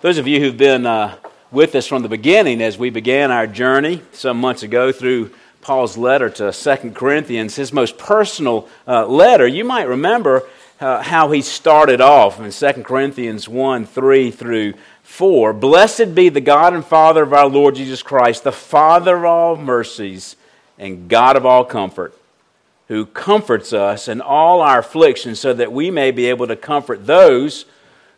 Those 0.00 0.18
of 0.18 0.28
you 0.28 0.38
who've 0.38 0.56
been 0.56 0.86
uh, 0.86 1.16
with 1.50 1.74
us 1.74 1.88
from 1.88 2.02
the 2.02 2.08
beginning 2.08 2.62
as 2.62 2.78
we 2.78 2.88
began 2.88 3.32
our 3.32 3.48
journey 3.48 4.00
some 4.12 4.40
months 4.40 4.62
ago 4.62 4.92
through 4.92 5.32
Paul's 5.60 5.96
letter 5.96 6.30
to 6.30 6.52
Second 6.52 6.94
Corinthians, 6.94 7.56
his 7.56 7.72
most 7.72 7.98
personal 7.98 8.68
uh, 8.86 9.08
letter, 9.08 9.44
you 9.44 9.64
might 9.64 9.88
remember 9.88 10.44
uh, 10.80 11.02
how 11.02 11.32
he 11.32 11.42
started 11.42 12.00
off 12.00 12.38
in 12.38 12.52
Second 12.52 12.84
Corinthians 12.84 13.48
1 13.48 13.86
3 13.86 14.30
through 14.30 14.74
4. 15.02 15.52
Blessed 15.52 16.14
be 16.14 16.28
the 16.28 16.40
God 16.40 16.74
and 16.74 16.84
Father 16.84 17.24
of 17.24 17.32
our 17.32 17.48
Lord 17.48 17.74
Jesus 17.74 18.00
Christ, 18.00 18.44
the 18.44 18.52
Father 18.52 19.16
of 19.16 19.24
all 19.24 19.56
mercies 19.56 20.36
and 20.78 21.08
God 21.08 21.36
of 21.36 21.44
all 21.44 21.64
comfort, 21.64 22.16
who 22.86 23.04
comforts 23.04 23.72
us 23.72 24.06
in 24.06 24.20
all 24.20 24.60
our 24.60 24.78
afflictions 24.78 25.40
so 25.40 25.52
that 25.54 25.72
we 25.72 25.90
may 25.90 26.12
be 26.12 26.26
able 26.26 26.46
to 26.46 26.54
comfort 26.54 27.04
those 27.04 27.64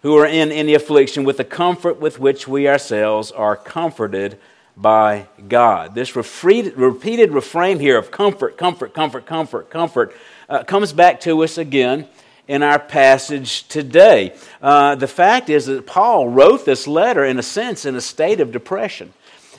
who 0.02 0.16
are 0.16 0.26
in 0.26 0.50
any 0.50 0.74
affliction 0.74 1.24
with 1.24 1.36
the 1.36 1.44
comfort 1.44 2.00
with 2.00 2.18
which 2.18 2.48
we 2.48 2.68
ourselves 2.68 3.30
are 3.32 3.56
comforted 3.56 4.38
by 4.76 5.26
God. 5.48 5.94
This 5.94 6.16
repeated 6.16 7.32
refrain 7.32 7.78
here 7.78 7.98
of 7.98 8.10
comfort, 8.10 8.56
comfort, 8.56 8.94
comfort, 8.94 9.26
comfort, 9.26 9.70
comfort 9.70 10.16
uh, 10.48 10.64
comes 10.64 10.92
back 10.92 11.20
to 11.20 11.42
us 11.42 11.58
again 11.58 12.08
in 12.48 12.62
our 12.62 12.78
passage 12.78 13.68
today. 13.68 14.34
Uh, 14.60 14.94
the 14.94 15.06
fact 15.06 15.50
is 15.50 15.66
that 15.66 15.86
Paul 15.86 16.28
wrote 16.28 16.64
this 16.64 16.86
letter, 16.86 17.24
in 17.24 17.38
a 17.38 17.42
sense, 17.42 17.84
in 17.84 17.94
a 17.94 18.00
state 18.00 18.40
of 18.40 18.52
depression. 18.52 19.12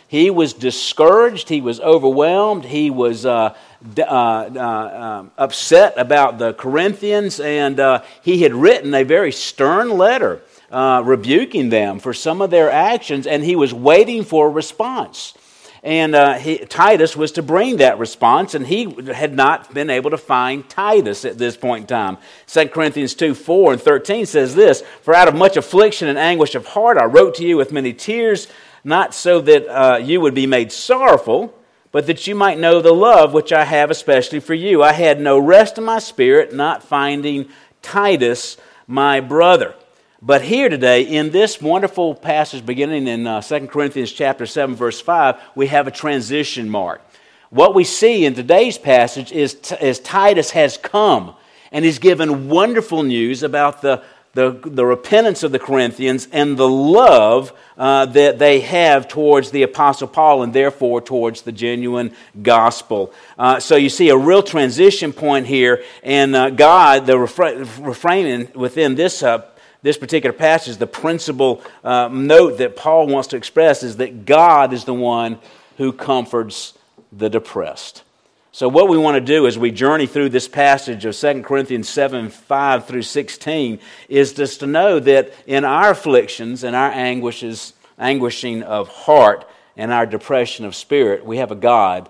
He 0.08 0.30
was 0.30 0.52
discouraged, 0.52 1.48
he 1.48 1.62
was 1.62 1.80
overwhelmed, 1.80 2.66
he 2.66 2.90
was 2.90 3.26
uh, 3.26 3.56
uh, 3.98 4.04
uh, 4.04 5.20
um, 5.20 5.32
upset 5.40 5.96
about 5.98 6.38
the 6.38 6.54
Corinthians, 6.54 7.40
and 7.40 7.80
uh, 7.80 8.04
he 8.22 8.44
had 8.44 8.54
written 8.54 8.94
a 8.94 9.04
very 9.04 9.32
stern 9.32 9.98
letter 9.98 10.40
uh, 10.70 11.02
rebuking 11.04 11.70
them 11.70 11.98
for 11.98 12.14
some 12.14 12.44
of 12.44 12.52
their 12.52 12.70
actions, 12.70 13.26
and 13.26 13.44
he 13.44 13.56
was 13.56 13.74
waiting 13.74 14.24
for 14.24 14.48
a 14.48 14.50
response. 14.52 15.34
And 15.82 16.14
uh, 16.14 16.36
he, 16.36 16.60
Titus 16.60 17.18
was 17.18 17.32
to 17.34 17.42
bring 17.42 17.78
that 17.78 17.98
response, 17.98 18.54
and 18.54 18.68
he 18.68 18.96
had 19.12 19.34
not 19.34 19.74
been 19.74 19.90
able 19.90 20.12
to 20.12 20.18
find 20.18 20.70
Titus 20.70 21.26
at 21.26 21.40
this 21.40 21.58
point 21.58 21.82
in 21.82 21.88
time. 21.88 22.18
2 22.46 22.68
Corinthians 22.68 23.16
2 23.16 23.34
4 23.34 23.74
and 23.74 23.82
13 23.82 24.28
says 24.28 24.54
this 24.54 24.84
For 25.02 25.16
out 25.16 25.28
of 25.28 25.34
much 25.34 25.58
affliction 25.58 26.08
and 26.08 26.20
anguish 26.20 26.54
of 26.54 26.68
heart 26.68 27.00
I 27.00 27.06
wrote 27.06 27.34
to 27.36 27.44
you 27.44 27.58
with 27.58 27.72
many 27.72 27.94
tears, 27.94 28.48
not 28.84 29.16
so 29.16 29.42
that 29.42 30.06
you 30.06 30.22
would 30.22 30.36
be 30.36 30.46
made 30.46 30.72
sorrowful 30.72 31.58
but 31.92 32.08
that 32.08 32.28
you 32.28 32.36
might 32.36 32.60
know 32.60 32.82
the 32.82 32.94
love 32.94 33.34
which 33.34 33.52
I 33.52 33.66
have 33.66 33.92
especially 33.92 34.40
for 34.40 34.54
you. 34.54 34.82
I 34.82 34.94
had 34.94 35.20
no 35.20 35.38
rest 35.38 35.78
in 35.78 35.84
my 35.84 36.00
spirit, 36.00 36.54
not 36.54 36.84
finding 36.84 37.50
Titus, 37.82 38.58
my 38.88 39.20
brother. 39.20 39.76
But 40.22 40.44
here 40.44 40.70
today, 40.70 41.02
in 41.02 41.32
this 41.32 41.62
wonderful 41.62 42.14
passage 42.14 42.66
beginning 42.66 43.08
in 43.08 43.26
uh, 43.26 43.42
2 43.42 43.68
Corinthians 43.68 44.12
chapter 44.12 44.46
7, 44.46 44.76
verse 44.76 45.02
5, 45.02 45.36
we 45.56 45.68
have 45.68 45.88
a 45.88 45.92
transition 45.92 46.70
mark. 46.70 47.02
What 47.50 47.76
we 47.76 47.84
see 47.84 48.26
in 48.26 48.36
today's 48.36 48.78
passage 48.78 49.32
is, 49.32 49.56
t- 49.56 49.76
is 49.82 50.00
Titus 50.00 50.52
has 50.52 50.78
come 50.78 51.36
and 51.72 51.84
he's 51.84 52.00
given 52.00 52.50
wonderful 52.50 53.04
news 53.04 53.44
about 53.44 53.82
the 53.82 54.04
the, 54.34 54.52
the 54.64 54.86
repentance 54.86 55.44
of 55.44 55.52
the 55.52 55.60
Corinthians 55.60 56.28
and 56.32 56.56
the 56.56 56.68
love 56.68 57.52
uh, 57.78 58.06
that 58.06 58.40
they 58.40 58.62
have 58.62 59.08
towards 59.08 59.52
the 59.52 59.64
Apostle 59.64 60.08
Paul 60.08 60.44
and 60.44 60.54
therefore 60.54 61.02
towards 61.02 61.42
the 61.42 61.52
genuine 61.52 62.16
gospel. 62.42 63.14
Uh, 63.38 63.60
so 63.60 63.76
you 63.76 63.90
see 63.90 64.10
a 64.10 64.18
real 64.18 64.44
transition 64.44 65.12
point 65.12 65.48
here, 65.48 65.84
and 66.02 66.36
uh, 66.36 66.50
God, 66.50 67.06
the 67.06 67.14
refra- 67.14 67.86
refrain 67.86 68.50
within 68.56 68.96
this, 68.96 69.22
uh, 69.22 69.46
this 69.82 69.98
particular 69.98 70.34
passage, 70.34 70.78
the 70.78 70.88
principal 70.88 71.62
uh, 71.84 72.08
note 72.10 72.58
that 72.60 72.78
Paul 72.78 73.08
wants 73.08 73.28
to 73.30 73.38
express 73.38 73.84
is 73.84 73.98
that 73.98 74.26
God 74.26 74.72
is 74.72 74.86
the 74.86 74.94
one 74.94 75.40
who 75.78 75.92
comforts 75.92 76.78
the 77.12 77.30
depressed. 77.30 78.04
So, 78.54 78.68
what 78.68 78.90
we 78.90 78.98
want 78.98 79.16
to 79.16 79.22
do 79.22 79.48
as 79.48 79.58
we 79.58 79.72
journey 79.72 80.06
through 80.06 80.28
this 80.28 80.50
passage 80.50 81.06
of 81.06 81.16
2 81.16 81.42
Corinthians 81.42 81.88
7 81.88 82.30
5 82.30 82.86
through 82.86 83.04
16 83.04 83.80
is 84.10 84.34
just 84.34 84.60
to 84.60 84.68
know 84.68 85.00
that 85.00 85.34
in 85.48 85.64
our 85.64 85.92
afflictions 85.92 86.66
and 86.66 86.76
our 86.76 86.92
anguishes, 86.92 87.72
anguishing 87.98 88.62
of 88.64 88.90
heart 88.90 89.50
and 89.78 89.94
our 89.94 90.06
depression 90.06 90.66
of 90.66 90.76
spirit, 90.76 91.26
we 91.26 91.38
have 91.38 91.52
a 91.52 91.56
God 91.56 92.10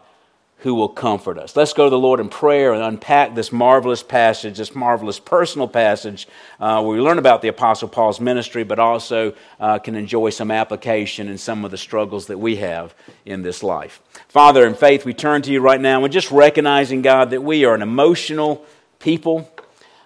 who 0.62 0.76
will 0.76 0.90
comfort 0.90 1.40
us. 1.40 1.56
Let's 1.56 1.74
go 1.74 1.86
to 1.86 1.90
the 1.90 1.98
Lord 1.98 2.20
in 2.20 2.30
prayer 2.30 2.74
and 2.74 2.84
unpack 2.84 3.34
this 3.34 3.52
marvelous 3.52 4.04
passage, 4.04 4.58
this 4.60 4.76
marvelous 4.76 5.20
personal 5.20 5.68
passage 5.68 6.28
uh, 6.60 6.84
where 6.84 6.96
we 6.96 7.02
learn 7.02 7.18
about 7.18 7.42
the 7.42 7.48
Apostle 7.48 7.88
Paul's 7.88 8.20
ministry, 8.20 8.64
but 8.64 8.78
also 8.78 9.34
uh, 9.60 9.80
can 9.80 9.96
enjoy 9.96 10.30
some 10.30 10.52
application 10.52 11.28
in 11.28 11.40
some 11.40 11.66
of 11.66 11.72
the 11.72 11.80
struggles 11.80 12.28
that 12.28 12.38
we 12.38 12.58
have 12.58 12.94
in 13.26 13.42
this 13.42 13.64
life. 13.64 14.02
Father, 14.28 14.68
in 14.68 14.76
faith, 14.76 15.04
we 15.04 15.16
turn 15.16 15.42
to 15.42 15.52
you 15.52 15.62
right 15.62 15.82
now 15.82 16.04
and 16.04 16.14
just 16.14 16.30
recognizing, 16.30 17.02
God, 17.02 17.32
that 17.32 17.42
we 17.42 17.66
are 17.66 17.74
an 17.74 17.82
emotional 17.82 18.64
people. 19.00 19.52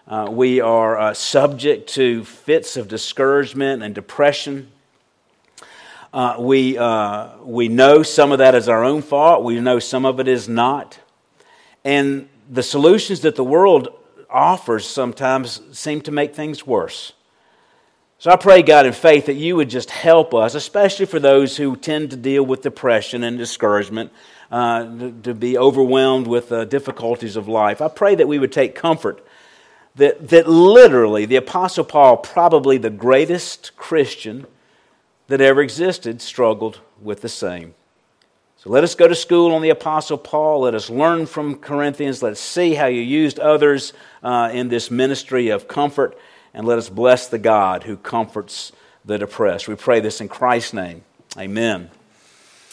Uh, 0.07 0.29
we 0.31 0.61
are 0.61 0.97
uh, 0.97 1.13
subject 1.13 1.89
to 1.89 2.23
fits 2.23 2.77
of 2.77 2.87
discouragement 2.87 3.83
and 3.83 3.93
depression. 3.93 4.71
Uh, 6.15 6.37
we, 6.39 6.77
uh, 6.77 7.27
we 7.43 7.67
know 7.67 8.01
some 8.01 8.31
of 8.31 8.37
that 8.37 8.55
is 8.55 8.69
our 8.69 8.85
own 8.85 9.01
fault. 9.01 9.43
We 9.43 9.59
know 9.59 9.79
some 9.79 10.05
of 10.05 10.21
it 10.21 10.29
is 10.29 10.47
not. 10.47 10.97
And 11.83 12.29
the 12.49 12.63
solutions 12.63 13.19
that 13.19 13.35
the 13.35 13.43
world 13.43 13.89
offers 14.29 14.87
sometimes 14.87 15.59
seem 15.77 15.99
to 16.03 16.13
make 16.13 16.33
things 16.33 16.65
worse. 16.65 17.11
So 18.17 18.31
I 18.31 18.37
pray, 18.37 18.61
God, 18.61 18.85
in 18.85 18.93
faith, 18.93 19.25
that 19.25 19.33
you 19.33 19.57
would 19.57 19.69
just 19.69 19.89
help 19.89 20.33
us, 20.33 20.55
especially 20.55 21.05
for 21.05 21.19
those 21.19 21.57
who 21.57 21.75
tend 21.75 22.11
to 22.11 22.15
deal 22.15 22.45
with 22.45 22.61
depression 22.61 23.21
and 23.21 23.37
discouragement, 23.37 24.13
uh, 24.49 24.85
to, 25.23 25.33
be 25.33 25.57
overwhelmed 25.57 26.27
with 26.27 26.47
the 26.47 26.63
difficulties 26.63 27.35
of 27.35 27.49
life. 27.49 27.81
I 27.81 27.89
pray 27.89 28.15
that 28.15 28.27
we 28.29 28.39
would 28.39 28.53
take 28.53 28.73
comfort 28.73 29.21
that, 29.95 30.29
that 30.29 30.47
literally 30.47 31.25
the 31.25 31.35
Apostle 31.35 31.83
Paul, 31.83 32.15
probably 32.15 32.77
the 32.77 32.89
greatest 32.89 33.75
Christian 33.75 34.47
that 35.27 35.41
ever 35.41 35.61
existed 35.61 36.21
struggled 36.21 36.79
with 37.01 37.21
the 37.21 37.29
same. 37.29 37.73
So 38.57 38.69
let 38.69 38.83
us 38.83 38.95
go 38.95 39.07
to 39.07 39.15
school 39.15 39.53
on 39.53 39.61
the 39.61 39.69
Apostle 39.69 40.17
Paul. 40.17 40.61
Let 40.61 40.73
us 40.73 40.89
learn 40.89 41.25
from 41.25 41.55
Corinthians. 41.55 42.23
Let's 42.23 42.39
see 42.39 42.73
how 42.73 42.87
you 42.87 43.01
used 43.01 43.39
others 43.39 43.93
uh, 44.23 44.49
in 44.53 44.69
this 44.69 44.89
ministry 44.89 45.49
of 45.49 45.67
comfort. 45.67 46.17
And 46.53 46.65
let 46.65 46.77
us 46.77 46.89
bless 46.89 47.27
the 47.27 47.37
God 47.37 47.83
who 47.83 47.97
comforts 47.97 48.71
the 49.03 49.17
depressed. 49.17 49.67
We 49.67 49.75
pray 49.75 49.99
this 49.99 50.21
in 50.21 50.29
Christ's 50.29 50.73
name. 50.73 51.03
Amen. 51.37 51.91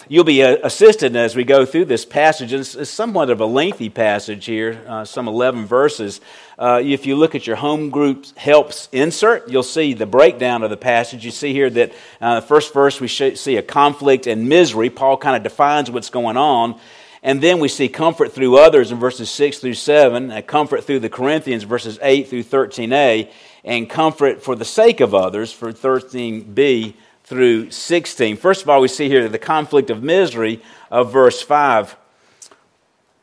You'll 0.08 0.24
be 0.24 0.42
uh, 0.42 0.56
assisted 0.64 1.14
as 1.14 1.36
we 1.36 1.44
go 1.44 1.64
through 1.64 1.84
this 1.84 2.04
passage. 2.04 2.52
It's, 2.52 2.90
somewhat 2.90 3.30
of 3.30 3.40
a 3.40 3.46
lengthy 3.46 3.88
passage 3.88 4.44
here, 4.46 4.82
uh, 4.88 5.04
some 5.04 5.28
11 5.28 5.66
verses. 5.66 6.20
Uh, 6.58 6.80
if 6.82 7.06
you 7.06 7.14
look 7.14 7.36
at 7.36 7.46
your 7.46 7.54
home 7.56 7.88
group 7.90 8.26
helps 8.36 8.88
insert, 8.90 9.48
you'll 9.48 9.62
see 9.62 9.94
the 9.94 10.06
breakdown 10.06 10.64
of 10.64 10.70
the 10.70 10.76
passage. 10.76 11.24
You 11.24 11.30
see 11.30 11.52
here 11.52 11.70
that 11.70 11.92
uh, 12.20 12.40
the 12.40 12.46
first 12.46 12.74
verse 12.74 13.00
we 13.00 13.06
see 13.06 13.56
a 13.56 13.62
conflict 13.62 14.26
and 14.26 14.48
misery. 14.48 14.90
Paul 14.90 15.16
kind 15.16 15.36
of 15.36 15.44
defines 15.44 15.88
what's 15.88 16.10
going 16.10 16.36
on. 16.36 16.80
And 17.22 17.40
then 17.40 17.60
we 17.60 17.68
see 17.68 17.88
comfort 17.88 18.32
through 18.32 18.58
others 18.58 18.90
in 18.90 18.98
verses 18.98 19.30
6 19.30 19.58
through 19.58 19.74
7, 19.74 20.42
comfort 20.42 20.82
through 20.82 20.98
the 20.98 21.10
Corinthians, 21.10 21.62
verses 21.62 22.00
8 22.02 22.28
through 22.28 22.42
13a, 22.42 23.30
and 23.62 23.88
comfort 23.88 24.42
for 24.42 24.56
the 24.56 24.64
sake 24.64 25.00
of 25.00 25.14
others 25.14 25.52
for 25.52 25.72
13b 25.72 26.94
through 27.24 27.70
16. 27.70 28.36
First 28.36 28.62
of 28.62 28.68
all, 28.68 28.80
we 28.80 28.88
see 28.88 29.08
here 29.08 29.28
the 29.28 29.38
conflict 29.38 29.90
of 29.90 30.02
misery 30.02 30.60
of 30.90 31.12
verse 31.12 31.40
5. 31.40 31.96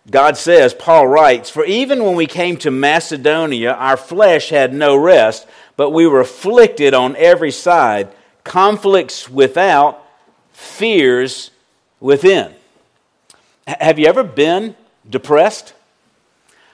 God 0.09 0.37
says, 0.37 0.73
Paul 0.73 1.07
writes, 1.07 1.49
For 1.49 1.65
even 1.65 2.03
when 2.03 2.15
we 2.15 2.25
came 2.25 2.57
to 2.57 2.71
Macedonia, 2.71 3.73
our 3.73 3.97
flesh 3.97 4.49
had 4.49 4.73
no 4.73 4.95
rest, 4.95 5.47
but 5.75 5.91
we 5.91 6.07
were 6.07 6.21
afflicted 6.21 6.93
on 6.93 7.15
every 7.15 7.51
side, 7.51 8.09
conflicts 8.43 9.29
without, 9.29 10.03
fears 10.51 11.51
within. 11.99 12.53
Have 13.67 13.99
you 13.99 14.07
ever 14.07 14.23
been 14.23 14.75
depressed? 15.07 15.73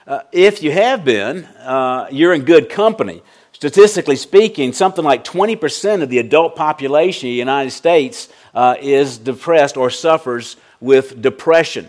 Uh, 0.06 0.20
if 0.32 0.62
you 0.62 0.70
have 0.70 1.04
been, 1.04 1.44
uh, 1.44 2.06
you're 2.10 2.32
in 2.32 2.42
good 2.42 2.70
company. 2.70 3.22
Statistically 3.56 4.16
speaking, 4.16 4.74
something 4.74 5.02
like 5.02 5.24
20% 5.24 6.02
of 6.02 6.10
the 6.10 6.18
adult 6.18 6.56
population 6.56 7.28
in 7.28 7.32
the 7.32 7.38
United 7.38 7.70
States 7.70 8.28
uh, 8.54 8.74
is 8.82 9.16
depressed 9.16 9.78
or 9.78 9.88
suffers 9.88 10.58
with 10.78 11.22
depression. 11.22 11.88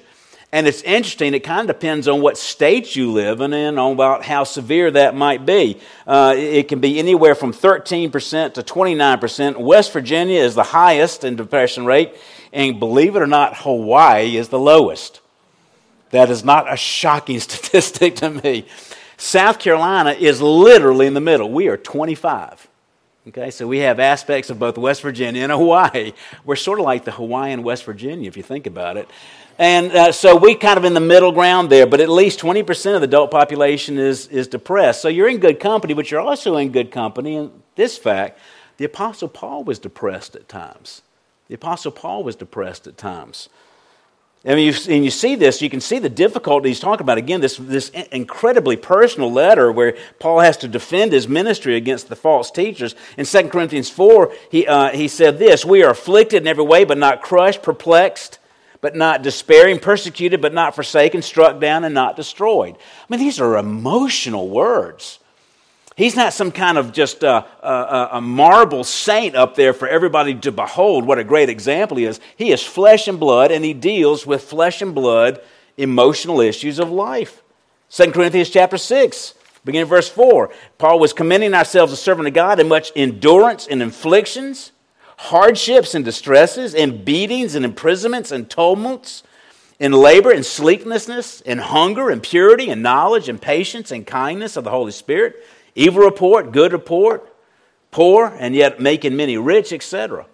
And 0.54 0.66
it's 0.66 0.82
interesting, 0.84 1.34
it 1.34 1.42
kind 1.42 1.70
of 1.70 1.76
depends 1.76 2.08
on 2.08 2.22
what 2.22 2.38
state 2.38 2.96
you 2.96 3.12
live 3.12 3.42
in 3.42 3.52
and 3.52 3.78
on 3.78 3.92
about 3.92 4.24
how 4.24 4.46
severe 4.46 4.92
that 4.92 5.14
might 5.14 5.46
be. 5.46 5.82
Uh, 6.08 6.36
it 6.38 6.70
can 6.70 6.80
be 6.80 7.00
anywhere 7.00 7.36
from 7.36 7.52
13% 7.52 8.54
to 8.54 8.64
29%. 8.64 9.58
West 9.58 9.92
Virginia 9.92 10.40
is 10.40 10.56
the 10.56 10.64
highest 10.64 11.26
in 11.26 11.36
depression 11.36 11.86
rate, 11.86 12.16
and 12.54 12.80
believe 12.80 13.18
it 13.18 13.22
or 13.22 13.28
not, 13.28 13.58
Hawaii 13.58 14.38
is 14.38 14.48
the 14.48 14.58
lowest. 14.58 15.20
That 16.12 16.30
is 16.30 16.46
not 16.46 16.72
a 16.72 16.78
shocking 16.78 17.40
statistic 17.42 18.16
to 18.16 18.30
me. 18.30 18.68
South 19.18 19.60
Carolina 19.60 20.12
is 20.12 20.42
literally 20.42 21.08
in 21.08 21.16
the 21.16 21.22
middle. 21.22 21.52
We 21.52 21.68
are 21.68 21.78
25. 21.78 22.68
Okay, 23.30 23.52
so 23.52 23.68
we 23.68 23.80
have 23.80 24.00
aspects 24.00 24.50
of 24.50 24.58
both 24.58 24.78
West 24.78 25.02
Virginia 25.02 25.44
and 25.44 25.52
Hawaii. 25.52 26.14
We're 26.46 26.56
sort 26.56 26.80
of 26.80 26.86
like 26.86 27.04
the 27.04 27.12
Hawaiian 27.12 27.64
West 27.64 27.84
Virginia, 27.84 28.28
if 28.28 28.38
you 28.38 28.44
think 28.44 28.68
about 28.68 28.96
it. 28.96 29.10
And 29.60 29.92
uh, 29.92 30.12
so 30.12 30.36
we 30.36 30.56
kind 30.56 30.78
of 30.78 30.86
in 30.86 30.94
the 30.94 31.02
middle 31.02 31.32
ground 31.32 31.70
there, 31.70 31.88
but 31.88 32.00
at 32.00 32.10
least 32.10 32.40
20% 32.40 32.96
of 32.96 33.02
the 33.02 33.08
adult 33.08 33.32
population 33.32 33.98
is, 33.98 34.28
is 34.28 34.48
depressed. 34.48 35.02
So 35.02 35.10
you're 35.10 35.28
in 35.28 35.40
good 35.40 35.60
company, 35.60 35.94
but 35.94 36.12
you're 36.12 36.22
also 36.22 36.56
in 36.58 36.72
good 36.72 36.92
company 36.92 37.36
And 37.36 37.52
this 37.76 37.98
fact 37.98 38.40
the 38.78 38.86
Apostle 38.86 39.28
Paul 39.28 39.64
was 39.64 39.80
depressed 39.80 40.36
at 40.36 40.48
times. 40.48 41.02
The 41.48 41.56
Apostle 41.56 41.92
Paul 41.92 42.24
was 42.24 42.36
depressed 42.36 42.86
at 42.86 42.98
times. 42.98 43.50
Mean, 44.56 44.74
you, 44.74 44.94
and 44.96 45.04
you 45.04 45.12
see 45.12 45.36
this, 45.36 45.62
you 45.62 45.70
can 45.70 45.82
see 45.82 46.00
the 46.00 46.10
difficulty 46.10 46.70
he's 46.70 46.80
talking 46.80 47.04
about. 47.04 47.18
Again, 47.18 47.42
this, 47.42 47.58
this 47.58 47.90
incredibly 47.90 48.78
personal 48.78 49.30
letter 49.30 49.74
where 49.74 49.98
Paul 50.20 50.40
has 50.40 50.56
to 50.58 50.70
defend 50.70 51.12
his 51.12 51.28
ministry 51.28 51.76
against 51.76 52.08
the 52.08 52.16
false 52.16 52.50
teachers. 52.50 52.96
In 53.18 53.26
2 53.26 53.50
Corinthians 53.50 53.90
4, 53.90 54.34
he, 54.50 54.66
uh, 54.66 54.92
he 54.92 55.10
said 55.10 55.38
this 55.38 55.66
We 55.66 55.84
are 55.84 55.92
afflicted 55.92 56.44
in 56.44 56.48
every 56.48 56.64
way, 56.64 56.86
but 56.86 56.98
not 56.98 57.22
crushed, 57.22 57.62
perplexed, 57.62 58.40
but 58.80 58.96
not 58.96 59.22
despairing, 59.22 59.80
persecuted, 59.80 60.42
but 60.42 60.54
not 60.54 60.76
forsaken, 60.76 61.22
struck 61.22 61.60
down, 61.60 61.84
and 61.84 61.94
not 61.94 62.16
destroyed. 62.16 62.76
I 62.78 63.06
mean, 63.10 63.20
these 63.20 63.42
are 63.42 63.58
emotional 63.58 64.48
words. 64.48 65.20
He's 65.98 66.16
not 66.16 66.32
some 66.32 66.52
kind 66.52 66.78
of 66.78 66.94
just 66.94 67.24
a, 67.24 67.44
a, 67.60 68.10
a, 68.14 68.22
marble 68.22 68.84
saint 68.84 69.36
up 69.36 69.56
there 69.56 69.74
for 69.74 69.88
everybody 69.88 70.36
to 70.36 70.52
behold. 70.52 71.06
What 71.06 71.18
a 71.18 71.24
great 71.24 71.50
example 71.50 71.98
he 71.98 72.06
is. 72.06 72.20
He 72.36 72.52
is 72.52 72.62
flesh 72.62 73.08
and 73.08 73.20
blood, 73.20 73.52
and 73.52 73.66
he 73.66 73.74
deals 73.74 74.24
with 74.24 74.44
flesh 74.44 74.84
and 74.84 74.94
blood 74.94 75.42
emotional 75.76 76.40
issues 76.40 76.78
of 76.78 76.92
life. 76.92 77.42
2 77.90 78.12
Corinthians 78.12 78.52
chapter 78.52 78.78
6, 78.78 79.34
beginning 79.66 79.88
verse 79.88 80.08
4. 80.08 80.52
Paul 80.78 81.00
was 81.00 81.14
commending 81.14 81.56
ourselves 81.56 81.92
as 81.92 82.00
servant 82.00 82.28
of 82.28 82.36
God 82.36 82.60
in 82.60 82.68
much 82.68 82.92
endurance 82.96 83.66
and 83.66 83.82
afflictions, 83.82 84.74
hardships 85.18 85.96
and 85.96 86.06
distresses, 86.06 86.76
and 86.76 87.04
beatings 87.04 87.56
and 87.56 87.66
imprisonments 87.66 88.32
and 88.32 88.48
tumults, 88.48 89.24
in 89.80 89.94
labor 89.94 90.30
and 90.30 90.46
sleeplessness, 90.46 91.42
in 91.42 91.58
hunger 91.58 92.12
and 92.12 92.22
purity 92.22 92.70
and 92.70 92.84
knowledge 92.84 93.30
and 93.30 93.42
patience 93.42 93.92
and 93.92 94.06
kindness 94.06 94.58
of 94.58 94.64
the 94.64 94.70
Holy 94.70 94.92
Spirit 94.92 95.44
Evil 95.78 96.04
report, 96.04 96.52
good 96.52 96.74
report, 96.74 97.32
poor, 97.92 98.36
and 98.40 98.56
yet 98.56 98.80
making 98.80 99.16
many 99.16 99.38
rich, 99.38 99.72
etc. 99.72 100.26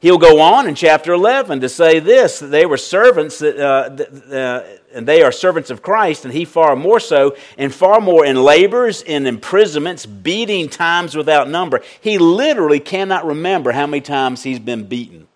He'll 0.00 0.18
go 0.18 0.42
on 0.42 0.68
in 0.68 0.74
chapter 0.74 1.14
11 1.14 1.62
to 1.62 1.70
say 1.70 2.00
this 2.00 2.40
that 2.40 2.48
they 2.48 2.66
were 2.66 2.76
servants, 2.76 3.38
that, 3.38 3.58
uh, 3.58 4.34
uh, 4.34 4.66
and 4.92 5.08
they 5.08 5.22
are 5.22 5.32
servants 5.32 5.70
of 5.70 5.80
Christ, 5.80 6.26
and 6.26 6.34
he 6.34 6.44
far 6.44 6.76
more 6.76 7.00
so, 7.00 7.34
and 7.56 7.74
far 7.74 8.02
more 8.02 8.26
in 8.26 8.36
labors, 8.36 9.00
in 9.00 9.26
imprisonments, 9.26 10.04
beating 10.04 10.68
times 10.68 11.16
without 11.16 11.48
number. 11.48 11.80
He 12.02 12.18
literally 12.18 12.78
cannot 12.78 13.24
remember 13.24 13.72
how 13.72 13.86
many 13.86 14.02
times 14.02 14.42
he's 14.42 14.58
been 14.58 14.84
beaten. 14.84 15.28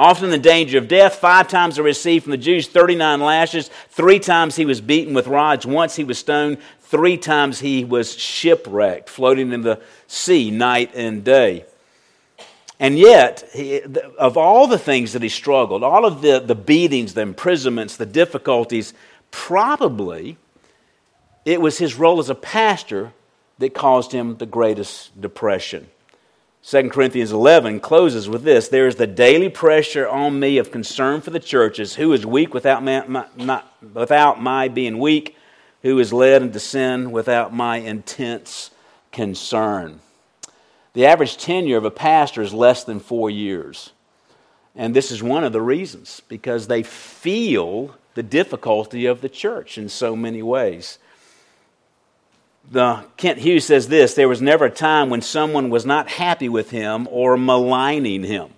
Often 0.00 0.32
in 0.32 0.40
danger 0.40 0.78
of 0.78 0.88
death. 0.88 1.16
Five 1.16 1.46
times 1.46 1.76
he 1.76 1.82
received 1.82 2.24
from 2.24 2.30
the 2.30 2.38
Jews 2.38 2.66
39 2.66 3.20
lashes. 3.20 3.68
Three 3.90 4.18
times 4.18 4.56
he 4.56 4.64
was 4.64 4.80
beaten 4.80 5.12
with 5.12 5.26
rods. 5.26 5.66
Once 5.66 5.94
he 5.94 6.04
was 6.04 6.18
stoned. 6.18 6.56
Three 6.80 7.18
times 7.18 7.60
he 7.60 7.84
was 7.84 8.18
shipwrecked, 8.18 9.10
floating 9.10 9.52
in 9.52 9.60
the 9.60 9.78
sea 10.06 10.50
night 10.50 10.90
and 10.94 11.22
day. 11.22 11.66
And 12.80 12.98
yet, 12.98 13.44
of 14.18 14.38
all 14.38 14.66
the 14.66 14.78
things 14.78 15.12
that 15.12 15.22
he 15.22 15.28
struggled, 15.28 15.84
all 15.84 16.06
of 16.06 16.22
the, 16.22 16.40
the 16.40 16.54
beatings, 16.54 17.12
the 17.12 17.20
imprisonments, 17.20 17.98
the 17.98 18.06
difficulties, 18.06 18.94
probably 19.30 20.38
it 21.44 21.60
was 21.60 21.76
his 21.76 21.96
role 21.96 22.18
as 22.20 22.30
a 22.30 22.34
pastor 22.34 23.12
that 23.58 23.74
caused 23.74 24.12
him 24.12 24.38
the 24.38 24.46
greatest 24.46 25.20
depression. 25.20 25.88
2 26.62 26.90
Corinthians 26.90 27.32
11 27.32 27.80
closes 27.80 28.28
with 28.28 28.42
this 28.42 28.68
There 28.68 28.86
is 28.86 28.96
the 28.96 29.06
daily 29.06 29.48
pressure 29.48 30.06
on 30.06 30.38
me 30.38 30.58
of 30.58 30.70
concern 30.70 31.20
for 31.20 31.30
the 31.30 31.40
churches. 31.40 31.94
Who 31.94 32.12
is 32.12 32.26
weak 32.26 32.52
without 32.52 32.82
my, 32.82 33.26
my, 33.36 33.62
without 33.94 34.42
my 34.42 34.68
being 34.68 34.98
weak? 34.98 35.36
Who 35.82 35.98
is 35.98 36.12
led 36.12 36.42
into 36.42 36.60
sin 36.60 37.12
without 37.12 37.54
my 37.54 37.78
intense 37.78 38.70
concern? 39.10 40.00
The 40.92 41.06
average 41.06 41.38
tenure 41.38 41.78
of 41.78 41.86
a 41.86 41.90
pastor 41.90 42.42
is 42.42 42.52
less 42.52 42.84
than 42.84 43.00
four 43.00 43.30
years. 43.30 43.92
And 44.76 44.94
this 44.94 45.10
is 45.10 45.22
one 45.22 45.44
of 45.44 45.52
the 45.52 45.62
reasons, 45.62 46.20
because 46.28 46.66
they 46.66 46.82
feel 46.82 47.96
the 48.14 48.22
difficulty 48.22 49.06
of 49.06 49.22
the 49.22 49.28
church 49.28 49.78
in 49.78 49.88
so 49.88 50.14
many 50.14 50.42
ways 50.42 50.98
the, 52.70 53.04
Kent 53.16 53.38
Hughes 53.38 53.64
says 53.64 53.88
this 53.88 54.14
there 54.14 54.28
was 54.28 54.40
never 54.40 54.66
a 54.66 54.70
time 54.70 55.10
when 55.10 55.22
someone 55.22 55.70
was 55.70 55.84
not 55.84 56.08
happy 56.08 56.48
with 56.48 56.70
him 56.70 57.08
or 57.10 57.36
maligning 57.36 58.22
him. 58.22 58.50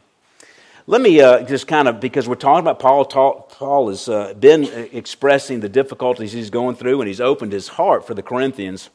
Let 0.87 1.01
me 1.01 1.21
uh, 1.21 1.43
just 1.45 1.69
kind 1.69 1.87
of, 1.87 2.01
because 2.01 2.29
we're 2.29 2.35
talking 2.35 2.61
about 2.61 2.81
Paul, 2.81 3.05
Paul 3.05 3.89
has 3.89 4.09
uh, 4.09 4.35
been 4.35 4.65
expressing 4.93 5.61
the 5.61 5.69
difficulties 5.69 6.33
he's 6.33 6.51
going 6.51 6.75
through, 6.75 7.01
and 7.01 7.07
he's 7.07 7.21
opened 7.21 7.53
his 7.53 7.69
heart 7.69 8.05
for 8.07 8.15
the 8.15 8.23
Corinthians. 8.23 8.91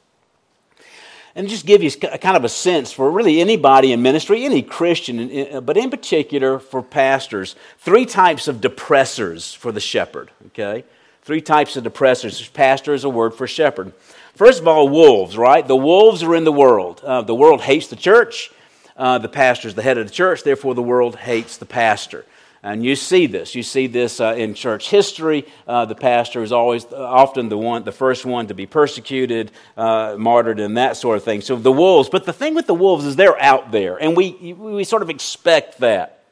And 1.34 1.48
just 1.48 1.66
give 1.66 1.82
you 1.84 1.92
kind 1.92 2.36
of 2.36 2.44
a 2.44 2.50
sense 2.50 2.92
for 2.92 3.10
really 3.10 3.40
anybody 3.40 3.94
in 3.94 4.02
ministry, 4.02 4.44
any 4.44 4.64
Christian, 4.64 5.64
but 5.64 5.78
in 5.78 5.90
particular 5.90 6.60
for 6.60 6.82
pastors, 6.82 7.56
three 7.78 8.06
types 8.06 8.48
of 8.48 8.58
depressors 8.58 9.56
for 9.56 9.72
the 9.72 9.80
shepherd, 9.80 10.32
okay? 10.48 10.84
Three 11.22 11.42
types 11.42 11.78
of 11.78 11.84
depressors. 11.84 12.52
Pastor 12.54 12.94
is 12.94 13.04
a 13.04 13.10
word 13.10 13.36
for 13.36 13.48
shepherd. 13.48 13.94
First 14.38 14.62
of 14.62 14.68
all, 14.68 14.88
wolves, 14.88 15.36
right? 15.36 15.68
The 15.68 15.76
wolves 15.76 16.22
are 16.22 16.36
in 16.36 16.44
the 16.44 16.52
world. 16.52 17.02
Uh, 17.04 17.24
the 17.24 17.34
world 17.34 17.60
hates 17.60 17.88
the 17.88 17.96
church. 17.96 18.52
Uh, 18.96 19.18
the 19.18 19.28
pastor 19.28 19.68
is 19.68 19.74
the 19.74 19.82
head 19.82 19.98
of 19.98 20.06
the 20.06 20.14
church, 20.14 20.44
therefore, 20.44 20.76
the 20.76 20.84
world 20.84 21.16
hates 21.16 21.58
the 21.58 21.66
pastor. 21.66 22.24
And 22.62 22.86
you 22.86 22.96
see 22.96 23.26
this. 23.26 23.56
You 23.56 23.64
see 23.64 23.88
this 23.88 24.22
uh, 24.22 24.36
in 24.38 24.54
church 24.54 24.92
history. 24.92 25.48
Uh, 25.68 25.86
the 25.86 25.96
pastor 25.96 26.44
is 26.44 26.52
always 26.52 26.86
uh, 26.86 26.98
often 26.98 27.50
the 27.50 27.58
one, 27.58 27.84
the 27.84 27.92
first 27.92 28.28
one 28.28 28.46
to 28.46 28.54
be 28.54 28.68
persecuted, 28.68 29.52
uh, 29.76 30.16
martyred, 30.20 30.60
and 30.60 30.78
that 30.78 30.98
sort 30.98 31.18
of 31.18 31.24
thing. 31.24 31.42
So 31.42 31.56
the 31.56 31.72
wolves. 31.72 32.08
But 32.08 32.26
the 32.26 32.34
thing 32.34 32.54
with 32.54 32.68
the 32.68 32.76
wolves 32.76 33.06
is 33.06 33.16
they're 33.16 33.42
out 33.42 33.72
there, 33.72 33.98
and 33.98 34.16
we 34.16 34.54
we 34.54 34.84
sort 34.84 35.02
of 35.02 35.10
expect 35.10 35.80
that. 35.80 36.26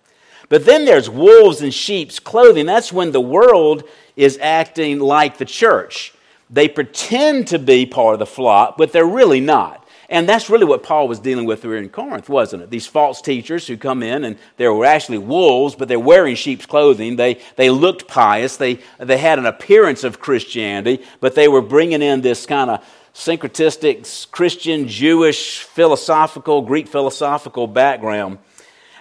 But 0.48 0.66
then 0.66 0.86
there's 0.86 1.10
wolves 1.10 1.64
in 1.64 1.72
sheep's 1.72 2.20
clothing. 2.20 2.68
That's 2.68 2.94
when 2.94 3.12
the 3.12 3.22
world 3.22 3.84
is 4.16 4.38
acting 4.40 5.00
like 5.00 5.40
the 5.40 5.46
church. 5.46 6.15
They 6.50 6.68
pretend 6.68 7.48
to 7.48 7.60
be 7.60 7.86
part 7.86 8.14
of 8.14 8.20
the 8.20 8.26
flock, 8.26 8.78
but 8.78 8.92
they're 8.92 9.06
really 9.06 9.40
not. 9.40 9.86
And 10.10 10.30
that's 10.30 10.50
really 10.50 10.66
what 10.66 10.84
Paul 10.84 11.08
was 11.08 11.20
dealing 11.20 11.46
with 11.46 11.64
here 11.64 11.78
in 11.78 11.90
Corinth, 11.90 12.30
wasn't 12.30 12.62
it? 12.62 12.70
These 12.70 12.86
false 12.86 13.22
teachers 13.22 13.66
who 13.66 13.76
come 13.76 14.04
in 14.04 14.24
and 14.24 14.38
they 14.58 14.68
were 14.68 14.86
actually 14.86 15.18
wolves, 15.18 15.76
but 15.76 15.88
they're 15.88 16.00
wearing 16.00 16.36
sheep's 16.36 16.68
clothing. 16.68 17.16
They, 17.16 17.40
they 17.56 17.72
looked 17.72 18.08
pious. 18.08 18.58
They, 18.58 18.80
they 19.00 19.18
had 19.18 19.40
an 19.40 19.48
appearance 19.48 20.04
of 20.04 20.20
Christianity, 20.20 21.04
but 21.20 21.34
they 21.34 21.48
were 21.48 21.62
bringing 21.62 22.04
in 22.04 22.22
this 22.22 22.46
kind 22.46 22.70
of 22.70 22.86
syncretistic 23.16 24.30
Christian, 24.30 24.88
Jewish, 24.88 25.62
philosophical, 25.62 26.62
Greek 26.62 26.88
philosophical 26.88 27.66
background. 27.66 28.38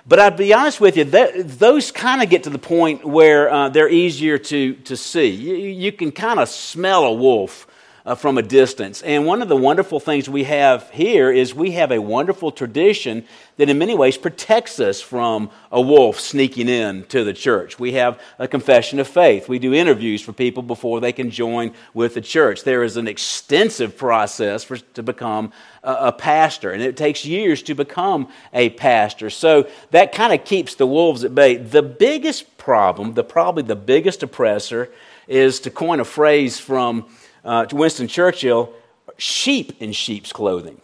But 0.06 0.20
I'd 0.20 0.36
be 0.36 0.52
honest 0.52 0.80
with 0.80 0.98
you, 0.98 1.04
that, 1.04 1.48
those 1.58 1.90
kind 1.90 2.22
of 2.22 2.28
get 2.28 2.42
to 2.42 2.50
the 2.50 2.58
point 2.58 3.04
where 3.04 3.50
uh, 3.50 3.68
they're 3.70 3.88
easier 3.88 4.36
to, 4.36 4.74
to 4.74 4.96
see. 4.96 5.28
You, 5.28 5.54
you 5.54 5.92
can 5.92 6.12
kind 6.12 6.38
of 6.38 6.48
smell 6.48 7.04
a 7.04 7.12
wolf 7.12 7.66
uh, 8.06 8.14
from 8.14 8.36
a 8.36 8.42
distance. 8.42 9.00
And 9.02 9.24
one 9.24 9.40
of 9.40 9.48
the 9.48 9.56
wonderful 9.56 9.98
things 9.98 10.28
we 10.28 10.44
have 10.44 10.90
here 10.90 11.30
is 11.30 11.54
we 11.54 11.72
have 11.72 11.90
a 11.90 12.00
wonderful 12.00 12.52
tradition 12.52 13.24
that, 13.56 13.70
in 13.70 13.78
many 13.78 13.94
ways, 13.94 14.18
protects 14.18 14.78
us 14.78 15.00
from 15.00 15.50
a 15.72 15.80
wolf 15.80 16.20
sneaking 16.20 16.68
in 16.68 17.04
to 17.04 17.24
the 17.24 17.32
church. 17.32 17.78
We 17.78 17.92
have 17.92 18.20
a 18.38 18.46
confession 18.46 19.00
of 19.00 19.08
faith. 19.08 19.48
We 19.48 19.58
do 19.58 19.72
interviews 19.72 20.20
for 20.20 20.32
people 20.32 20.62
before 20.62 21.00
they 21.00 21.12
can 21.12 21.30
join 21.30 21.72
with 21.94 22.14
the 22.14 22.20
church. 22.20 22.64
There 22.64 22.82
is 22.82 22.96
an 22.96 23.08
extensive 23.08 23.96
process 23.96 24.64
for, 24.64 24.76
to 24.76 25.02
become 25.02 25.52
a, 25.82 25.92
a 25.92 26.12
pastor, 26.12 26.72
and 26.72 26.82
it 26.82 26.96
takes 26.96 27.24
years 27.24 27.62
to 27.62 27.74
become 27.74 28.28
a 28.52 28.70
pastor. 28.70 29.30
So 29.30 29.68
that 29.92 30.12
kind 30.12 30.32
of 30.32 30.44
keeps 30.44 30.74
the 30.74 30.86
wolves 30.86 31.24
at 31.24 31.34
bay. 31.34 31.56
The 31.56 31.82
biggest 31.82 32.58
problem, 32.58 33.14
the 33.14 33.24
probably 33.24 33.62
the 33.62 33.76
biggest 33.76 34.22
oppressor, 34.22 34.90
is 35.26 35.60
to 35.60 35.70
coin 35.70 36.00
a 36.00 36.04
phrase 36.04 36.58
from 36.58 37.06
uh, 37.44 37.66
to 37.66 37.76
Winston 37.76 38.08
Churchill, 38.08 38.72
sheep 39.16 39.80
in 39.80 39.92
sheep's 39.92 40.32
clothing. 40.32 40.80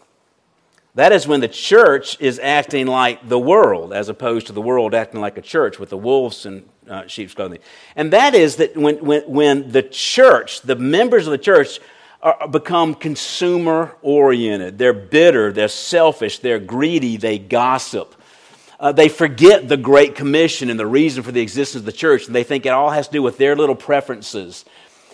That 0.97 1.13
is 1.13 1.27
when 1.27 1.41
the 1.41 1.49
church 1.49 2.21
is 2.21 2.39
acting 2.41 2.87
like 2.87 3.29
the 3.29 3.39
world, 3.39 3.93
as 3.93 4.09
opposed 4.09 4.49
to 4.49 4.53
the 4.53 4.61
world 4.61 4.95
acting 4.95 5.21
like 5.21 5.39
a 5.39 5.43
church 5.43 5.79
with 5.79 5.91
the 5.91 5.97
wolves 5.97 6.47
in 6.47 6.65
uh, 6.89 7.07
sheep's 7.07 7.33
clothing. 7.33 7.61
And 7.95 8.13
that 8.13 8.35
is 8.35 8.57
that 8.57 8.77
when, 8.77 8.97
when, 9.05 9.23
when 9.23 9.71
the 9.71 9.83
church, 9.83 10.63
the 10.63 10.75
members 10.75 11.27
of 11.27 11.31
the 11.31 11.39
church, 11.39 11.79
are, 12.23 12.49
become 12.49 12.95
consumer 12.95 13.97
oriented, 14.03 14.79
they're 14.79 14.93
bitter, 14.93 15.53
they're 15.53 15.69
selfish, 15.69 16.41
they're 16.41 16.59
greedy, 16.59 17.17
they 17.17 17.39
gossip. 17.39 18.15
Uh, 18.81 18.93
they 18.93 19.09
forget 19.09 19.69
the 19.69 19.77
Great 19.77 20.17
Commission 20.17 20.71
and 20.71 20.81
the 20.81 20.87
reason 20.87 21.23
for 21.23 21.33
the 21.33 21.41
existence 21.41 21.81
of 21.81 21.87
the 21.87 21.93
church, 21.93 22.27
and 22.27 22.35
they 22.35 22.45
think 22.45 22.67
it 22.67 22.71
all 22.71 22.91
has 22.91 23.07
to 23.07 23.13
do 23.13 23.23
with 23.23 23.39
their 23.39 23.55
little 23.55 23.75
preferences 23.77 24.65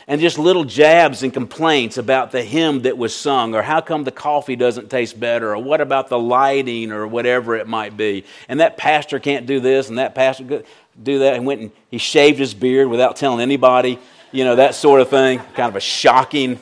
and 0.09 0.21
just 0.21 0.39
little 0.39 0.65
jabs 0.65 1.23
and 1.23 1.33
complaints 1.33 1.99
about 1.99 2.31
the 2.31 2.43
hymn 2.43 2.83
that 2.83 2.97
was 2.97 3.15
sung, 3.15 3.55
or 3.55 3.63
how 3.63 3.81
come 3.81 4.05
the 4.05 4.13
coffee 4.13 4.55
doesn't 4.55 4.89
taste 4.89 5.19
better, 5.19 5.53
or 5.55 5.59
what 5.59 5.81
about 5.81 6.09
the 6.09 6.19
lighting, 6.19 6.93
or 6.93 7.07
whatever 7.07 7.57
it 7.57 7.67
might 7.67 7.97
be. 7.97 8.25
And 8.49 8.61
that 8.61 8.77
pastor 8.77 9.19
can't 9.19 9.47
do 9.47 9.59
this, 9.59 9.89
and 9.89 9.99
that 9.99 10.15
pastor 10.15 10.63
do 11.03 11.19
that. 11.21 11.35
And 11.35 11.45
went 11.45 11.61
and 11.61 11.71
he 11.91 11.99
shaved 11.99 12.39
his 12.39 12.55
beard 12.55 12.89
without 12.89 13.17
telling 13.17 13.41
anybody, 13.41 13.99
you 14.31 14.45
know, 14.45 14.57
that 14.57 14.75
sort 14.77 15.01
of 15.01 15.09
thing. 15.09 15.39
Kind 15.39 15.69
of 15.69 15.77
a 15.77 15.81
shocking. 15.81 16.61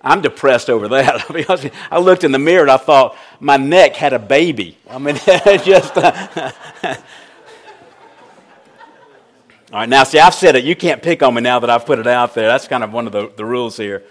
I'm 0.00 0.20
depressed 0.20 0.68
over 0.68 0.88
that. 0.88 1.72
I 1.90 1.98
looked 1.98 2.24
in 2.24 2.32
the 2.32 2.38
mirror 2.38 2.62
and 2.62 2.70
I 2.70 2.76
thought 2.76 3.16
my 3.40 3.56
neck 3.56 3.94
had 3.94 4.12
a 4.12 4.18
baby. 4.18 4.76
I 4.90 4.98
mean, 4.98 5.14
just. 5.64 5.96
Uh, 5.96 6.52
All 9.74 9.80
right, 9.80 9.88
now 9.88 10.04
see, 10.04 10.20
I've 10.20 10.34
said 10.34 10.54
it. 10.54 10.62
You 10.62 10.76
can't 10.76 11.02
pick 11.02 11.20
on 11.20 11.34
me 11.34 11.40
now 11.40 11.58
that 11.58 11.68
I've 11.68 11.84
put 11.84 11.98
it 11.98 12.06
out 12.06 12.32
there. 12.32 12.46
That's 12.46 12.68
kind 12.68 12.84
of 12.84 12.92
one 12.92 13.08
of 13.08 13.12
the, 13.12 13.32
the 13.34 13.44
rules 13.44 13.76
here. 13.76 14.04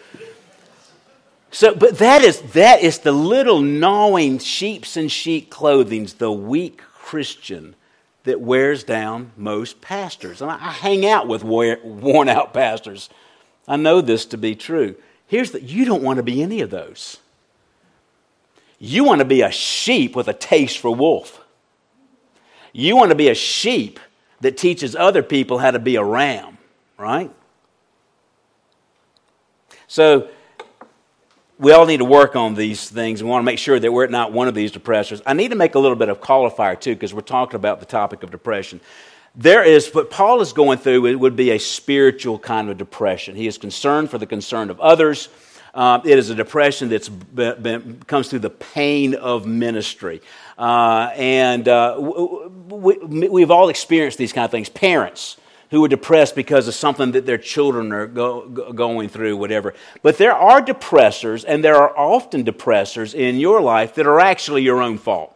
So, 1.52 1.74
but 1.74 2.00
that 2.00 2.22
is, 2.22 2.42
that 2.52 2.82
is 2.82 3.00
the 3.00 3.14
little 3.14 3.62
gnawing 3.62 4.40
sheeps 4.40 4.98
and 4.98 5.10
sheep 5.10 5.50
clothings, 5.50 6.16
the 6.16 6.34
weak 6.34 6.82
Christian 6.82 7.76
that 8.26 8.42
wears 8.42 8.84
down 8.84 9.32
most 9.38 9.80
pastors. 9.80 10.42
And 10.42 10.52
I, 10.52 10.56
I 10.56 10.72
hang 10.72 11.06
out 11.06 11.30
with 11.30 11.46
wear, 11.46 11.80
worn 11.82 12.28
out 12.28 12.54
pastors. 12.54 13.10
I 13.66 13.78
know 13.78 14.02
this 14.02 14.26
to 14.26 14.38
be 14.38 14.56
true. 14.56 14.96
Here's 15.28 15.52
that 15.52 15.64
you 15.64 15.86
don't 15.86 16.04
want 16.04 16.18
to 16.18 16.24
be 16.24 16.42
any 16.42 16.60
of 16.60 16.72
those. 16.72 17.20
You 18.80 19.06
want 19.06 19.20
to 19.20 19.26
be 19.26 19.44
a 19.44 19.52
sheep 19.52 20.14
with 20.14 20.28
a 20.28 20.34
taste 20.34 20.80
for 20.80 20.94
wolf. 20.94 21.42
You 22.74 22.98
want 22.98 23.12
to 23.12 23.16
be 23.16 23.30
a 23.30 23.34
sheep 23.34 24.02
that 24.44 24.58
teaches 24.58 24.96
other 24.96 25.24
people 25.24 25.58
how 25.58 25.72
to 25.72 25.80
be 25.80 25.96
a 25.96 26.04
ram, 26.04 26.58
right? 26.98 27.32
So, 29.88 30.30
we 31.60 31.72
all 31.72 31.86
need 31.86 31.98
to 31.98 32.06
work 32.06 32.36
on 32.36 32.56
these 32.56 32.90
things. 32.90 33.24
We 33.24 33.30
want 33.30 33.42
to 33.42 33.46
make 33.46 33.60
sure 33.60 33.80
that 33.80 33.92
we're 33.92 34.08
not 34.08 34.34
one 34.34 34.50
of 34.50 34.54
these 34.54 34.72
depressors. 34.72 35.22
I 35.26 35.34
need 35.34 35.50
to 35.50 35.56
make 35.56 35.76
a 35.76 35.80
little 35.80 35.96
bit 35.96 36.10
of 36.10 36.20
qualifier, 36.20 36.78
too, 36.80 36.94
because 36.94 37.14
we're 37.14 37.22
talking 37.22 37.56
about 37.56 37.80
the 37.80 37.86
topic 37.86 38.22
of 38.24 38.32
depression. 38.32 38.82
There 39.34 39.64
is, 39.64 39.94
what 39.94 40.10
Paul 40.10 40.42
is 40.42 40.52
going 40.52 40.80
through, 40.80 41.06
it 41.06 41.16
would 41.16 41.38
be 41.38 41.52
a 41.52 41.60
spiritual 41.60 42.38
kind 42.38 42.70
of 42.70 42.78
depression. 42.78 43.36
He 43.36 43.48
is 43.48 43.58
concerned 43.58 44.12
for 44.12 44.18
the 44.18 44.26
concern 44.26 44.70
of 44.70 44.80
others. 44.82 45.30
Um, 45.74 46.02
it 46.06 46.20
is 46.20 46.30
a 46.30 46.36
depression 46.36 46.90
that 46.90 48.04
comes 48.06 48.30
through 48.30 48.40
the 48.40 48.50
pain 48.50 49.16
of 49.16 49.48
ministry. 49.48 50.22
Uh, 50.58 51.10
and 51.16 51.68
uh, 51.68 51.96
we, 52.00 53.42
have 53.42 53.50
all 53.50 53.70
experienced 53.70 54.20
these 54.20 54.34
kind 54.34 54.46
of 54.46 54.52
things. 54.52 54.70
Parents 54.70 55.38
who 55.72 55.84
are 55.84 55.88
depressed 55.88 56.36
because 56.36 56.68
of 56.68 56.76
something 56.76 57.14
that 57.14 57.26
their 57.26 57.40
children 57.40 57.92
are 57.92 58.06
go, 58.06 58.48
go, 58.48 58.72
going 58.72 59.10
through, 59.10 59.36
whatever. 59.36 59.74
But 60.04 60.20
there 60.20 60.36
are 60.36 60.62
depressors, 60.62 61.44
and 61.48 61.64
there 61.64 61.76
are 61.78 61.98
often 61.98 62.44
depressors 62.44 63.16
in 63.16 63.38
your 63.38 63.60
life 63.60 63.96
that 63.96 64.06
are 64.06 64.20
actually 64.20 64.62
your 64.62 64.84
own 64.84 65.00
fault. 65.00 65.36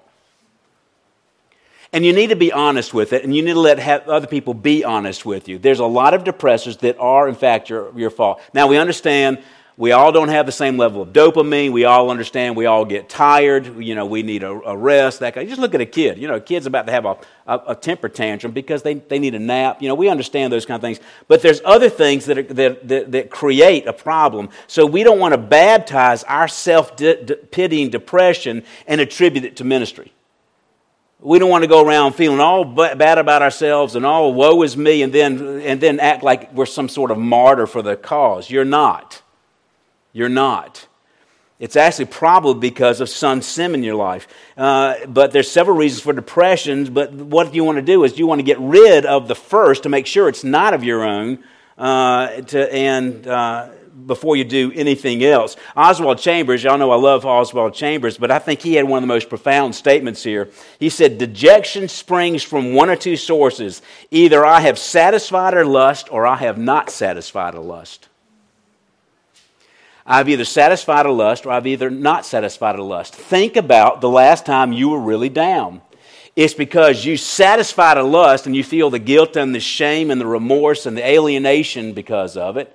And 1.91 2.05
you 2.05 2.13
need 2.13 2.27
to 2.27 2.35
be 2.35 2.51
honest 2.51 2.93
with 2.93 3.13
it, 3.13 3.23
and 3.23 3.35
you 3.35 3.41
need 3.41 3.53
to 3.53 3.59
let 3.59 4.07
other 4.07 4.27
people 4.27 4.53
be 4.53 4.83
honest 4.83 5.25
with 5.25 5.47
you. 5.47 5.57
There's 5.57 5.79
a 5.79 5.85
lot 5.85 6.13
of 6.13 6.23
depressors 6.23 6.77
that 6.79 6.99
are, 6.99 7.27
in 7.27 7.33
fact, 7.33 7.71
your, 7.71 7.97
your 7.97 8.11
fault. 8.11 8.39
Now, 8.53 8.67
we 8.67 8.77
understand 8.77 9.41
we 9.79 9.91
all 9.91 10.11
don't 10.11 10.29
have 10.29 10.47
the 10.47 10.51
same 10.51 10.75
level 10.75 11.03
of 11.03 11.09
dopamine. 11.09 11.71
We 11.71 11.85
all 11.85 12.09
understand 12.09 12.55
we 12.55 12.65
all 12.65 12.83
get 12.83 13.09
tired. 13.09 13.77
You 13.77 13.93
know, 13.93 14.07
we 14.07 14.23
need 14.23 14.41
a, 14.41 14.49
a 14.49 14.75
rest. 14.75 15.19
That 15.19 15.35
kind. 15.35 15.47
Just 15.47 15.61
look 15.61 15.75
at 15.75 15.81
a 15.81 15.85
kid. 15.85 16.17
You 16.17 16.27
know, 16.27 16.33
a 16.33 16.41
kid's 16.41 16.65
about 16.65 16.87
to 16.87 16.91
have 16.91 17.05
a, 17.05 17.17
a, 17.45 17.61
a, 17.67 17.75
temper 17.75 18.09
tantrum 18.09 18.53
because 18.53 18.81
they, 18.81 18.95
they 18.95 19.19
need 19.19 19.35
a 19.35 19.39
nap. 19.39 19.79
You 19.79 19.87
know, 19.87 19.93
we 19.93 20.09
understand 20.09 20.51
those 20.51 20.65
kind 20.65 20.77
of 20.77 20.81
things. 20.81 20.99
But 21.27 21.43
there's 21.43 21.61
other 21.63 21.89
things 21.89 22.25
that, 22.25 22.39
are, 22.39 22.43
that, 22.43 22.87
that, 22.87 23.11
that 23.11 23.29
create 23.29 23.85
a 23.85 23.93
problem. 23.93 24.49
So 24.65 24.83
we 24.83 25.03
don't 25.03 25.19
want 25.19 25.35
to 25.35 25.37
baptize 25.37 26.23
our 26.23 26.47
self-pitying 26.47 27.91
depression 27.91 28.63
and 28.87 28.99
attribute 28.99 29.45
it 29.45 29.57
to 29.57 29.63
ministry. 29.63 30.11
We 31.19 31.37
don't 31.37 31.51
want 31.51 31.63
to 31.65 31.67
go 31.67 31.85
around 31.85 32.13
feeling 32.13 32.39
all 32.39 32.65
bad 32.65 33.19
about 33.19 33.43
ourselves 33.43 33.95
and 33.95 34.07
all 34.07 34.33
woe 34.33 34.63
is 34.63 34.75
me 34.75 35.03
and 35.03 35.13
then, 35.13 35.61
and 35.61 35.79
then 35.79 35.99
act 35.99 36.23
like 36.23 36.51
we're 36.53 36.65
some 36.65 36.89
sort 36.89 37.11
of 37.11 37.19
martyr 37.19 37.67
for 37.67 37.83
the 37.83 37.95
cause. 37.95 38.49
You're 38.49 38.65
not. 38.65 39.21
You're 40.17 40.29
not. 40.29 40.87
It's 41.59 41.75
actually 41.75 42.05
probably 42.05 42.59
because 42.59 43.01
of 43.01 43.07
some 43.07 43.43
sin 43.43 43.75
in 43.75 43.83
your 43.83 43.93
life. 43.93 44.27
Uh, 44.57 44.95
but 45.07 45.31
there's 45.31 45.49
several 45.49 45.77
reasons 45.77 46.01
for 46.01 46.11
depressions. 46.11 46.89
But 46.89 47.13
what 47.13 47.53
you 47.53 47.63
want 47.63 47.75
to 47.75 47.83
do 47.83 48.03
is 48.03 48.17
you 48.17 48.25
want 48.25 48.39
to 48.39 48.43
get 48.43 48.59
rid 48.59 49.05
of 49.05 49.27
the 49.27 49.35
first 49.35 49.83
to 49.83 49.89
make 49.89 50.07
sure 50.07 50.27
it's 50.27 50.43
not 50.43 50.73
of 50.73 50.83
your 50.83 51.03
own, 51.03 51.43
uh, 51.77 52.41
to, 52.41 52.73
and 52.73 53.27
uh, 53.27 53.69
before 54.07 54.35
you 54.35 54.43
do 54.43 54.71
anything 54.73 55.23
else. 55.23 55.55
Oswald 55.75 56.17
Chambers, 56.17 56.63
y'all 56.63 56.79
know 56.79 56.89
I 56.89 56.95
love 56.95 57.23
Oswald 57.23 57.75
Chambers, 57.75 58.17
but 58.17 58.31
I 58.31 58.39
think 58.39 58.61
he 58.61 58.73
had 58.73 58.85
one 58.85 58.97
of 58.97 59.03
the 59.03 59.13
most 59.13 59.29
profound 59.29 59.75
statements 59.75 60.23
here. 60.23 60.49
He 60.79 60.89
said, 60.89 61.19
"Dejection 61.19 61.89
springs 61.89 62.41
from 62.41 62.73
one 62.73 62.89
or 62.89 62.95
two 62.95 63.17
sources: 63.17 63.83
either 64.09 64.43
I 64.43 64.61
have 64.61 64.79
satisfied 64.79 65.53
a 65.53 65.63
lust, 65.63 66.11
or 66.11 66.25
I 66.25 66.37
have 66.37 66.57
not 66.57 66.89
satisfied 66.89 67.53
a 67.53 67.61
lust." 67.61 68.07
I've 70.09 70.29
either 70.29 70.45
satisfied 70.45 71.05
a 71.05 71.11
lust 71.11 71.45
or 71.45 71.51
I've 71.51 71.67
either 71.67 71.89
not 71.89 72.25
satisfied 72.25 72.79
a 72.79 72.83
lust. 72.83 73.13
Think 73.13 73.57
about 73.57 73.99
the 73.99 74.09
last 74.09 74.45
time 74.45 74.71
you 74.71 74.87
were 74.89 75.01
really 75.01 75.27
down. 75.27 75.81
It's 76.33 76.53
because 76.53 77.03
you 77.03 77.17
satisfied 77.17 77.97
a 77.97 78.03
lust 78.03 78.45
and 78.45 78.55
you 78.55 78.63
feel 78.63 78.89
the 78.89 78.99
guilt 78.99 79.35
and 79.35 79.53
the 79.53 79.59
shame 79.59 80.09
and 80.09 80.21
the 80.21 80.25
remorse 80.25 80.85
and 80.85 80.95
the 80.95 81.05
alienation 81.05 81.91
because 81.91 82.37
of 82.37 82.55
it, 82.55 82.73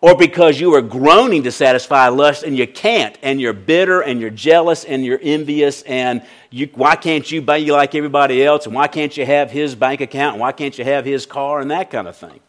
or 0.00 0.14
because 0.14 0.60
you 0.60 0.74
are 0.74 0.82
groaning 0.82 1.44
to 1.44 1.52
satisfy 1.52 2.08
lust 2.08 2.42
and 2.42 2.58
you 2.58 2.66
can't, 2.66 3.16
and 3.22 3.40
you're 3.40 3.52
bitter 3.52 4.00
and 4.00 4.20
you're 4.20 4.30
jealous 4.30 4.84
and 4.84 5.04
you're 5.04 5.20
envious, 5.22 5.82
and 5.82 6.22
you, 6.50 6.68
why 6.74 6.96
can't 6.96 7.30
you 7.32 7.40
be 7.40 7.70
like 7.70 7.94
everybody 7.94 8.44
else, 8.44 8.66
and 8.66 8.74
why 8.74 8.88
can't 8.88 9.16
you 9.16 9.24
have 9.24 9.50
his 9.50 9.74
bank 9.74 10.00
account, 10.00 10.34
and 10.34 10.40
why 10.40 10.52
can't 10.52 10.76
you 10.76 10.84
have 10.84 11.04
his 11.04 11.24
car, 11.24 11.60
and 11.60 11.70
that 11.70 11.90
kind 11.90 12.08
of 12.08 12.16
thing. 12.16 12.40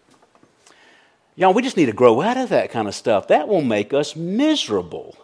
Y'all, 1.40 1.54
we 1.54 1.62
just 1.62 1.78
need 1.78 1.86
to 1.86 1.94
grow 1.94 2.20
out 2.20 2.36
of 2.36 2.50
that 2.50 2.70
kind 2.70 2.86
of 2.86 2.94
stuff. 2.94 3.30
That 3.30 3.48
will 3.48 3.62
make 3.62 3.94
us 3.94 4.14
miserable 4.14 5.16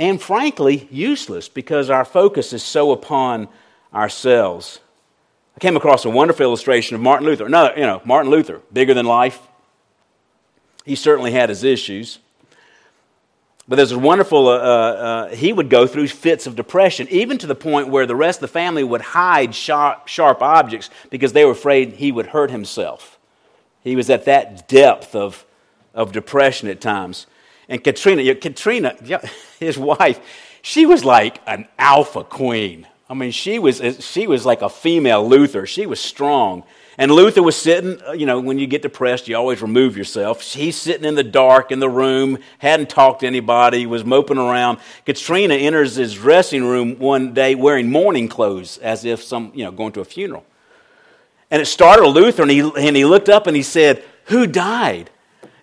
and, 0.00 0.20
frankly, 0.20 0.88
useless 0.90 1.48
because 1.48 1.90
our 1.90 2.04
focus 2.04 2.52
is 2.52 2.64
so 2.64 2.90
upon 2.90 3.46
ourselves. 3.94 4.80
I 5.56 5.60
came 5.60 5.76
across 5.76 6.04
a 6.04 6.10
wonderful 6.10 6.42
illustration 6.42 6.96
of 6.96 7.02
Martin 7.02 7.24
Luther. 7.24 7.48
No, 7.48 7.72
you 7.76 7.82
know, 7.82 8.02
Martin 8.04 8.32
Luther, 8.32 8.62
bigger 8.72 8.94
than 8.94 9.06
life. 9.06 9.38
He 10.84 10.96
certainly 10.96 11.30
had 11.30 11.50
his 11.50 11.62
issues. 11.62 12.18
But 13.68 13.76
there's 13.76 13.92
a 13.92 13.98
wonderful, 14.00 14.48
uh, 14.48 14.56
uh, 14.56 15.28
he 15.28 15.52
would 15.52 15.70
go 15.70 15.86
through 15.86 16.08
fits 16.08 16.48
of 16.48 16.56
depression, 16.56 17.06
even 17.10 17.38
to 17.38 17.46
the 17.46 17.54
point 17.54 17.86
where 17.86 18.06
the 18.06 18.16
rest 18.16 18.38
of 18.38 18.40
the 18.40 18.48
family 18.48 18.82
would 18.82 19.02
hide 19.02 19.54
sharp, 19.54 20.08
sharp 20.08 20.42
objects 20.42 20.90
because 21.10 21.32
they 21.32 21.44
were 21.44 21.52
afraid 21.52 21.92
he 21.92 22.10
would 22.10 22.26
hurt 22.26 22.50
himself. 22.50 23.11
He 23.82 23.96
was 23.96 24.10
at 24.10 24.24
that 24.26 24.68
depth 24.68 25.14
of, 25.14 25.44
of 25.94 26.12
depression 26.12 26.68
at 26.68 26.80
times. 26.80 27.26
And 27.68 27.82
Katrina, 27.82 28.34
Katrina, 28.34 28.96
his 29.60 29.78
wife, 29.78 30.20
she 30.62 30.86
was 30.86 31.04
like 31.04 31.40
an 31.46 31.66
alpha 31.78 32.24
queen. 32.24 32.86
I 33.08 33.14
mean, 33.14 33.30
she 33.30 33.58
was, 33.58 33.82
she 34.00 34.26
was 34.26 34.46
like 34.46 34.62
a 34.62 34.68
female 34.68 35.28
Luther. 35.28 35.66
She 35.66 35.86
was 35.86 36.00
strong. 36.00 36.64
And 36.98 37.10
Luther 37.10 37.42
was 37.42 37.56
sitting, 37.56 38.00
uh, 38.06 38.12
you 38.12 38.26
know, 38.26 38.38
when 38.38 38.58
you 38.58 38.66
get 38.66 38.82
depressed, 38.82 39.26
you 39.26 39.36
always 39.36 39.62
remove 39.62 39.96
yourself. 39.96 40.42
He's 40.42 40.76
sitting 40.76 41.04
in 41.04 41.14
the 41.14 41.24
dark 41.24 41.72
in 41.72 41.80
the 41.80 41.88
room, 41.88 42.38
hadn't 42.58 42.90
talked 42.90 43.20
to 43.20 43.26
anybody, 43.26 43.86
was 43.86 44.04
moping 44.04 44.38
around. 44.38 44.78
Katrina 45.06 45.54
enters 45.54 45.96
his 45.96 46.14
dressing 46.14 46.64
room 46.64 46.98
one 46.98 47.32
day 47.32 47.54
wearing 47.54 47.90
mourning 47.90 48.28
clothes 48.28 48.78
as 48.78 49.04
if 49.04 49.22
some, 49.22 49.52
you 49.54 49.64
know, 49.64 49.70
going 49.70 49.92
to 49.92 50.00
a 50.00 50.04
funeral. 50.04 50.44
And 51.52 51.60
it 51.60 51.66
startled 51.66 52.14
Luther, 52.14 52.42
and 52.42 52.50
he, 52.50 52.60
and 52.60 52.96
he 52.96 53.04
looked 53.04 53.28
up 53.28 53.46
and 53.46 53.54
he 53.54 53.62
said, 53.62 54.02
Who 54.24 54.46
died? 54.46 55.10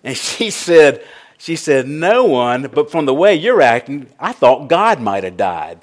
And 0.04 0.16
she 0.16 0.50
said, 0.50 1.04
she 1.36 1.56
said, 1.56 1.88
No 1.88 2.24
one, 2.24 2.70
but 2.72 2.92
from 2.92 3.06
the 3.06 3.12
way 3.12 3.34
you're 3.34 3.60
acting, 3.60 4.06
I 4.18 4.30
thought 4.30 4.68
God 4.68 5.00
might 5.00 5.24
have 5.24 5.36
died. 5.36 5.80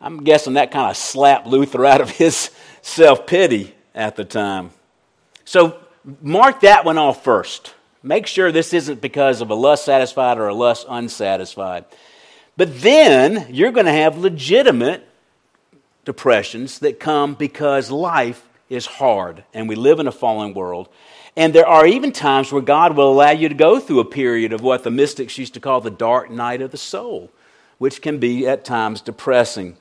I'm 0.00 0.24
guessing 0.24 0.54
that 0.54 0.72
kind 0.72 0.90
of 0.90 0.96
slapped 0.96 1.46
Luther 1.46 1.86
out 1.86 2.00
of 2.00 2.10
his 2.18 2.50
self 2.82 3.28
pity 3.28 3.76
at 3.94 4.16
the 4.16 4.24
time. 4.24 4.70
So 5.44 5.78
mark 6.20 6.62
that 6.62 6.84
one 6.84 6.98
off 6.98 7.22
first. 7.22 7.74
Make 8.02 8.26
sure 8.26 8.50
this 8.50 8.74
isn't 8.74 9.00
because 9.00 9.40
of 9.40 9.50
a 9.50 9.54
lust 9.54 9.84
satisfied 9.84 10.36
or 10.36 10.48
a 10.48 10.54
lust 10.54 10.84
unsatisfied. 10.88 11.84
But 12.56 12.80
then 12.80 13.46
you're 13.50 13.70
going 13.70 13.86
to 13.86 13.92
have 13.92 14.18
legitimate 14.18 15.06
depressions 16.04 16.78
that 16.80 17.00
come 17.00 17.34
because 17.34 17.90
life 17.90 18.48
is 18.68 18.86
hard 18.86 19.44
and 19.52 19.68
we 19.68 19.74
live 19.74 20.00
in 20.00 20.06
a 20.06 20.12
fallen 20.12 20.54
world. 20.54 20.88
And 21.36 21.54
there 21.54 21.66
are 21.66 21.86
even 21.86 22.12
times 22.12 22.52
where 22.52 22.62
God 22.62 22.96
will 22.96 23.10
allow 23.10 23.30
you 23.30 23.48
to 23.48 23.54
go 23.54 23.80
through 23.80 24.00
a 24.00 24.04
period 24.04 24.52
of 24.52 24.60
what 24.60 24.84
the 24.84 24.90
mystics 24.90 25.38
used 25.38 25.54
to 25.54 25.60
call 25.60 25.80
the 25.80 25.90
dark 25.90 26.30
night 26.30 26.60
of 26.60 26.70
the 26.70 26.76
soul, 26.76 27.30
which 27.78 28.02
can 28.02 28.18
be 28.18 28.46
at 28.46 28.64
times 28.64 29.00
depressing. 29.00 29.76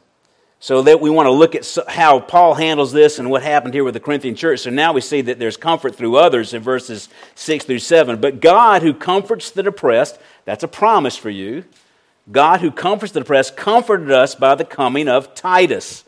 So 0.60 0.84
that 0.84 1.02
we 1.02 1.10
want 1.10 1.26
to 1.26 1.32
look 1.32 1.56
at 1.56 1.68
how 1.88 2.20
Paul 2.20 2.54
handles 2.54 2.94
this 2.94 3.18
and 3.18 3.32
what 3.32 3.42
happened 3.42 3.74
here 3.74 3.84
with 3.84 3.96
the 3.96 4.00
Corinthian 4.00 4.36
church. 4.36 4.60
So 4.60 4.70
now 4.70 4.94
we 4.94 5.02
see 5.02 5.22
that 5.22 5.40
there's 5.40 5.58
comfort 5.58 5.96
through 5.96 6.18
others 6.18 6.54
in 6.54 6.62
verses 6.62 7.10
6 7.34 7.66
through 7.66 7.80
7. 7.80 8.22
But 8.22 8.42
God 8.42 8.84
who 8.84 8.94
comforts 8.94 9.50
the 9.50 9.64
depressed, 9.64 10.20
that's 10.46 10.64
a 10.64 10.68
promise 10.68 11.18
for 11.18 11.32
you. 11.32 11.66
God 12.32 12.62
who 12.62 12.70
comforts 12.72 13.12
the 13.12 13.22
depressed 13.22 13.58
comforted 13.58 14.12
us 14.12 14.36
by 14.36 14.54
the 14.54 14.64
coming 14.64 15.08
of 15.08 15.34
Titus. 15.34 16.04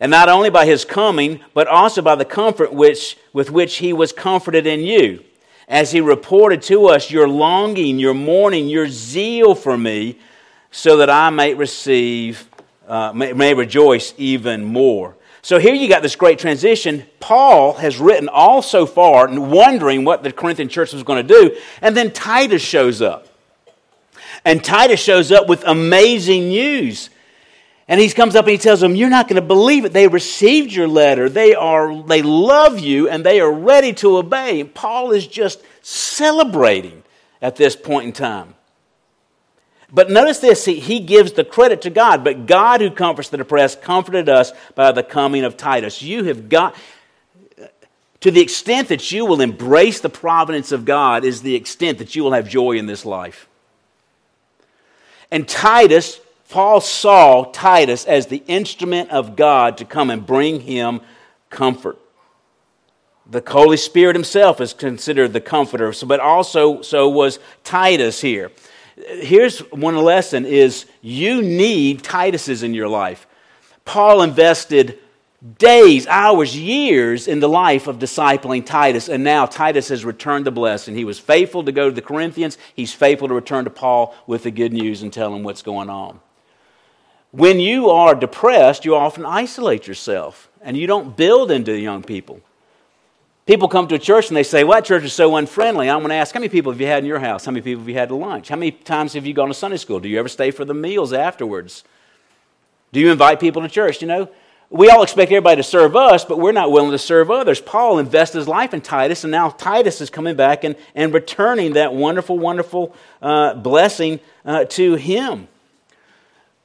And 0.00 0.10
not 0.10 0.30
only 0.30 0.48
by 0.50 0.64
his 0.66 0.84
coming, 0.84 1.40
but 1.52 1.68
also 1.68 2.00
by 2.00 2.14
the 2.14 2.24
comfort 2.24 2.72
which, 2.72 3.18
with 3.32 3.50
which 3.50 3.76
he 3.76 3.92
was 3.92 4.12
comforted 4.12 4.66
in 4.66 4.80
you, 4.80 5.22
as 5.68 5.92
he 5.92 6.00
reported 6.00 6.62
to 6.62 6.86
us 6.86 7.10
your 7.10 7.28
longing, 7.28 7.98
your 7.98 8.14
mourning, 8.14 8.68
your 8.68 8.88
zeal 8.88 9.54
for 9.54 9.76
me, 9.76 10.18
so 10.72 10.96
that 10.96 11.10
I 11.10 11.30
may 11.30 11.54
receive 11.54 12.48
uh, 12.90 13.12
may, 13.14 13.32
may 13.32 13.54
rejoice 13.54 14.12
even 14.18 14.64
more. 14.64 15.16
So 15.42 15.58
here 15.58 15.74
you 15.74 15.88
got 15.88 16.02
this 16.02 16.16
great 16.16 16.38
transition. 16.38 17.06
Paul 17.20 17.74
has 17.74 17.98
written 17.98 18.28
all 18.28 18.62
so 18.62 18.84
far 18.84 19.28
wondering 19.28 20.04
what 20.04 20.22
the 20.22 20.32
Corinthian 20.32 20.68
church 20.68 20.92
was 20.92 21.02
going 21.04 21.26
to 21.26 21.34
do. 21.34 21.56
And 21.80 21.96
then 21.96 22.12
Titus 22.12 22.62
shows 22.62 23.00
up. 23.00 23.28
And 24.44 24.62
Titus 24.62 25.00
shows 25.00 25.30
up 25.30 25.48
with 25.48 25.62
amazing 25.64 26.48
news. 26.48 27.10
And 27.90 27.98
he 27.98 28.08
comes 28.08 28.36
up 28.36 28.44
and 28.44 28.52
he 28.52 28.58
tells 28.58 28.78
them, 28.78 28.94
You're 28.94 29.10
not 29.10 29.26
going 29.26 29.42
to 29.42 29.46
believe 29.46 29.84
it. 29.84 29.92
They 29.92 30.06
received 30.06 30.70
your 30.70 30.86
letter. 30.86 31.28
They, 31.28 31.56
are, 31.56 32.00
they 32.04 32.22
love 32.22 32.78
you 32.78 33.08
and 33.08 33.26
they 33.26 33.40
are 33.40 33.52
ready 33.52 33.92
to 33.94 34.16
obey. 34.16 34.60
And 34.60 34.72
Paul 34.72 35.10
is 35.10 35.26
just 35.26 35.60
celebrating 35.82 37.02
at 37.42 37.56
this 37.56 37.74
point 37.74 38.06
in 38.06 38.12
time. 38.12 38.54
But 39.92 40.08
notice 40.08 40.38
this 40.38 40.64
he, 40.64 40.78
he 40.78 41.00
gives 41.00 41.32
the 41.32 41.42
credit 41.42 41.82
to 41.82 41.90
God. 41.90 42.22
But 42.22 42.46
God, 42.46 42.80
who 42.80 42.92
comforts 42.92 43.28
the 43.28 43.38
depressed, 43.38 43.82
comforted 43.82 44.28
us 44.28 44.52
by 44.76 44.92
the 44.92 45.02
coming 45.02 45.42
of 45.42 45.56
Titus. 45.56 46.00
You 46.00 46.22
have 46.24 46.48
got, 46.48 46.76
to 48.20 48.30
the 48.30 48.40
extent 48.40 48.86
that 48.90 49.10
you 49.10 49.26
will 49.26 49.40
embrace 49.40 49.98
the 49.98 50.08
providence 50.08 50.70
of 50.70 50.84
God, 50.84 51.24
is 51.24 51.42
the 51.42 51.56
extent 51.56 51.98
that 51.98 52.14
you 52.14 52.22
will 52.22 52.34
have 52.34 52.48
joy 52.48 52.76
in 52.76 52.86
this 52.86 53.04
life. 53.04 53.48
And 55.28 55.48
Titus, 55.48 56.20
Paul 56.50 56.80
saw 56.80 57.44
Titus 57.44 58.04
as 58.04 58.26
the 58.26 58.42
instrument 58.46 59.10
of 59.10 59.36
God 59.36 59.78
to 59.78 59.84
come 59.84 60.10
and 60.10 60.26
bring 60.26 60.60
him 60.60 61.00
comfort. 61.48 61.98
The 63.30 63.42
Holy 63.46 63.76
Spirit 63.76 64.16
himself 64.16 64.60
is 64.60 64.74
considered 64.74 65.32
the 65.32 65.40
comforter, 65.40 65.94
but 66.04 66.20
also 66.20 66.82
so 66.82 67.08
was 67.08 67.38
Titus 67.62 68.20
here 68.20 68.50
here's 69.06 69.60
one 69.70 69.96
lesson 69.96 70.44
is 70.46 70.86
you 71.00 71.42
need 71.42 72.02
Tituses 72.02 72.62
in 72.62 72.74
your 72.74 72.88
life. 72.88 73.26
Paul 73.84 74.22
invested 74.22 74.98
days, 75.58 76.06
hours, 76.06 76.56
years 76.56 77.26
in 77.26 77.40
the 77.40 77.48
life 77.48 77.86
of 77.86 77.98
discipling 77.98 78.64
Titus, 78.64 79.08
and 79.08 79.24
now 79.24 79.46
Titus 79.46 79.88
has 79.88 80.04
returned 80.04 80.44
the 80.44 80.50
blessing. 80.50 80.94
He 80.94 81.04
was 81.04 81.18
faithful 81.18 81.64
to 81.64 81.72
go 81.72 81.88
to 81.88 81.94
the 81.94 82.02
Corinthians, 82.02 82.58
he's 82.74 82.92
faithful 82.92 83.28
to 83.28 83.34
return 83.34 83.64
to 83.64 83.70
Paul 83.70 84.14
with 84.26 84.42
the 84.42 84.50
good 84.50 84.72
news 84.72 85.02
and 85.02 85.12
tell 85.12 85.34
him 85.34 85.42
what's 85.42 85.62
going 85.62 85.88
on. 85.88 86.20
When 87.32 87.60
you 87.60 87.90
are 87.90 88.14
depressed, 88.14 88.84
you 88.84 88.96
often 88.96 89.24
isolate 89.24 89.86
yourself 89.86 90.50
and 90.60 90.76
you 90.76 90.86
don't 90.86 91.16
build 91.16 91.50
into 91.50 91.78
young 91.78 92.02
people. 92.02 92.40
People 93.46 93.68
come 93.68 93.88
to 93.88 93.94
a 93.94 93.98
church 93.98 94.28
and 94.28 94.36
they 94.36 94.42
say, 94.42 94.64
Well, 94.64 94.78
that 94.78 94.84
church 94.84 95.04
is 95.04 95.12
so 95.12 95.34
unfriendly. 95.36 95.88
I'm 95.88 96.00
going 96.00 96.10
to 96.10 96.16
ask, 96.16 96.34
How 96.34 96.40
many 96.40 96.48
people 96.48 96.72
have 96.72 96.80
you 96.80 96.86
had 96.86 97.02
in 97.02 97.08
your 97.08 97.18
house? 97.18 97.44
How 97.44 97.52
many 97.52 97.62
people 97.62 97.80
have 97.80 97.88
you 97.88 97.94
had 97.94 98.08
to 98.08 98.14
lunch? 98.14 98.48
How 98.48 98.56
many 98.56 98.72
times 98.72 99.14
have 99.14 99.26
you 99.26 99.32
gone 99.32 99.48
to 99.48 99.54
Sunday 99.54 99.76
school? 99.76 100.00
Do 100.00 100.08
you 100.08 100.18
ever 100.18 100.28
stay 100.28 100.50
for 100.50 100.64
the 100.64 100.74
meals 100.74 101.12
afterwards? 101.12 101.84
Do 102.92 103.00
you 103.00 103.10
invite 103.10 103.40
people 103.40 103.62
to 103.62 103.68
church? 103.68 104.02
You 104.02 104.08
know, 104.08 104.30
we 104.68 104.88
all 104.88 105.02
expect 105.02 105.32
everybody 105.32 105.56
to 105.56 105.64
serve 105.64 105.96
us, 105.96 106.24
but 106.24 106.38
we're 106.38 106.52
not 106.52 106.70
willing 106.70 106.92
to 106.92 106.98
serve 106.98 107.30
others. 107.30 107.60
Paul 107.60 107.98
invested 107.98 108.38
his 108.38 108.48
life 108.48 108.72
in 108.72 108.80
Titus, 108.80 109.24
and 109.24 109.30
now 109.30 109.50
Titus 109.50 110.00
is 110.00 110.10
coming 110.10 110.36
back 110.36 110.62
and, 110.62 110.76
and 110.94 111.12
returning 111.12 111.72
that 111.72 111.92
wonderful, 111.92 112.38
wonderful 112.38 112.94
uh, 113.20 113.54
blessing 113.54 114.20
uh, 114.44 114.64
to 114.66 114.94
him. 114.94 115.48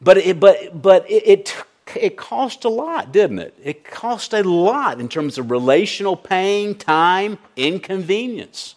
But 0.02 0.18
it, 0.18 0.40
but, 0.40 0.82
but 0.82 1.10
it, 1.10 1.28
it 1.28 1.56
it 1.96 2.18
cost 2.18 2.66
a 2.66 2.70
lot, 2.70 3.12
didn't 3.12 3.40
it? 3.40 3.54
It 3.64 3.84
cost 3.84 4.34
a 4.34 4.44
lot 4.44 5.00
in 5.00 5.08
terms 5.08 5.38
of 5.38 5.52
relational 5.52 6.16
pain, 6.16 6.76
time, 6.76 7.38
inconvenience. 7.56 8.76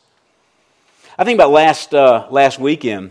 I 1.19 1.25
think 1.25 1.37
about 1.37 1.51
last, 1.51 1.95
uh, 1.95 2.29
last 2.31 2.59
weekend, 2.59 3.11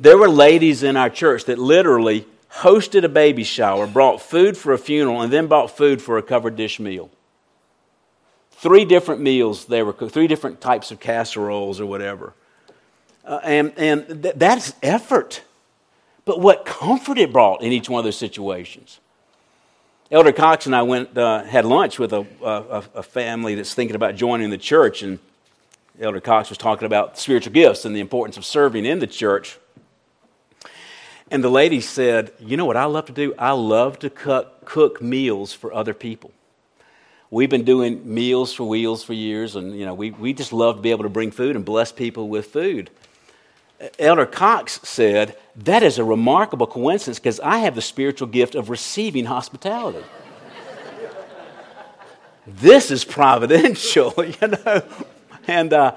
there 0.00 0.18
were 0.18 0.28
ladies 0.28 0.82
in 0.82 0.96
our 0.96 1.10
church 1.10 1.44
that 1.44 1.58
literally 1.58 2.26
hosted 2.50 3.04
a 3.04 3.08
baby 3.08 3.44
shower, 3.44 3.86
brought 3.86 4.20
food 4.20 4.56
for 4.56 4.72
a 4.72 4.78
funeral, 4.78 5.20
and 5.20 5.32
then 5.32 5.46
bought 5.46 5.76
food 5.76 6.00
for 6.00 6.18
a 6.18 6.22
covered 6.22 6.56
dish 6.56 6.80
meal. 6.80 7.10
Three 8.52 8.84
different 8.84 9.20
meals 9.20 9.66
they 9.66 9.82
were 9.82 9.92
three 9.92 10.26
different 10.26 10.60
types 10.60 10.90
of 10.90 10.98
casseroles 10.98 11.78
or 11.78 11.86
whatever. 11.86 12.32
Uh, 13.24 13.38
and 13.44 13.72
and 13.76 14.22
th- 14.22 14.34
that's 14.34 14.72
effort 14.82 15.42
but 16.28 16.42
what 16.42 16.66
comfort 16.66 17.16
it 17.16 17.32
brought 17.32 17.62
in 17.62 17.72
each 17.72 17.88
one 17.88 18.00
of 18.00 18.04
those 18.04 18.18
situations. 18.18 19.00
Elder 20.10 20.30
Cox 20.30 20.66
and 20.66 20.76
I 20.76 20.82
went 20.82 21.16
uh, 21.16 21.42
had 21.44 21.64
lunch 21.64 21.98
with 21.98 22.12
a, 22.12 22.26
a, 22.42 22.84
a, 22.96 23.02
family 23.02 23.54
that's 23.54 23.72
thinking 23.72 23.96
about 23.96 24.14
joining 24.14 24.50
the 24.50 24.58
church, 24.58 25.02
and 25.02 25.20
Elder 25.98 26.20
Cox 26.20 26.50
was 26.50 26.58
talking 26.58 26.84
about 26.84 27.18
spiritual 27.18 27.54
gifts 27.54 27.86
and 27.86 27.96
the 27.96 28.00
importance 28.00 28.36
of 28.36 28.44
serving 28.44 28.84
in 28.84 28.98
the 28.98 29.06
church. 29.06 29.56
And 31.30 31.42
the 31.42 31.48
lady 31.48 31.80
said, 31.80 32.30
"You 32.38 32.58
know 32.58 32.66
what 32.66 32.76
I 32.76 32.84
love 32.84 33.06
to 33.06 33.12
do? 33.12 33.34
I 33.38 33.52
love 33.52 33.98
to 34.00 34.10
cook, 34.10 34.66
cook 34.66 35.00
meals 35.00 35.54
for 35.54 35.72
other 35.72 35.94
people. 35.94 36.30
We've 37.30 37.48
been 37.48 37.64
doing 37.64 38.02
meals 38.04 38.52
for 38.52 38.64
wheels 38.64 39.02
for 39.02 39.14
years, 39.14 39.56
and 39.56 39.74
you 39.78 39.86
know 39.86 39.94
we, 39.94 40.10
we 40.10 40.34
just 40.34 40.52
love 40.52 40.76
to 40.76 40.82
be 40.82 40.90
able 40.90 41.04
to 41.04 41.08
bring 41.08 41.30
food 41.30 41.56
and 41.56 41.64
bless 41.64 41.90
people 41.90 42.28
with 42.28 42.48
food." 42.48 42.90
Elder 43.98 44.26
Cox 44.26 44.80
said, 44.82 45.36
That 45.56 45.82
is 45.82 45.98
a 45.98 46.04
remarkable 46.04 46.66
coincidence 46.66 47.18
because 47.18 47.40
I 47.40 47.58
have 47.58 47.74
the 47.74 47.82
spiritual 47.82 48.28
gift 48.28 48.54
of 48.54 48.70
receiving 48.70 49.26
hospitality. 49.26 50.04
this 52.46 52.90
is 52.90 53.04
providential, 53.04 54.12
you 54.24 54.48
know. 54.48 54.82
And, 55.46 55.72
uh, 55.72 55.96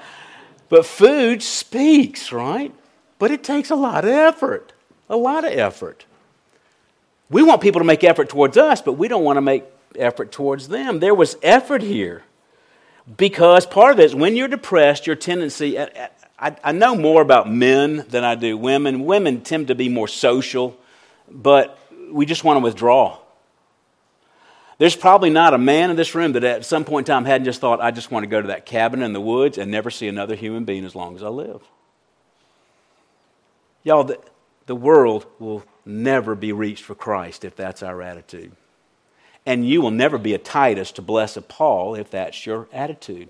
but 0.70 0.86
food 0.86 1.44
speaks, 1.44 2.32
right? 2.32 2.74
But 3.20 3.32
it 3.32 3.44
takes 3.44 3.70
a 3.70 3.76
lot 3.76 4.06
of 4.06 4.12
effort, 4.12 4.74
a 5.10 5.18
lot 5.18 5.44
of 5.44 5.52
effort. 5.52 6.06
We 7.30 7.44
want 7.44 7.62
people 7.62 7.80
to 7.80 7.86
make 7.86 8.04
effort 8.04 8.30
towards 8.30 8.58
us, 8.58 8.82
but 8.82 8.94
we 8.94 9.08
don't 9.08 9.24
want 9.24 9.38
to 9.38 9.42
make 9.42 9.64
effort 9.96 10.32
towards 10.32 10.68
them. 10.68 11.00
There 11.00 11.16
was 11.16 11.38
effort 11.42 11.82
here 11.82 12.24
because 13.18 13.66
part 13.66 13.94
of 13.94 14.00
it 14.00 14.06
is 14.06 14.16
when 14.16 14.36
you're 14.36 14.48
depressed, 14.48 15.08
your 15.08 15.16
tendency, 15.16 15.78
I, 16.42 16.56
I 16.64 16.72
know 16.72 16.96
more 16.96 17.22
about 17.22 17.52
men 17.52 18.04
than 18.10 18.24
I 18.24 18.34
do 18.36 18.58
women. 18.58 19.06
Women 19.06 19.42
tend 19.42 19.68
to 19.68 19.76
be 19.76 19.90
more 19.90 20.08
social, 20.08 20.76
but 21.30 21.78
we 22.12 22.26
just 22.26 22.44
want 22.44 22.58
to 22.58 22.64
withdraw. 22.64 23.20
There's 24.80 24.96
probably 24.96 25.30
not 25.30 25.54
a 25.54 25.60
man 25.60 25.92
in 25.92 25.96
this 25.96 26.16
room 26.16 26.32
that 26.32 26.44
at 26.44 26.66
some 26.66 26.84
point 26.84 27.08
in 27.08 27.14
time 27.14 27.26
hadn't 27.26 27.46
just 27.46 27.62
thought, 27.62 27.80
I 27.80 27.92
just 27.92 28.10
want 28.10 28.24
to 28.24 28.28
go 28.28 28.42
to 28.42 28.48
that 28.48 28.66
cabin 28.66 29.04
in 29.04 29.14
the 29.14 29.22
woods 29.22 29.60
and 29.60 29.70
never 29.70 29.92
see 29.92 30.08
another 30.08 30.34
human 30.36 30.66
being 30.66 30.84
as 30.84 30.96
long 30.96 31.16
as 31.16 31.22
I 31.22 31.28
live. 31.28 31.62
Y'all, 33.84 34.04
the, 34.04 34.20
the 34.66 34.76
world 34.76 35.28
will 35.38 35.64
never 35.86 36.34
be 36.34 36.52
reached 36.52 36.84
for 36.84 36.96
Christ 36.96 37.46
if 37.46 37.56
that's 37.56 37.84
our 37.84 38.02
attitude. 38.02 38.54
And 39.46 39.68
you 39.68 39.82
will 39.82 39.92
never 39.92 40.18
be 40.18 40.34
a 40.34 40.40
Titus 40.40 40.92
to 40.94 41.04
bless 41.04 41.38
a 41.38 41.42
Paul 41.44 41.94
if 41.94 42.10
that's 42.10 42.48
your 42.48 42.68
attitude. 42.74 43.30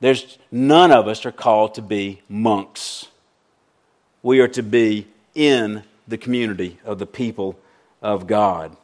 There's 0.00 0.38
none 0.52 0.92
of 0.92 1.08
us 1.08 1.26
are 1.26 1.32
called 1.32 1.74
to 1.74 1.82
be 1.82 2.22
monks. 2.28 3.08
We 4.22 4.40
are 4.40 4.48
to 4.48 4.62
be 4.62 5.06
in 5.34 5.82
the 6.06 6.18
community 6.18 6.78
of 6.84 6.98
the 6.98 7.06
people 7.06 7.58
of 8.00 8.26
God. 8.26 8.76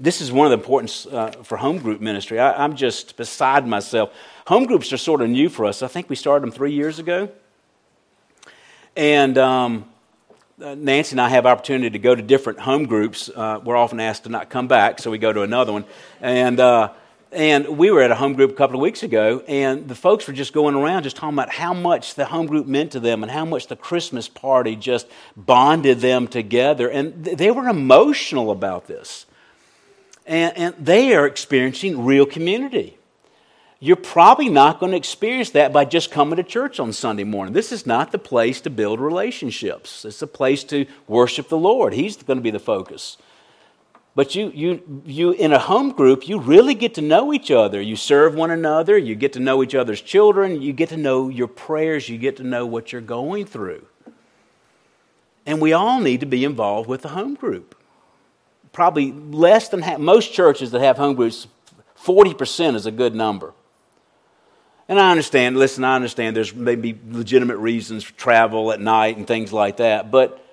This 0.00 0.20
is 0.20 0.30
one 0.30 0.46
of 0.46 0.50
the 0.50 0.58
importance 0.58 1.06
uh, 1.06 1.32
for 1.42 1.56
home 1.56 1.78
group 1.78 2.00
ministry. 2.00 2.38
I, 2.38 2.62
I'm 2.62 2.76
just 2.76 3.16
beside 3.16 3.66
myself. 3.66 4.12
Home 4.46 4.64
groups 4.64 4.92
are 4.92 4.96
sort 4.96 5.22
of 5.22 5.28
new 5.28 5.48
for 5.48 5.66
us. 5.66 5.82
I 5.82 5.88
think 5.88 6.08
we 6.08 6.14
started 6.14 6.44
them 6.44 6.52
three 6.52 6.72
years 6.72 7.00
ago. 7.00 7.28
And 8.94 9.36
um, 9.38 9.88
uh, 10.62 10.74
Nancy 10.76 11.14
and 11.14 11.20
I 11.20 11.28
have 11.28 11.46
opportunity 11.46 11.90
to 11.90 11.98
go 11.98 12.14
to 12.14 12.22
different 12.22 12.60
home 12.60 12.86
groups. 12.86 13.28
Uh, 13.28 13.60
we're 13.64 13.76
often 13.76 13.98
asked 13.98 14.24
to 14.24 14.28
not 14.28 14.50
come 14.50 14.68
back, 14.68 15.00
so 15.00 15.10
we 15.10 15.18
go 15.18 15.32
to 15.32 15.42
another 15.42 15.72
one. 15.72 15.84
And 16.20 16.60
uh, 16.60 16.92
and 17.30 17.76
we 17.76 17.90
were 17.90 18.00
at 18.00 18.10
a 18.10 18.14
home 18.14 18.34
group 18.34 18.52
a 18.52 18.54
couple 18.54 18.76
of 18.76 18.82
weeks 18.82 19.02
ago, 19.02 19.42
and 19.46 19.86
the 19.86 19.94
folks 19.94 20.26
were 20.26 20.32
just 20.32 20.52
going 20.52 20.74
around 20.74 21.02
just 21.02 21.16
talking 21.16 21.36
about 21.36 21.50
how 21.50 21.74
much 21.74 22.14
the 22.14 22.24
home 22.24 22.46
group 22.46 22.66
meant 22.66 22.92
to 22.92 23.00
them 23.00 23.22
and 23.22 23.30
how 23.30 23.44
much 23.44 23.66
the 23.66 23.76
Christmas 23.76 24.28
party 24.28 24.76
just 24.76 25.06
bonded 25.36 26.00
them 26.00 26.26
together. 26.26 26.88
And 26.88 27.24
they 27.24 27.50
were 27.50 27.68
emotional 27.68 28.50
about 28.50 28.86
this. 28.86 29.26
And, 30.26 30.56
and 30.56 30.74
they 30.78 31.14
are 31.14 31.26
experiencing 31.26 32.04
real 32.04 32.26
community. 32.26 32.98
you're 33.80 33.96
probably 33.96 34.48
not 34.48 34.80
going 34.80 34.90
to 34.90 34.98
experience 34.98 35.50
that 35.50 35.72
by 35.72 35.84
just 35.84 36.10
coming 36.10 36.36
to 36.36 36.42
church 36.42 36.80
on 36.80 36.92
Sunday 36.92 37.24
morning. 37.24 37.54
This 37.54 37.70
is 37.70 37.86
not 37.86 38.10
the 38.10 38.18
place 38.18 38.60
to 38.62 38.70
build 38.70 38.98
relationships. 39.00 40.04
It's 40.04 40.20
a 40.20 40.26
place 40.26 40.64
to 40.64 40.86
worship 41.06 41.48
the 41.48 41.58
Lord. 41.58 41.92
He's 41.92 42.16
going 42.16 42.38
to 42.38 42.42
be 42.42 42.50
the 42.50 42.58
focus. 42.58 43.16
But 44.18 44.34
you, 44.34 44.50
you, 44.52 45.02
you, 45.06 45.30
in 45.30 45.52
a 45.52 45.60
home 45.60 45.92
group, 45.92 46.26
you 46.26 46.40
really 46.40 46.74
get 46.74 46.94
to 46.94 47.00
know 47.00 47.32
each 47.32 47.52
other. 47.52 47.80
You 47.80 47.94
serve 47.94 48.34
one 48.34 48.50
another. 48.50 48.98
You 48.98 49.14
get 49.14 49.34
to 49.34 49.38
know 49.38 49.62
each 49.62 49.76
other's 49.76 50.00
children. 50.00 50.60
You 50.60 50.72
get 50.72 50.88
to 50.88 50.96
know 50.96 51.28
your 51.28 51.46
prayers. 51.46 52.08
You 52.08 52.18
get 52.18 52.38
to 52.38 52.42
know 52.42 52.66
what 52.66 52.90
you're 52.90 53.00
going 53.00 53.46
through. 53.46 53.86
And 55.46 55.60
we 55.60 55.72
all 55.72 56.00
need 56.00 56.18
to 56.18 56.26
be 56.26 56.42
involved 56.42 56.88
with 56.88 57.02
the 57.02 57.10
home 57.10 57.36
group. 57.36 57.76
Probably 58.72 59.12
less 59.12 59.68
than 59.68 59.84
most 60.02 60.32
churches 60.32 60.72
that 60.72 60.80
have 60.80 60.96
home 60.96 61.14
groups, 61.14 61.46
40% 62.04 62.74
is 62.74 62.86
a 62.86 62.90
good 62.90 63.14
number. 63.14 63.54
And 64.88 64.98
I 64.98 65.12
understand, 65.12 65.56
listen, 65.56 65.84
I 65.84 65.94
understand 65.94 66.34
there's 66.34 66.52
maybe 66.52 66.98
legitimate 67.08 67.58
reasons 67.58 68.02
for 68.02 68.14
travel 68.14 68.72
at 68.72 68.80
night 68.80 69.16
and 69.16 69.28
things 69.28 69.52
like 69.52 69.76
that. 69.76 70.10
But 70.10 70.44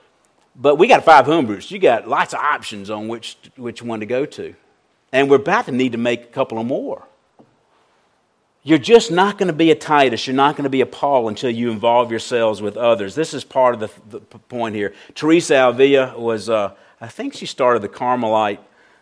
but 0.56 0.76
we 0.76 0.88
got 0.88 1.04
five 1.04 1.26
home. 1.26 1.60
You 1.68 1.80
got 1.80 2.08
lots 2.08 2.34
of 2.34 2.40
options 2.40 2.90
on 2.90 3.08
which, 3.08 3.38
which 3.56 3.82
one 3.82 4.00
to 4.00 4.06
go 4.06 4.26
to. 4.26 4.56
And 5.12 5.30
we're 5.30 5.38
about 5.38 5.66
to 5.66 5.72
need 5.72 5.92
to 5.92 5.98
make 5.98 6.24
a 6.24 6.28
couple 6.28 6.60
of 6.60 6.66
more. 6.66 7.08
You're 8.64 8.80
just 8.80 9.12
not 9.12 9.38
going 9.38 9.48
to 9.48 9.54
be 9.54 9.70
a 9.70 9.76
Titus. 9.76 10.26
You're 10.26 10.36
not 10.36 10.56
going 10.56 10.64
to 10.64 10.72
be 10.72 10.82
a 10.82 10.88
Paul 10.88 11.28
until 11.28 11.52
you 11.52 11.70
involve 11.70 12.10
yourselves 12.10 12.62
with 12.62 12.78
others. 12.78 13.14
This 13.14 13.34
is 13.34 13.44
part 13.44 13.76
of 13.76 13.80
the, 13.80 14.18
the 14.18 14.20
point 14.20 14.76
here. 14.76 14.94
Teresa 15.14 15.68
Avila 15.68 16.20
was, 16.20 16.50
uh, 16.50 16.74
I 17.00 17.08
think 17.08 17.36
she 17.36 17.46
started 17.46 17.84
the 17.84 17.90
Carmelite 17.90 18.60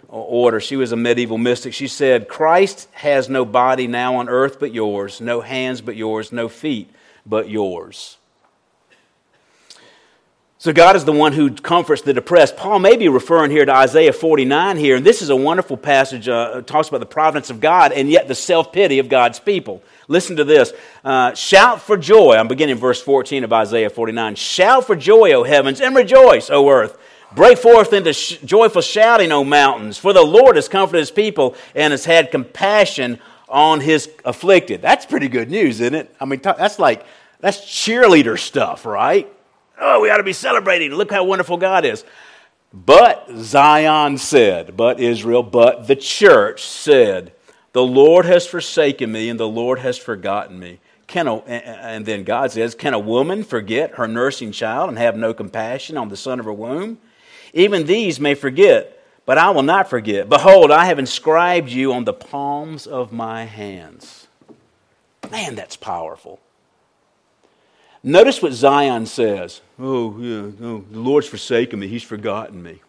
order. 0.09 0.59
She 0.59 0.75
was 0.75 0.91
a 0.91 0.97
medieval 0.97 1.37
mystic. 1.37 1.73
She 1.73 1.87
said, 1.87 2.27
Christ 2.27 2.89
has 2.91 3.29
no 3.29 3.45
body 3.45 3.87
now 3.87 4.15
on 4.15 4.27
earth 4.27 4.59
but 4.59 4.73
yours, 4.73 5.21
no 5.21 5.39
hands 5.39 5.79
but 5.79 5.95
yours, 5.95 6.31
no 6.33 6.49
feet 6.49 6.91
but 7.25 7.49
yours. 7.49 8.17
So 10.63 10.71
God 10.71 10.95
is 10.95 11.03
the 11.03 11.11
one 11.11 11.33
who 11.33 11.51
comforts 11.51 12.03
the 12.03 12.13
depressed. 12.13 12.55
Paul 12.55 12.79
may 12.79 12.95
be 12.95 13.09
referring 13.09 13.51
here 13.51 13.65
to 13.65 13.73
Isaiah 13.73 14.13
49 14.13 14.77
here, 14.77 14.95
and 14.95 15.05
this 15.05 15.21
is 15.21 15.29
a 15.29 15.35
wonderful 15.35 15.75
passage. 15.75 16.29
Uh, 16.29 16.61
talks 16.61 16.87
about 16.87 17.01
the 17.01 17.05
providence 17.05 17.49
of 17.49 17.59
God 17.59 17.91
and 17.91 18.09
yet 18.09 18.29
the 18.29 18.33
self 18.33 18.71
pity 18.71 18.99
of 18.99 19.09
God's 19.09 19.41
people. 19.41 19.83
Listen 20.07 20.37
to 20.37 20.45
this. 20.45 20.71
Uh, 21.03 21.33
Shout 21.33 21.81
for 21.81 21.97
joy. 21.97 22.37
I'm 22.37 22.47
beginning 22.47 22.77
verse 22.77 23.01
14 23.01 23.43
of 23.43 23.51
Isaiah 23.51 23.89
49. 23.89 24.35
Shout 24.35 24.87
for 24.87 24.95
joy, 24.95 25.33
O 25.33 25.43
heavens, 25.43 25.81
and 25.81 25.93
rejoice, 25.97 26.49
O 26.49 26.69
earth. 26.69 26.97
Break 27.35 27.57
forth 27.57 27.91
into 27.91 28.13
sh- 28.13 28.37
joyful 28.45 28.81
shouting, 28.81 29.33
O 29.33 29.43
mountains, 29.43 29.97
for 29.97 30.13
the 30.13 30.23
Lord 30.23 30.55
has 30.55 30.69
comforted 30.69 31.01
his 31.01 31.11
people 31.11 31.57
and 31.75 31.91
has 31.91 32.05
had 32.05 32.31
compassion 32.31 33.19
on 33.49 33.81
his 33.81 34.09
afflicted. 34.23 34.81
That's 34.81 35.05
pretty 35.05 35.27
good 35.27 35.51
news, 35.51 35.81
isn't 35.81 35.93
it? 35.93 36.15
I 36.21 36.23
mean, 36.23 36.39
that's 36.41 36.79
like, 36.79 37.05
that's 37.41 37.59
cheerleader 37.59 38.39
stuff, 38.39 38.85
right? 38.85 39.29
Oh, 39.79 40.01
we 40.01 40.09
ought 40.09 40.17
to 40.17 40.23
be 40.23 40.33
celebrating. 40.33 40.91
Look 40.91 41.11
how 41.11 41.23
wonderful 41.23 41.57
God 41.57 41.85
is. 41.85 42.03
But 42.73 43.27
Zion 43.35 44.17
said, 44.17 44.75
but 44.75 44.99
Israel, 44.99 45.43
but 45.43 45.87
the 45.87 45.95
church 45.95 46.63
said, 46.63 47.33
the 47.73 47.83
Lord 47.83 48.25
has 48.25 48.47
forsaken 48.47 49.11
me 49.11 49.29
and 49.29 49.39
the 49.39 49.47
Lord 49.47 49.79
has 49.79 49.97
forgotten 49.97 50.59
me. 50.59 50.79
Can 51.07 51.27
a, 51.27 51.35
and 51.47 52.05
then 52.05 52.23
God 52.23 52.51
says, 52.51 52.73
Can 52.73 52.93
a 52.93 52.99
woman 52.99 53.43
forget 53.43 53.95
her 53.95 54.07
nursing 54.07 54.51
child 54.51 54.89
and 54.89 54.97
have 54.97 55.15
no 55.15 55.33
compassion 55.33 55.97
on 55.97 56.09
the 56.09 56.17
son 56.17 56.39
of 56.39 56.45
her 56.45 56.53
womb? 56.53 56.97
Even 57.53 57.85
these 57.85 58.19
may 58.19 58.33
forget, 58.33 59.03
but 59.25 59.37
I 59.37 59.51
will 59.51 59.63
not 59.63 59.89
forget. 59.89 60.29
Behold, 60.29 60.71
I 60.71 60.85
have 60.85 60.99
inscribed 60.99 61.69
you 61.69 61.93
on 61.93 62.05
the 62.05 62.13
palms 62.13 62.87
of 62.87 63.11
my 63.11 63.45
hands. 63.45 64.27
Man, 65.29 65.55
that's 65.55 65.75
powerful. 65.75 66.39
Notice 68.03 68.41
what 68.41 68.51
Zion 68.51 69.05
says. 69.05 69.61
Oh, 69.79 70.17
yeah, 70.19 70.51
oh, 70.61 70.83
the 70.91 70.99
Lord's 70.99 71.27
forsaken 71.27 71.79
me. 71.79 71.87
He's 71.87 72.03
forgotten 72.03 72.61
me. 72.61 72.81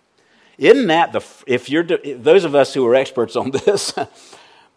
Isn't 0.58 0.88
that 0.88 1.12
the, 1.12 1.24
if 1.46 1.70
you're, 1.70 1.84
those 1.84 2.44
of 2.44 2.54
us 2.54 2.74
who 2.74 2.84
are 2.86 2.94
experts 2.94 3.36
on 3.36 3.50
this, 3.66 3.94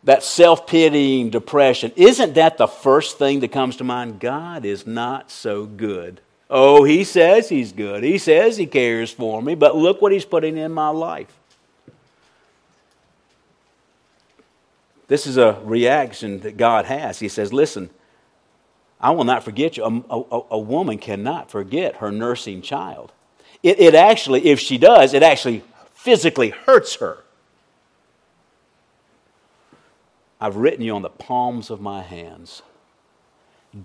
that 0.04 0.24
self 0.24 0.68
pitying 0.68 1.32
depression, 1.32 1.92
isn't 1.96 2.36
that 2.36 2.58
the 2.58 2.68
first 2.68 3.18
thing 3.18 3.40
that 3.40 3.52
comes 3.52 3.78
to 3.78 3.84
mind? 3.84 4.20
God 4.20 4.64
is 4.64 4.86
not 4.86 5.32
so 5.32 5.66
good. 5.66 6.22
Oh, 6.50 6.84
he 6.84 7.04
says 7.04 7.50
he's 7.50 7.74
good. 7.74 8.04
He 8.04 8.18
says 8.18 8.58
he 8.58 8.68
cares 8.68 9.12
for 9.12 9.42
me, 9.42 9.56
but 9.56 9.76
look 9.76 10.02
what 10.02 10.12
he's 10.12 10.24
putting 10.24 10.56
in 10.58 10.72
my 10.72 10.90
life. 10.90 11.34
This 15.08 15.26
is 15.26 15.38
a 15.38 15.60
reaction 15.64 16.42
that 16.42 16.58
God 16.58 16.86
has. 16.86 17.20
He 17.20 17.28
says, 17.28 17.52
Listen, 17.52 17.90
I 19.00 19.12
will 19.12 19.24
not 19.24 19.44
forget 19.44 19.78
you. 19.78 19.84
A, 19.84 20.16
a, 20.16 20.42
a 20.52 20.60
woman 20.60 20.98
cannot 20.98 21.52
forget 21.52 21.98
her 21.98 22.12
nursing 22.12 22.62
child. 22.62 23.12
It, 23.62 23.80
it 23.80 23.96
actually, 23.96 24.48
if 24.48 24.60
she 24.60 24.78
does, 24.78 25.14
it 25.14 25.24
actually 25.24 25.64
physically 25.94 26.50
hurts 26.50 26.96
her. 26.96 27.20
I've 30.40 30.56
written 30.56 30.84
you 30.84 30.96
on 30.96 31.02
the 31.02 31.10
palms 31.10 31.70
of 31.70 31.82
my 31.82 32.02
hands. 32.02 32.62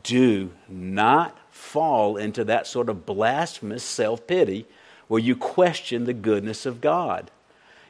Do 0.02 0.52
not 0.68 1.36
fall 1.50 2.16
into 2.16 2.44
that 2.44 2.66
sort 2.66 2.88
of 2.88 3.04
blasphemous 3.06 3.82
self 3.82 4.26
pity 4.26 4.66
where 5.08 5.20
you 5.20 5.36
question 5.36 6.04
the 6.04 6.14
goodness 6.14 6.64
of 6.64 6.80
God. 6.80 7.30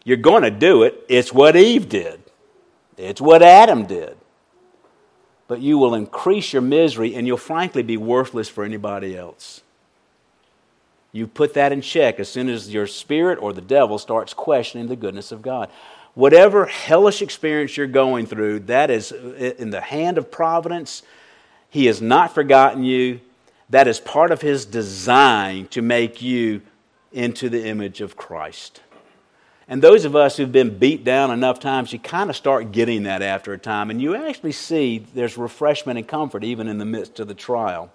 You're 0.05 0.17
going 0.17 0.43
to 0.43 0.51
do 0.51 0.83
it. 0.83 1.05
It's 1.09 1.33
what 1.33 1.55
Eve 1.55 1.89
did, 1.89 2.21
it's 2.97 3.21
what 3.21 3.43
Adam 3.43 3.87
did 3.87 4.17
but 5.53 5.61
you 5.61 5.77
will 5.77 5.95
increase 5.95 6.55
your 6.55 6.63
misery 6.63 7.15
and 7.15 7.27
you'll 7.27 7.37
frankly 7.37 7.83
be 7.83 7.99
worthless 7.99 8.49
for 8.49 8.65
anybody 8.65 9.15
else. 9.15 9.61
You 11.13 11.27
put 11.27 11.53
that 11.53 11.73
in 11.73 11.83
check 11.83 12.19
as 12.19 12.31
soon 12.31 12.49
as 12.49 12.73
your 12.73 12.87
spirit 12.87 13.39
or 13.39 13.53
the 13.53 13.61
devil 13.61 13.99
starts 13.99 14.33
questioning 14.33 14.87
the 14.87 14.97
goodness 14.97 15.31
of 15.31 15.43
God. 15.43 15.69
Whatever 16.15 16.65
hellish 16.65 17.21
experience 17.21 17.77
you're 17.77 17.87
going 17.87 18.25
through, 18.25 18.61
that 18.61 18.91
is 18.91 19.13
uh, 19.13 19.53
in 19.59 19.69
the 19.69 19.83
hand 19.83 20.17
of 20.17 20.31
providence. 20.31 21.03
He 21.69 21.85
has 21.85 22.01
not 22.01 22.35
forgotten 22.35 22.83
you. 22.83 23.21
That 23.69 23.87
is 23.87 24.01
part 24.01 24.31
of 24.31 24.41
his 24.41 24.65
design 24.65 25.67
to 25.67 25.83
make 25.83 26.23
you 26.23 26.63
into 27.13 27.51
the 27.51 27.67
image 27.67 28.01
of 28.01 28.17
Christ. 28.17 28.81
And 29.73 29.81
those 29.81 30.05
of 30.05 30.15
us 30.15 30.37
who've 30.37 30.53
been 30.53 30.77
beat 30.77 31.03
down 31.03 31.31
enough 31.31 31.59
times, 31.59 31.95
you 31.95 31.99
kind 31.99 32.29
of 32.29 32.37
start 32.37 32.73
getting 32.73 33.05
that 33.05 33.23
after 33.23 33.55
a 33.55 33.59
time. 33.59 33.89
And 33.89 34.03
you 34.03 34.15
actually 34.15 34.53
see 34.53 35.07
there's 35.15 35.39
refreshment 35.39 35.99
and 35.99 36.07
comfort 36.07 36.45
even 36.45 36.69
in 36.69 36.77
the 36.77 36.85
midst 36.85 37.21
of 37.21 37.27
the 37.27 37.33
trial. 37.33 37.91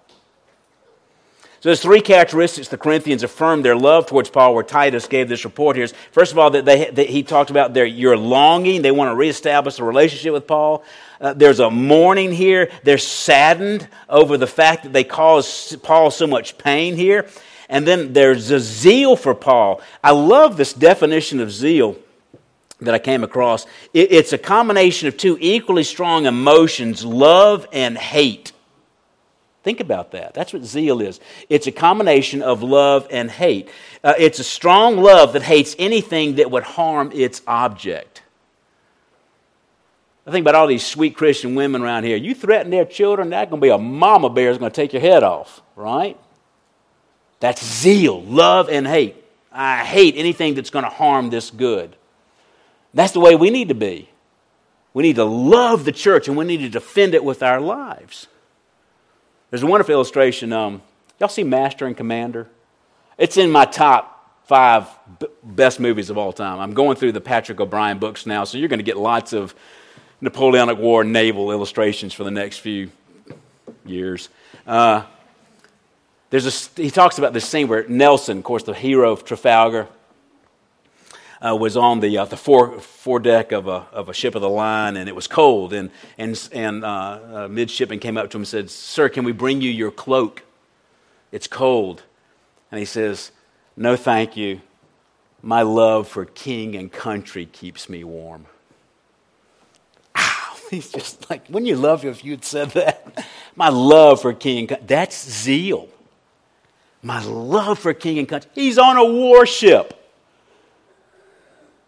So 1.60 1.68
there's 1.68 1.80
three 1.80 2.00
characteristics 2.00 2.66
the 2.66 2.78
Corinthians 2.78 3.22
affirmed 3.22 3.64
their 3.64 3.76
love 3.76 4.06
towards 4.06 4.28
Paul, 4.28 4.56
where 4.56 4.64
Titus 4.64 5.06
gave 5.06 5.28
this 5.28 5.44
report 5.44 5.76
here. 5.76 5.86
First 6.10 6.32
of 6.32 6.38
all, 6.40 6.50
that, 6.50 6.64
they, 6.64 6.90
that 6.90 7.10
he 7.10 7.22
talked 7.22 7.50
about 7.50 7.74
their 7.74 7.86
your 7.86 8.16
longing. 8.16 8.82
They 8.82 8.90
want 8.90 9.12
to 9.12 9.14
reestablish 9.14 9.78
a 9.78 9.84
relationship 9.84 10.32
with 10.32 10.48
Paul. 10.48 10.82
Uh, 11.20 11.32
there's 11.34 11.60
a 11.60 11.70
mourning 11.70 12.32
here. 12.32 12.72
They're 12.82 12.98
saddened 12.98 13.86
over 14.08 14.36
the 14.36 14.48
fact 14.48 14.82
that 14.82 14.92
they 14.92 15.04
caused 15.04 15.80
Paul 15.84 16.10
so 16.10 16.26
much 16.26 16.58
pain 16.58 16.96
here. 16.96 17.28
And 17.68 17.86
then 17.86 18.12
there's 18.12 18.50
a 18.50 18.60
zeal 18.60 19.16
for 19.16 19.34
Paul. 19.34 19.80
I 20.02 20.12
love 20.12 20.56
this 20.56 20.72
definition 20.72 21.40
of 21.40 21.50
zeal 21.52 21.96
that 22.80 22.94
I 22.94 22.98
came 22.98 23.24
across. 23.24 23.66
it's 23.92 24.32
a 24.32 24.38
combination 24.38 25.08
of 25.08 25.16
two 25.16 25.36
equally 25.40 25.82
strong 25.82 26.26
emotions 26.26 27.04
love 27.04 27.66
and 27.72 27.98
hate. 27.98 28.52
Think 29.64 29.80
about 29.80 30.12
that. 30.12 30.32
That's 30.32 30.52
what 30.52 30.64
zeal 30.64 31.00
is. 31.00 31.20
It's 31.50 31.66
a 31.66 31.72
combination 31.72 32.40
of 32.42 32.62
love 32.62 33.06
and 33.10 33.30
hate. 33.30 33.68
Uh, 34.02 34.14
it's 34.16 34.38
a 34.38 34.44
strong 34.44 34.96
love 34.96 35.32
that 35.32 35.42
hates 35.42 35.74
anything 35.78 36.36
that 36.36 36.50
would 36.50 36.62
harm 36.62 37.10
its 37.12 37.42
object. 37.46 38.22
I 40.26 40.30
think 40.30 40.44
about 40.44 40.54
all 40.54 40.68
these 40.68 40.86
sweet 40.86 41.16
Christian 41.16 41.54
women 41.54 41.82
around 41.82 42.04
here. 42.04 42.16
You 42.16 42.34
threaten 42.34 42.70
their 42.70 42.84
children, 42.84 43.30
that's 43.30 43.50
going 43.50 43.60
to 43.60 43.64
be 43.64 43.70
a 43.70 43.78
mama 43.78 44.30
bear 44.30 44.50
is 44.50 44.58
going 44.58 44.70
to 44.70 44.74
take 44.74 44.92
your 44.92 45.02
head 45.02 45.22
off, 45.22 45.62
right? 45.74 46.18
That's 47.40 47.64
zeal, 47.64 48.22
love, 48.22 48.68
and 48.68 48.86
hate. 48.86 49.16
I 49.52 49.84
hate 49.84 50.14
anything 50.16 50.54
that's 50.54 50.70
going 50.70 50.84
to 50.84 50.90
harm 50.90 51.30
this 51.30 51.50
good. 51.50 51.96
That's 52.94 53.12
the 53.12 53.20
way 53.20 53.36
we 53.36 53.50
need 53.50 53.68
to 53.68 53.74
be. 53.74 54.08
We 54.94 55.02
need 55.02 55.16
to 55.16 55.24
love 55.24 55.84
the 55.84 55.92
church 55.92 56.28
and 56.28 56.36
we 56.36 56.44
need 56.44 56.58
to 56.58 56.68
defend 56.68 57.14
it 57.14 57.22
with 57.22 57.42
our 57.42 57.60
lives. 57.60 58.26
There's 59.50 59.62
a 59.62 59.66
wonderful 59.66 59.92
illustration. 59.92 60.52
Um, 60.52 60.82
y'all 61.18 61.28
see 61.28 61.44
Master 61.44 61.86
and 61.86 61.96
Commander? 61.96 62.48
It's 63.16 63.36
in 63.36 63.50
my 63.50 63.64
top 63.64 64.44
five 64.46 64.88
b- 65.18 65.26
best 65.42 65.80
movies 65.80 66.10
of 66.10 66.18
all 66.18 66.32
time. 66.32 66.58
I'm 66.58 66.72
going 66.72 66.96
through 66.96 67.12
the 67.12 67.20
Patrick 67.20 67.60
O'Brian 67.60 67.98
books 67.98 68.26
now, 68.26 68.44
so 68.44 68.58
you're 68.58 68.68
going 68.68 68.78
to 68.78 68.84
get 68.84 68.96
lots 68.96 69.32
of 69.32 69.54
Napoleonic 70.20 70.78
War 70.78 71.04
naval 71.04 71.50
illustrations 71.50 72.12
for 72.12 72.24
the 72.24 72.30
next 72.30 72.58
few 72.58 72.90
years. 73.84 74.28
Uh, 74.66 75.02
there's 76.30 76.46
a, 76.46 76.80
he 76.80 76.90
talks 76.90 77.18
about 77.18 77.32
this 77.32 77.48
scene 77.48 77.68
where 77.68 77.86
Nelson, 77.88 78.38
of 78.38 78.44
course, 78.44 78.62
the 78.62 78.74
hero 78.74 79.12
of 79.12 79.24
Trafalgar, 79.24 79.88
uh, 81.40 81.56
was 81.56 81.76
on 81.76 82.00
the, 82.00 82.18
uh, 82.18 82.24
the 82.24 82.36
fore, 82.36 82.80
foredeck 82.80 83.52
of 83.52 83.68
a, 83.68 83.86
of 83.92 84.08
a 84.08 84.12
ship 84.12 84.34
of 84.34 84.42
the 84.42 84.48
line, 84.48 84.96
and 84.96 85.08
it 85.08 85.14
was 85.14 85.26
cold. 85.26 85.72
And, 85.72 85.90
and, 86.18 86.48
and 86.52 86.84
uh, 86.84 87.20
a 87.32 87.48
midshipman 87.48 88.00
came 88.00 88.16
up 88.16 88.30
to 88.30 88.36
him 88.36 88.42
and 88.42 88.48
said, 88.48 88.70
Sir, 88.70 89.08
can 89.08 89.24
we 89.24 89.32
bring 89.32 89.60
you 89.60 89.70
your 89.70 89.90
cloak? 89.90 90.42
It's 91.30 91.46
cold. 91.46 92.02
And 92.70 92.78
he 92.78 92.84
says, 92.84 93.30
No, 93.76 93.96
thank 93.96 94.36
you. 94.36 94.60
My 95.42 95.62
love 95.62 96.08
for 96.08 96.24
king 96.24 96.74
and 96.74 96.90
country 96.90 97.46
keeps 97.46 97.88
me 97.88 98.02
warm. 98.02 98.46
He's 100.70 100.90
just 100.90 101.30
like, 101.30 101.48
wouldn't 101.48 101.68
you 101.68 101.76
love 101.76 102.04
if 102.04 102.24
you'd 102.24 102.44
said 102.44 102.70
that? 102.70 103.26
My 103.56 103.68
love 103.68 104.22
for 104.22 104.32
king. 104.32 104.68
That's 104.86 105.28
zeal. 105.30 105.88
My 107.08 107.24
love 107.24 107.78
for 107.78 107.94
king 107.94 108.18
and 108.18 108.28
country. 108.28 108.50
He's 108.54 108.76
on 108.76 108.98
a 108.98 109.04
warship. 109.04 109.94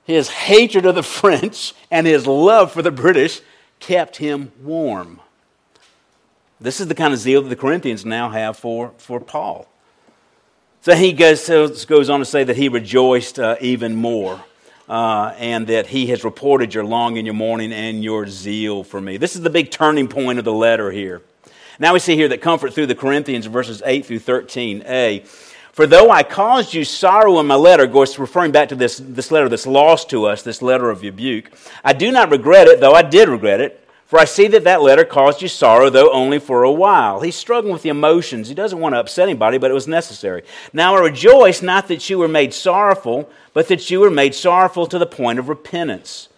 His 0.05 0.31
hatred 0.31 0.87
of 0.87 0.95
the 0.95 1.03
French 1.21 1.75
and 1.91 2.07
his 2.07 2.27
love 2.27 2.73
for 2.73 2.81
the 2.81 2.91
British 2.91 3.43
kept 3.81 4.17
him 4.17 4.51
warm. 4.63 5.21
This 6.59 6.81
is 6.81 6.89
the 6.89 6.95
kind 6.95 7.13
of 7.13 7.21
zeal 7.21 7.43
that 7.43 7.51
the 7.51 7.57
Corinthians 7.57 8.07
now 8.07 8.31
have 8.31 8.57
for, 8.57 8.93
for 8.97 9.21
Paul. 9.21 9.69
So 10.81 10.95
he 10.95 11.13
goes, 11.13 11.47
goes 11.85 12.09
on 12.09 12.21
to 12.21 12.25
say 12.25 12.43
that 12.43 12.57
he 12.57 12.71
rejoiced 12.71 13.39
uh, 13.39 13.57
even 13.61 13.97
more. 13.97 14.43
Uh, 14.89 15.35
and 15.39 15.67
that 15.67 15.87
he 15.87 16.07
has 16.07 16.25
reported 16.25 16.73
your 16.75 16.83
longing, 16.83 17.27
your 17.27 17.35
mourning, 17.35 17.73
and 17.73 18.03
your 18.03 18.27
zeal 18.27 18.83
for 18.83 19.01
me. 19.01 19.19
This 19.19 19.37
is 19.37 19.43
the 19.43 19.51
big 19.51 19.71
turning 19.71 20.09
point 20.09 20.39
of 20.39 20.45
the 20.47 20.53
letter 20.53 20.91
here. 20.91 21.23
Now 21.81 21.95
we 21.95 21.99
see 21.99 22.15
here 22.15 22.29
that 22.29 22.43
comfort 22.43 22.75
through 22.75 22.87
the 22.87 22.95
Corinthians, 22.95 23.47
verses 23.47 23.83
8 23.87 24.05
through 24.05 24.21
13a. 24.21 25.27
For 25.73 25.87
though 25.87 26.11
I 26.11 26.23
caused 26.23 26.75
you 26.75 26.85
sorrow 26.85 27.41
in 27.41 27.47
my 27.47 27.55
letter, 27.55 27.85
of 27.85 27.93
course, 27.93 28.19
referring 28.19 28.53
back 28.53 28.69
to 28.69 28.77
this, 28.77 28.99
this 29.03 29.31
letter 29.31 29.49
that's 29.49 29.67
lost 29.67 30.11
to 30.11 30.27
us, 30.27 30.43
this 30.43 30.61
letter 30.61 30.91
of 30.91 31.01
rebuke, 31.01 31.51
I 31.83 31.95
do 31.95 32.13
not 32.13 32.31
regret 32.31 32.67
it, 32.67 32.81
though 32.81 32.93
I 32.93 33.01
did 33.01 33.31
regret 33.31 33.63
it. 33.63 33.79
For 34.05 34.19
I 34.19 34.27
see 34.27 34.47
that 34.49 34.65
that 34.65 34.83
letter 34.83 35.05
caused 35.05 35.41
you 35.41 35.49
sorrow, 35.49 35.89
though 35.89 36.13
only 36.13 36.39
for 36.39 36.65
a 36.65 36.73
while. 36.73 37.21
He's 37.21 37.37
struggling 37.37 37.73
with 37.73 37.83
the 37.83 37.91
emotions. 37.91 38.49
He 38.49 38.55
doesn't 38.55 38.81
want 38.81 38.95
to 38.95 38.99
upset 38.99 39.29
anybody, 39.29 39.57
but 39.57 39.71
it 39.71 39.75
was 39.75 39.87
necessary. 39.87 40.43
Now 40.73 40.97
I 40.97 41.01
rejoice 41.01 41.63
not 41.63 41.89
that 41.89 42.11
you 42.11 42.19
were 42.19 42.29
made 42.29 42.53
sorrowful, 42.53 43.31
but 43.55 43.69
that 43.69 43.89
you 43.89 44.01
were 44.01 44.11
made 44.11 44.35
sorrowful 44.35 44.87
to 44.89 44.99
the 44.99 45.07
point 45.07 45.39
of 45.39 45.49
repentance. 45.49 46.29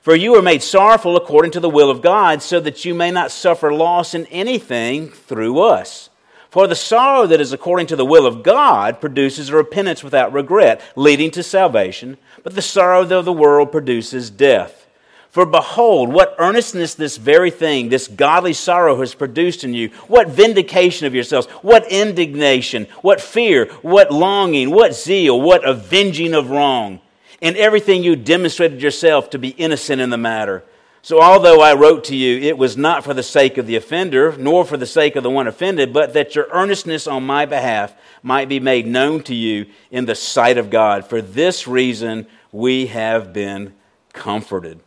For 0.00 0.14
you 0.14 0.32
were 0.32 0.42
made 0.42 0.62
sorrowful 0.62 1.16
according 1.16 1.50
to 1.52 1.60
the 1.60 1.68
will 1.68 1.90
of 1.90 2.00
God, 2.00 2.42
so 2.42 2.58
that 2.60 2.84
you 2.84 2.94
may 2.94 3.10
not 3.10 3.30
suffer 3.30 3.72
loss 3.72 4.14
in 4.14 4.26
anything 4.26 5.08
through 5.08 5.60
us. 5.60 6.08
For 6.48 6.66
the 6.66 6.74
sorrow 6.74 7.26
that 7.26 7.40
is 7.40 7.52
according 7.52 7.86
to 7.88 7.96
the 7.96 8.04
will 8.04 8.26
of 8.26 8.42
God 8.42 9.00
produces 9.00 9.50
a 9.50 9.56
repentance 9.56 10.02
without 10.02 10.32
regret, 10.32 10.80
leading 10.96 11.30
to 11.32 11.42
salvation, 11.42 12.16
but 12.42 12.54
the 12.54 12.62
sorrow 12.62 13.02
of 13.02 13.24
the 13.24 13.32
world 13.32 13.70
produces 13.70 14.30
death. 14.30 14.88
For 15.28 15.46
behold, 15.46 16.12
what 16.12 16.34
earnestness 16.38 16.94
this 16.94 17.16
very 17.16 17.52
thing, 17.52 17.88
this 17.88 18.08
godly 18.08 18.52
sorrow 18.52 18.98
has 18.98 19.14
produced 19.14 19.62
in 19.62 19.74
you. 19.74 19.90
What 20.08 20.28
vindication 20.28 21.06
of 21.06 21.14
yourselves, 21.14 21.46
what 21.62 21.86
indignation, 21.92 22.88
what 23.02 23.20
fear, 23.20 23.66
what 23.82 24.10
longing, 24.10 24.70
what 24.70 24.96
zeal, 24.96 25.40
what 25.40 25.64
avenging 25.64 26.34
of 26.34 26.50
wrong. 26.50 27.00
In 27.40 27.56
everything 27.56 28.02
you 28.02 28.16
demonstrated 28.16 28.82
yourself 28.82 29.30
to 29.30 29.38
be 29.38 29.50
innocent 29.50 30.00
in 30.00 30.10
the 30.10 30.18
matter. 30.18 30.64
So, 31.02 31.22
although 31.22 31.62
I 31.62 31.72
wrote 31.72 32.04
to 32.04 32.16
you, 32.16 32.38
it 32.38 32.58
was 32.58 32.76
not 32.76 33.04
for 33.04 33.14
the 33.14 33.22
sake 33.22 33.56
of 33.56 33.66
the 33.66 33.76
offender, 33.76 34.36
nor 34.36 34.66
for 34.66 34.76
the 34.76 34.84
sake 34.84 35.16
of 35.16 35.22
the 35.22 35.30
one 35.30 35.46
offended, 35.46 35.94
but 35.94 36.12
that 36.12 36.34
your 36.34 36.46
earnestness 36.52 37.06
on 37.06 37.24
my 37.24 37.46
behalf 37.46 37.94
might 38.22 38.50
be 38.50 38.60
made 38.60 38.86
known 38.86 39.22
to 39.22 39.34
you 39.34 39.64
in 39.90 40.04
the 40.04 40.14
sight 40.14 40.58
of 40.58 40.68
God. 40.68 41.06
For 41.06 41.22
this 41.22 41.66
reason, 41.66 42.26
we 42.52 42.86
have 42.88 43.32
been 43.32 43.72
comforted. 44.12 44.80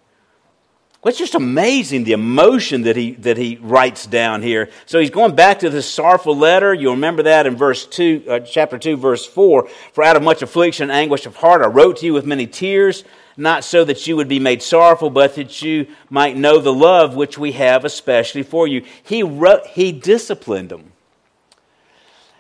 Well, 1.03 1.09
it's 1.09 1.19
just 1.19 1.35
amazing 1.35 2.05
the 2.05 2.13
emotion 2.13 2.83
that 2.83 2.95
he, 2.95 3.11
that 3.15 3.35
he 3.35 3.57
writes 3.61 4.07
down 4.07 4.41
here. 4.41 4.69
So 4.85 5.01
he's 5.01 5.09
going 5.09 5.35
back 5.35 5.59
to 5.59 5.69
this 5.69 5.85
sorrowful 5.85 6.37
letter. 6.37 6.73
You'll 6.73 6.93
remember 6.93 7.23
that 7.23 7.45
in 7.45 7.57
verse 7.57 7.85
2, 7.85 8.23
uh, 8.25 8.39
chapter 8.39 8.77
2, 8.77 8.95
verse 8.95 9.25
4. 9.25 9.67
For 9.91 10.01
out 10.01 10.15
of 10.15 10.23
much 10.23 10.41
affliction 10.41 10.83
and 10.89 10.97
anguish 10.97 11.25
of 11.25 11.35
heart 11.35 11.61
I 11.61 11.65
wrote 11.65 11.97
to 11.97 12.05
you 12.05 12.13
with 12.13 12.25
many 12.25 12.47
tears, 12.47 13.03
not 13.35 13.65
so 13.65 13.83
that 13.83 14.07
you 14.07 14.15
would 14.15 14.29
be 14.29 14.39
made 14.39 14.63
sorrowful, 14.63 15.09
but 15.09 15.35
that 15.35 15.61
you 15.61 15.87
might 16.09 16.37
know 16.37 16.59
the 16.59 16.71
love 16.71 17.17
which 17.17 17.37
we 17.37 17.51
have 17.51 17.83
especially 17.83 18.43
for 18.43 18.65
you. 18.65 18.85
He, 19.03 19.23
wrote, 19.23 19.67
he 19.67 19.91
disciplined 19.91 20.69
them. 20.69 20.93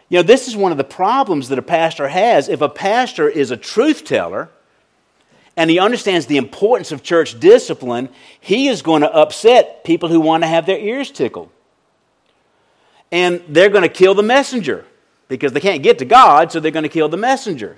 You 0.07 0.19
know, 0.19 0.23
this 0.23 0.47
is 0.47 0.55
one 0.55 0.71
of 0.71 0.77
the 0.77 0.85
problems 0.85 1.49
that 1.49 1.59
a 1.59 1.63
pastor 1.63 2.07
has. 2.07 2.47
If 2.47 2.61
a 2.61 2.69
pastor 2.69 3.27
is 3.27 3.51
a 3.51 3.57
truth 3.57 4.05
teller, 4.05 4.51
and 5.55 5.69
he 5.69 5.79
understands 5.79 6.25
the 6.25 6.37
importance 6.37 6.91
of 6.91 7.03
church 7.03 7.39
discipline, 7.39 8.09
he 8.39 8.67
is 8.67 8.81
going 8.81 9.01
to 9.01 9.13
upset 9.13 9.83
people 9.83 10.09
who 10.09 10.19
want 10.19 10.43
to 10.43 10.47
have 10.47 10.65
their 10.65 10.79
ears 10.79 11.11
tickled. 11.11 11.49
And 13.11 13.43
they're 13.47 13.69
going 13.69 13.83
to 13.83 13.89
kill 13.89 14.15
the 14.15 14.23
messenger 14.23 14.85
because 15.27 15.51
they 15.53 15.59
can't 15.59 15.83
get 15.83 15.99
to 15.99 16.05
God, 16.05 16.51
so 16.51 16.59
they're 16.59 16.71
going 16.71 16.83
to 16.83 16.89
kill 16.89 17.09
the 17.09 17.17
messenger. 17.17 17.77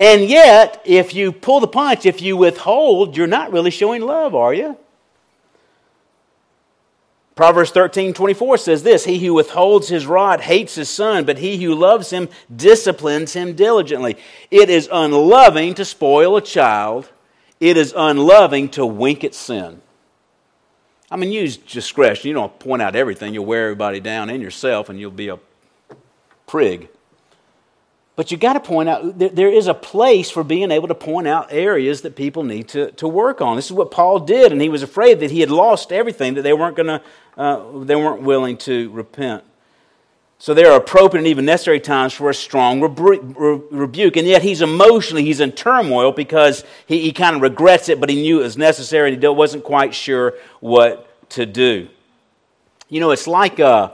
And 0.00 0.24
yet, 0.24 0.82
if 0.84 1.14
you 1.14 1.30
pull 1.30 1.60
the 1.60 1.68
punch, 1.68 2.06
if 2.06 2.22
you 2.22 2.36
withhold, 2.36 3.16
you're 3.16 3.26
not 3.26 3.52
really 3.52 3.70
showing 3.70 4.02
love, 4.02 4.34
are 4.34 4.54
you? 4.54 4.76
Proverbs 7.34 7.70
13, 7.70 8.12
24 8.12 8.58
says 8.58 8.82
this 8.82 9.04
He 9.04 9.18
who 9.18 9.34
withholds 9.34 9.88
his 9.88 10.06
rod 10.06 10.42
hates 10.42 10.74
his 10.74 10.90
son, 10.90 11.24
but 11.24 11.38
he 11.38 11.62
who 11.62 11.74
loves 11.74 12.10
him 12.10 12.28
disciplines 12.54 13.32
him 13.32 13.54
diligently. 13.54 14.16
It 14.50 14.68
is 14.68 14.88
unloving 14.92 15.74
to 15.74 15.84
spoil 15.84 16.36
a 16.36 16.42
child, 16.42 17.10
it 17.58 17.76
is 17.76 17.94
unloving 17.96 18.68
to 18.70 18.84
wink 18.84 19.24
at 19.24 19.34
sin. 19.34 19.80
I 21.10 21.16
mean, 21.16 21.30
use 21.30 21.58
discretion. 21.58 22.28
You 22.28 22.34
don't 22.34 22.58
point 22.58 22.80
out 22.80 22.96
everything, 22.96 23.34
you'll 23.34 23.46
wear 23.46 23.64
everybody 23.64 24.00
down 24.00 24.30
and 24.30 24.42
yourself, 24.42 24.88
and 24.88 24.98
you'll 25.00 25.10
be 25.10 25.28
a 25.28 25.38
prig. 26.46 26.88
But 28.14 28.30
you 28.30 28.36
got 28.36 28.52
to 28.52 28.60
point 28.60 28.90
out, 28.90 29.18
there 29.18 29.50
is 29.50 29.68
a 29.68 29.74
place 29.74 30.30
for 30.30 30.44
being 30.44 30.70
able 30.70 30.88
to 30.88 30.94
point 30.94 31.26
out 31.26 31.50
areas 31.50 32.02
that 32.02 32.14
people 32.14 32.42
need 32.42 32.68
to, 32.68 32.90
to 32.92 33.08
work 33.08 33.40
on. 33.40 33.56
This 33.56 33.66
is 33.66 33.72
what 33.72 33.90
Paul 33.90 34.20
did, 34.20 34.52
and 34.52 34.60
he 34.60 34.68
was 34.68 34.82
afraid 34.82 35.20
that 35.20 35.30
he 35.30 35.40
had 35.40 35.50
lost 35.50 35.92
everything, 35.92 36.34
that 36.34 36.42
they 36.42 36.52
weren't, 36.52 36.76
gonna, 36.76 37.00
uh, 37.36 37.80
they 37.80 37.96
weren't 37.96 38.22
willing 38.22 38.56
to 38.58 38.90
repent. 38.90 39.44
So 40.38 40.54
there 40.54 40.72
are 40.72 40.76
appropriate 40.76 41.20
and 41.20 41.28
even 41.28 41.44
necessary 41.44 41.78
times 41.78 42.12
for 42.12 42.28
a 42.28 42.34
strong 42.34 42.80
rebu- 42.80 43.68
rebuke. 43.70 44.16
And 44.16 44.26
yet 44.26 44.42
he's 44.42 44.60
emotionally, 44.60 45.24
he's 45.24 45.38
in 45.38 45.52
turmoil 45.52 46.10
because 46.10 46.64
he, 46.86 47.00
he 47.00 47.12
kind 47.12 47.36
of 47.36 47.42
regrets 47.42 47.88
it, 47.88 48.00
but 48.00 48.08
he 48.08 48.16
knew 48.16 48.40
it 48.40 48.42
was 48.42 48.58
necessary 48.58 49.12
and 49.12 49.22
he 49.22 49.28
wasn't 49.28 49.62
quite 49.62 49.94
sure 49.94 50.34
what 50.58 51.28
to 51.30 51.46
do. 51.46 51.88
You 52.88 53.00
know, 53.00 53.12
it's 53.12 53.28
like. 53.28 53.60
Uh, 53.60 53.92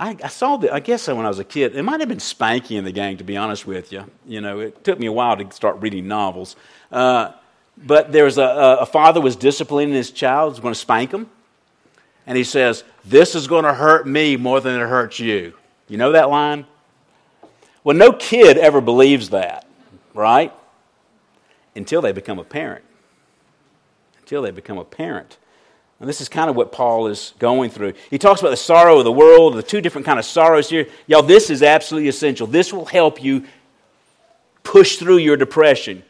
I, 0.00 0.16
I, 0.24 0.28
saw 0.28 0.56
the, 0.56 0.72
I 0.72 0.80
guess 0.80 1.08
when 1.08 1.26
I 1.26 1.28
was 1.28 1.40
a 1.40 1.44
kid, 1.44 1.76
it 1.76 1.82
might 1.82 2.00
have 2.00 2.08
been 2.08 2.18
Spanky 2.18 2.78
in 2.78 2.84
the 2.84 2.92
gang, 2.92 3.18
to 3.18 3.24
be 3.24 3.36
honest 3.36 3.66
with 3.66 3.92
you. 3.92 4.04
You 4.26 4.40
know, 4.40 4.60
it 4.60 4.82
took 4.82 4.98
me 4.98 5.06
a 5.06 5.12
while 5.12 5.36
to 5.36 5.52
start 5.52 5.76
reading 5.82 6.08
novels. 6.08 6.56
Uh, 6.90 7.32
but 7.76 8.10
there 8.10 8.24
was 8.24 8.38
a, 8.38 8.78
a 8.80 8.86
father 8.86 9.20
was 9.20 9.36
disciplining 9.36 9.92
his 9.92 10.10
child, 10.10 10.52
was 10.52 10.60
going 10.60 10.72
to 10.72 10.80
spank 10.80 11.12
him. 11.12 11.28
And 12.30 12.36
he 12.36 12.44
says, 12.44 12.84
This 13.04 13.34
is 13.34 13.48
going 13.48 13.64
to 13.64 13.74
hurt 13.74 14.06
me 14.06 14.36
more 14.36 14.60
than 14.60 14.80
it 14.80 14.86
hurts 14.86 15.18
you. 15.18 15.52
You 15.88 15.96
know 15.96 16.12
that 16.12 16.30
line? 16.30 16.64
Well, 17.82 17.96
no 17.96 18.12
kid 18.12 18.56
ever 18.56 18.80
believes 18.80 19.30
that, 19.30 19.66
right? 20.14 20.52
Until 21.74 22.00
they 22.00 22.12
become 22.12 22.38
a 22.38 22.44
parent. 22.44 22.84
Until 24.20 24.42
they 24.42 24.52
become 24.52 24.78
a 24.78 24.84
parent. 24.84 25.38
And 25.98 26.08
this 26.08 26.20
is 26.20 26.28
kind 26.28 26.48
of 26.48 26.54
what 26.54 26.70
Paul 26.70 27.08
is 27.08 27.34
going 27.40 27.68
through. 27.68 27.94
He 28.10 28.18
talks 28.18 28.40
about 28.40 28.50
the 28.50 28.56
sorrow 28.56 28.98
of 28.98 29.04
the 29.04 29.10
world, 29.10 29.54
the 29.54 29.62
two 29.64 29.80
different 29.80 30.06
kind 30.06 30.20
of 30.20 30.24
sorrows 30.24 30.70
here. 30.70 30.86
Y'all, 31.08 31.24
this 31.24 31.50
is 31.50 31.64
absolutely 31.64 32.08
essential. 32.08 32.46
This 32.46 32.72
will 32.72 32.86
help 32.86 33.20
you 33.20 33.44
push 34.62 34.98
through 34.98 35.18
your 35.18 35.36
depression. 35.36 36.04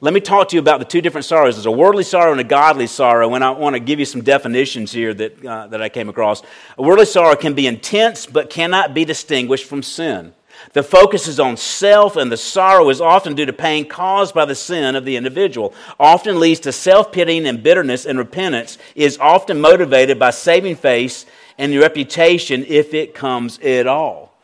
Let 0.00 0.12
me 0.12 0.20
talk 0.20 0.48
to 0.48 0.56
you 0.56 0.60
about 0.60 0.78
the 0.78 0.84
two 0.84 1.00
different 1.00 1.24
sorrows. 1.24 1.56
There's 1.56 1.66
a 1.66 1.70
worldly 1.70 2.04
sorrow 2.04 2.30
and 2.30 2.40
a 2.40 2.44
godly 2.44 2.86
sorrow, 2.86 3.34
and 3.34 3.42
I 3.42 3.50
want 3.50 3.74
to 3.74 3.80
give 3.80 3.98
you 3.98 4.04
some 4.04 4.22
definitions 4.22 4.92
here 4.92 5.14
that, 5.14 5.44
uh, 5.44 5.66
that 5.68 5.80
I 5.80 5.88
came 5.88 6.10
across. 6.10 6.42
A 6.76 6.82
worldly 6.82 7.06
sorrow 7.06 7.34
can 7.34 7.54
be 7.54 7.66
intense 7.66 8.26
but 8.26 8.50
cannot 8.50 8.92
be 8.92 9.06
distinguished 9.06 9.64
from 9.64 9.82
sin. 9.82 10.34
The 10.74 10.82
focus 10.82 11.28
is 11.28 11.40
on 11.40 11.56
self, 11.56 12.16
and 12.16 12.30
the 12.30 12.36
sorrow 12.36 12.90
is 12.90 13.00
often 13.00 13.34
due 13.34 13.46
to 13.46 13.52
pain 13.52 13.88
caused 13.88 14.34
by 14.34 14.44
the 14.44 14.54
sin 14.54 14.96
of 14.96 15.04
the 15.04 15.16
individual. 15.16 15.74
Often 15.98 16.40
leads 16.40 16.60
to 16.60 16.72
self 16.72 17.10
pitying 17.12 17.46
and 17.46 17.62
bitterness, 17.62 18.04
and 18.04 18.18
repentance 18.18 18.78
is 18.94 19.18
often 19.18 19.60
motivated 19.60 20.18
by 20.18 20.30
saving 20.30 20.76
face 20.76 21.24
and 21.58 21.74
reputation 21.78 22.64
if 22.68 22.92
it 22.92 23.14
comes 23.14 23.58
at 23.60 23.86
all. 23.86 24.34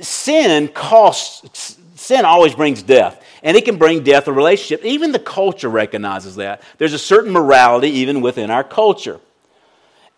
Sin 0.00 0.68
costs, 0.68 1.78
sin 2.00 2.24
always 2.24 2.54
brings 2.54 2.82
death, 2.82 3.22
and 3.42 3.56
it 3.56 3.64
can 3.64 3.76
bring 3.76 4.02
death 4.02 4.26
of 4.26 4.36
relationship. 4.36 4.84
Even 4.84 5.12
the 5.12 5.18
culture 5.18 5.68
recognizes 5.68 6.36
that. 6.36 6.62
There's 6.78 6.94
a 6.94 6.98
certain 6.98 7.30
morality 7.30 7.88
even 7.88 8.20
within 8.20 8.50
our 8.50 8.64
culture. 8.64 9.20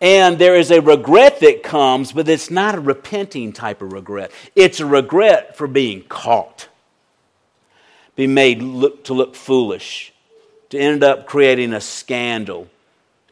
And 0.00 0.38
there 0.38 0.56
is 0.56 0.70
a 0.70 0.80
regret 0.80 1.40
that 1.40 1.62
comes, 1.62 2.12
but 2.12 2.28
it's 2.28 2.50
not 2.50 2.74
a 2.74 2.80
repenting 2.80 3.52
type 3.52 3.82
of 3.82 3.92
regret. 3.92 4.32
It's 4.56 4.80
a 4.80 4.86
regret 4.86 5.56
for 5.56 5.66
being 5.66 6.02
caught. 6.02 6.68
be 8.16 8.26
made 8.26 8.62
look, 8.62 9.04
to 9.04 9.14
look 9.14 9.34
foolish, 9.34 10.12
to 10.70 10.78
end 10.78 11.04
up 11.04 11.26
creating 11.26 11.72
a 11.72 11.80
scandal, 11.80 12.68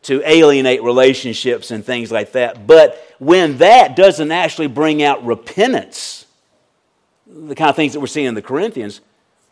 to 0.02 0.22
alienate 0.28 0.82
relationships 0.82 1.70
and 1.70 1.84
things 1.84 2.12
like 2.12 2.32
that. 2.32 2.66
But 2.66 3.04
when 3.18 3.58
that 3.58 3.96
doesn't 3.96 4.30
actually 4.30 4.68
bring 4.68 5.02
out 5.02 5.24
repentance, 5.24 6.24
the 7.32 7.54
kind 7.54 7.70
of 7.70 7.76
things 7.76 7.92
that 7.92 8.00
we're 8.00 8.06
seeing 8.06 8.26
in 8.26 8.34
the 8.34 8.42
Corinthians, 8.42 9.00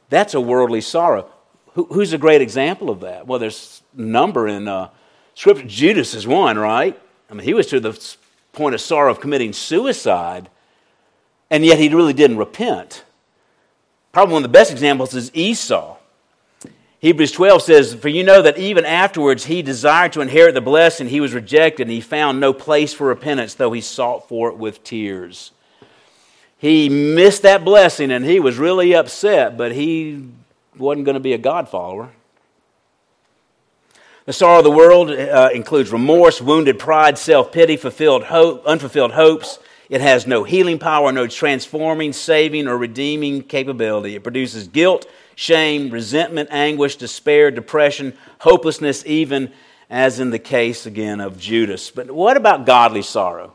that's 0.09 0.35
a 0.35 0.41
worldly 0.41 0.81
sorrow. 0.81 1.29
Who, 1.75 1.85
who's 1.85 2.13
a 2.13 2.19
great 2.19 2.41
example 2.41 2.91
of 2.91 3.01
that? 3.01 3.27
Well, 3.27 3.39
there's 3.39 3.83
number 3.95 4.49
in 4.49 4.69
uh, 4.69 4.91
Scripture. 5.35 5.67
Judas 5.67 6.15
is 6.15 6.27
one, 6.27 6.59
right? 6.59 6.99
I 7.31 7.35
mean, 7.35 7.45
he 7.45 7.55
was 7.55 7.67
to 7.69 7.81
the 7.81 8.17
point 8.53 8.75
of 8.75 8.81
sorrow 8.81 9.11
of 9.11 9.21
committing 9.21 9.53
suicide, 9.53 10.49
and 11.51 11.65
yet 11.65 11.79
he 11.79 11.89
really 11.89 12.13
didn't 12.13 12.39
repent. 12.39 13.05
Probably 14.13 14.33
one 14.33 14.45
of 14.45 14.51
the 14.51 14.59
best 14.59 14.73
examples 14.73 15.15
is 15.15 15.31
Esau. 15.35 15.97
Hebrews 17.01 17.31
12 17.31 17.63
says, 17.63 17.95
For 17.95 18.09
you 18.09 18.25
know 18.25 18.43
that 18.43 18.59
even 18.59 18.85
afterwards 18.85 19.45
he 19.45 19.63
desired 19.63 20.13
to 20.15 20.21
inherit 20.21 20.55
the 20.55 20.61
blessing, 20.61 21.09
he 21.09 21.21
was 21.21 21.33
rejected, 21.33 21.83
and 21.83 21.93
he 21.93 22.01
found 22.01 22.41
no 22.41 22.53
place 22.53 22.93
for 22.93 23.07
repentance, 23.07 23.55
though 23.55 23.71
he 23.71 23.81
sought 23.81 24.29
for 24.29 24.49
it 24.49 24.57
with 24.57 24.83
tears. 24.83 25.53
He 26.59 26.89
missed 26.89 27.43
that 27.43 27.65
blessing 27.65 28.11
and 28.11 28.25
he 28.25 28.41
was 28.41 28.59
really 28.59 28.95
upset, 28.95 29.57
but 29.57 29.73
he 29.73 30.29
wasn't 30.77 31.05
going 31.05 31.15
to 31.15 31.21
be 31.21 31.33
a 31.33 31.39
God 31.39 31.69
follower. 31.69 32.11
The 34.27 34.33
sorrow 34.33 34.59
of 34.59 34.65
the 34.65 34.71
world 34.71 35.11
uh, 35.11 35.49
includes 35.55 35.91
remorse, 35.91 36.43
wounded 36.43 36.79
pride, 36.79 37.17
self 37.17 37.51
pity, 37.51 37.77
fulfilled 37.77 38.25
hope, 38.25 38.67
unfulfilled 38.67 39.13
hopes, 39.13 39.59
it 39.89 40.03
has 40.03 40.27
no 40.27 40.45
healing 40.45 40.79
power, 40.79 41.13
no 41.13 41.27
transforming, 41.27 42.13
saving, 42.13 42.69
or 42.69 42.77
redeeming 42.77 43.43
capability. 43.43 44.17
It 44.17 44.23
produces 44.23 44.69
guilt, 44.69 45.07
shame, 45.35 45.91
resentment, 45.91 46.51
anguish, 46.53 46.97
despair, 46.97 47.51
depression, 47.51 48.17
hopelessness, 48.41 49.03
even 49.07 49.51
as 49.89 50.21
in 50.21 50.29
the 50.29 50.39
case 50.39 50.85
again 50.85 51.21
of 51.21 51.39
Judas. 51.39 51.91
But 51.91 52.11
what 52.11 52.37
about 52.37 52.67
godly 52.67 53.01
sorrow? 53.01 53.55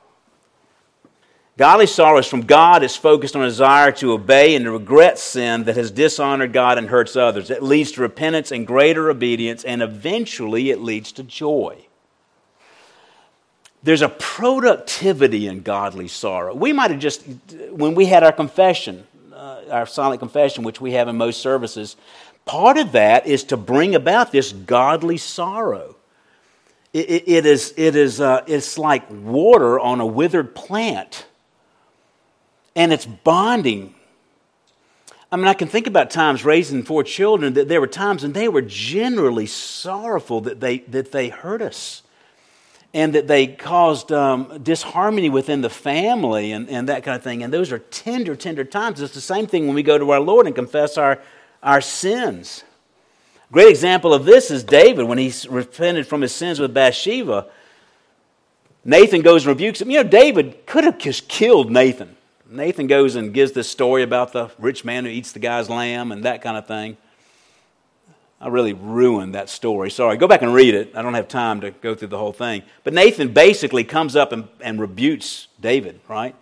Godly 1.55 1.85
sorrow 1.85 2.17
is 2.17 2.25
from 2.25 2.41
God. 2.41 2.83
It's 2.83 2.95
focused 2.95 3.35
on 3.35 3.43
a 3.43 3.47
desire 3.47 3.91
to 3.93 4.13
obey 4.13 4.55
and 4.55 4.65
to 4.65 4.71
regret 4.71 5.19
sin 5.19 5.65
that 5.65 5.77
has 5.77 5.91
dishonored 5.91 6.51
God 6.51 6.77
and 6.77 6.89
hurts 6.89 7.15
others. 7.15 7.51
It 7.51 7.61
leads 7.61 7.91
to 7.93 8.01
repentance 8.01 8.51
and 8.51 8.65
greater 8.65 9.09
obedience, 9.09 9.63
and 9.63 9.83
eventually 9.83 10.71
it 10.71 10.81
leads 10.81 11.11
to 11.13 11.23
joy 11.23 11.85
there's 13.83 14.01
a 14.01 14.09
productivity 14.09 15.47
in 15.47 15.61
godly 15.61 16.07
sorrow. 16.07 16.55
We 16.55 16.73
might 16.73 16.91
have 16.91 17.01
just, 17.01 17.23
when 17.69 17.95
we 17.95 18.05
had 18.05 18.23
our 18.23 18.31
confession, 18.31 19.05
uh, 19.33 19.61
our 19.69 19.85
silent 19.85 20.19
confession, 20.19 20.63
which 20.63 20.79
we 20.79 20.93
have 20.93 21.09
in 21.09 21.17
most 21.17 21.41
services, 21.41 21.97
part 22.45 22.77
of 22.77 22.93
that 22.93 23.27
is 23.27 23.43
to 23.45 23.57
bring 23.57 23.93
about 23.93 24.31
this 24.31 24.53
godly 24.53 25.17
sorrow. 25.17 25.97
it, 26.93 27.09
it, 27.09 27.27
it 27.27 27.45
is, 27.45 27.73
it 27.75 27.95
is 27.97 28.21
uh, 28.21 28.43
it's 28.47 28.77
like 28.77 29.03
water 29.09 29.79
on 29.79 29.99
a 29.99 30.05
withered 30.05 30.55
plant, 30.55 31.25
and 32.75 32.91
it's 32.91 33.05
bonding. 33.05 33.93
I 35.31 35.35
mean, 35.35 35.47
I 35.47 35.53
can 35.53 35.67
think 35.67 35.87
about 35.87 36.11
times 36.11 36.45
raising 36.45 36.83
four 36.83 37.03
children 37.03 37.53
that 37.53 37.67
there 37.67 37.81
were 37.81 37.87
times 37.87 38.23
and 38.23 38.33
they 38.33 38.47
were 38.47 38.61
generally 38.61 39.47
sorrowful 39.47 40.41
that 40.41 40.59
they, 40.59 40.79
that 40.79 41.11
they 41.11 41.29
hurt 41.29 41.61
us 41.61 42.03
and 42.93 43.15
that 43.15 43.27
they 43.27 43.47
caused 43.47 44.11
um, 44.11 44.59
disharmony 44.61 45.29
within 45.29 45.61
the 45.61 45.69
family 45.69 46.51
and, 46.51 46.69
and 46.69 46.89
that 46.89 47.03
kind 47.03 47.17
of 47.17 47.23
thing. 47.23 47.41
And 47.41 47.51
those 47.51 47.71
are 47.71 47.79
tender, 47.79 48.35
tender 48.35 48.63
times. 48.63 49.01
It's 49.01 49.15
the 49.15 49.21
same 49.21 49.47
thing 49.47 49.65
when 49.65 49.75
we 49.75 49.81
go 49.81 49.97
to 49.97 50.11
our 50.11 50.19
Lord 50.19 50.45
and 50.45 50.55
confess 50.55 50.97
our, 50.97 51.19
our 51.63 51.81
sins. 51.81 52.63
Great 53.51 53.69
example 53.69 54.13
of 54.13 54.25
this 54.25 54.51
is 54.51 54.63
David 54.63 55.05
when 55.05 55.17
he 55.17 55.33
repented 55.49 56.05
from 56.05 56.21
his 56.21 56.33
sins 56.33 56.59
with 56.59 56.73
Bathsheba. 56.73 57.47
Nathan 58.85 59.21
goes 59.21 59.45
and 59.45 59.55
rebukes 59.57 59.81
him. 59.81 59.89
You 59.89 60.03
know, 60.03 60.09
David 60.09 60.65
could 60.67 60.83
have 60.83 60.99
just 60.99 61.27
killed 61.27 61.71
Nathan. 61.71 62.15
Nathan 62.53 62.87
goes 62.87 63.15
and 63.15 63.33
gives 63.33 63.51
this 63.51 63.69
story 63.69 64.03
about 64.03 64.31
the 64.31 64.49
rich 64.59 64.85
man 64.85 65.05
who 65.05 65.11
eats 65.11 65.31
the 65.31 65.39
guy's 65.39 65.69
lamb 65.69 66.11
and 66.11 66.23
that 66.23 66.41
kind 66.41 66.55
of 66.55 66.67
thing. 66.67 66.97
I 68.39 68.49
really 68.49 68.73
ruined 68.73 69.35
that 69.35 69.49
story. 69.49 69.89
Sorry, 69.89 70.17
go 70.17 70.27
back 70.27 70.41
and 70.41 70.53
read 70.53 70.75
it. 70.75 70.95
I 70.95 71.01
don't 71.01 71.13
have 71.13 71.27
time 71.27 71.61
to 71.61 71.71
go 71.71 71.95
through 71.95 72.09
the 72.09 72.17
whole 72.17 72.33
thing. 72.33 72.63
But 72.83 72.93
Nathan 72.93 73.33
basically 73.33 73.83
comes 73.83 74.15
up 74.15 74.31
and, 74.31 74.47
and 74.61 74.79
rebukes 74.79 75.47
David, 75.59 75.99
right? 76.07 76.35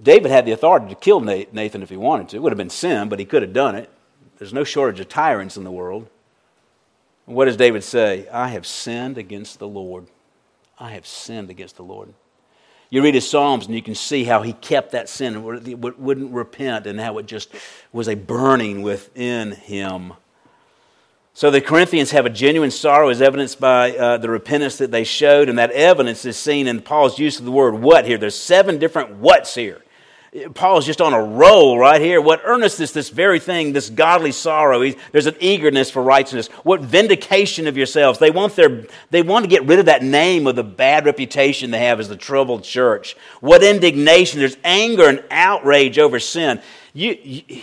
David 0.00 0.30
had 0.30 0.46
the 0.46 0.52
authority 0.52 0.88
to 0.88 0.94
kill 0.94 1.20
Nathan 1.20 1.82
if 1.82 1.90
he 1.90 1.96
wanted 1.96 2.28
to. 2.30 2.36
It 2.36 2.40
would 2.40 2.52
have 2.52 2.58
been 2.58 2.70
sin, 2.70 3.08
but 3.08 3.18
he 3.18 3.24
could 3.24 3.42
have 3.42 3.52
done 3.52 3.74
it. 3.74 3.90
There's 4.38 4.52
no 4.52 4.64
shortage 4.64 5.00
of 5.00 5.08
tyrants 5.08 5.56
in 5.56 5.64
the 5.64 5.72
world. 5.72 6.08
what 7.26 7.46
does 7.46 7.56
David 7.56 7.82
say? 7.82 8.28
I 8.28 8.48
have 8.48 8.64
sinned 8.66 9.18
against 9.18 9.58
the 9.58 9.68
Lord. 9.68 10.06
I 10.78 10.90
have 10.90 11.06
sinned 11.06 11.50
against 11.50 11.76
the 11.76 11.82
Lord. 11.82 12.14
You 12.90 13.02
read 13.02 13.14
his 13.14 13.28
Psalms 13.28 13.66
and 13.66 13.74
you 13.74 13.82
can 13.82 13.94
see 13.94 14.24
how 14.24 14.42
he 14.42 14.54
kept 14.54 14.92
that 14.92 15.08
sin 15.08 15.36
and 15.36 15.44
wouldn't 15.44 16.32
repent 16.32 16.86
and 16.86 16.98
how 16.98 17.18
it 17.18 17.26
just 17.26 17.50
was 17.92 18.08
a 18.08 18.14
burning 18.14 18.82
within 18.82 19.52
him. 19.52 20.14
So 21.34 21.52
the 21.52 21.60
Corinthians 21.60 22.10
have 22.10 22.26
a 22.26 22.30
genuine 22.30 22.72
sorrow 22.72 23.10
as 23.10 23.22
evidenced 23.22 23.60
by 23.60 23.96
uh, 23.96 24.16
the 24.16 24.28
repentance 24.28 24.78
that 24.78 24.90
they 24.90 25.04
showed, 25.04 25.48
and 25.48 25.56
that 25.56 25.70
evidence 25.70 26.24
is 26.24 26.36
seen 26.36 26.66
in 26.66 26.82
Paul's 26.82 27.18
use 27.18 27.38
of 27.38 27.44
the 27.44 27.52
word 27.52 27.74
what 27.74 28.06
here. 28.06 28.18
There's 28.18 28.34
seven 28.34 28.78
different 28.78 29.18
whats 29.18 29.54
here. 29.54 29.84
Paul's 30.52 30.84
just 30.84 31.00
on 31.00 31.14
a 31.14 31.22
roll 31.22 31.78
right 31.78 32.00
here. 32.00 32.20
What 32.20 32.42
earnestness, 32.44 32.92
this 32.92 33.08
very 33.08 33.40
thing, 33.40 33.72
this 33.72 33.88
godly 33.88 34.32
sorrow. 34.32 34.92
There's 35.10 35.26
an 35.26 35.36
eagerness 35.40 35.90
for 35.90 36.02
righteousness. 36.02 36.48
What 36.64 36.82
vindication 36.82 37.66
of 37.66 37.76
yourselves. 37.76 38.18
They 38.18 38.30
want, 38.30 38.54
their, 38.54 38.84
they 39.10 39.22
want 39.22 39.44
to 39.44 39.48
get 39.48 39.64
rid 39.64 39.78
of 39.78 39.86
that 39.86 40.02
name 40.02 40.46
of 40.46 40.54
the 40.54 40.64
bad 40.64 41.06
reputation 41.06 41.70
they 41.70 41.80
have 41.80 41.98
as 41.98 42.08
the 42.08 42.16
troubled 42.16 42.62
church. 42.62 43.16
What 43.40 43.62
indignation. 43.62 44.38
There's 44.38 44.58
anger 44.64 45.08
and 45.08 45.24
outrage 45.30 45.98
over 45.98 46.20
sin. 46.20 46.60
You, 46.92 47.16
you 47.22 47.62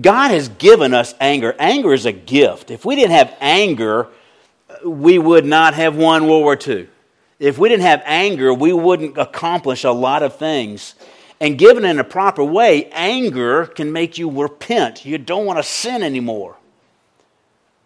God 0.00 0.30
has 0.32 0.48
given 0.48 0.92
us 0.92 1.14
anger. 1.18 1.54
Anger 1.58 1.94
is 1.94 2.04
a 2.04 2.12
gift. 2.12 2.70
If 2.70 2.84
we 2.84 2.94
didn't 2.94 3.12
have 3.12 3.34
anger, 3.40 4.08
we 4.84 5.18
would 5.18 5.46
not 5.46 5.74
have 5.74 5.96
won 5.96 6.26
World 6.26 6.42
War 6.42 6.58
II. 6.66 6.88
If 7.38 7.58
we 7.58 7.68
didn't 7.68 7.84
have 7.84 8.02
anger, 8.04 8.52
we 8.52 8.72
wouldn't 8.72 9.16
accomplish 9.16 9.84
a 9.84 9.90
lot 9.90 10.22
of 10.22 10.36
things. 10.36 10.94
And 11.42 11.58
given 11.58 11.84
in 11.84 11.98
a 11.98 12.04
proper 12.04 12.44
way, 12.44 12.88
anger 12.92 13.66
can 13.66 13.90
make 13.90 14.16
you 14.16 14.30
repent. 14.30 15.04
You 15.04 15.18
don't 15.18 15.44
want 15.44 15.58
to 15.58 15.64
sin 15.64 16.04
anymore. 16.04 16.56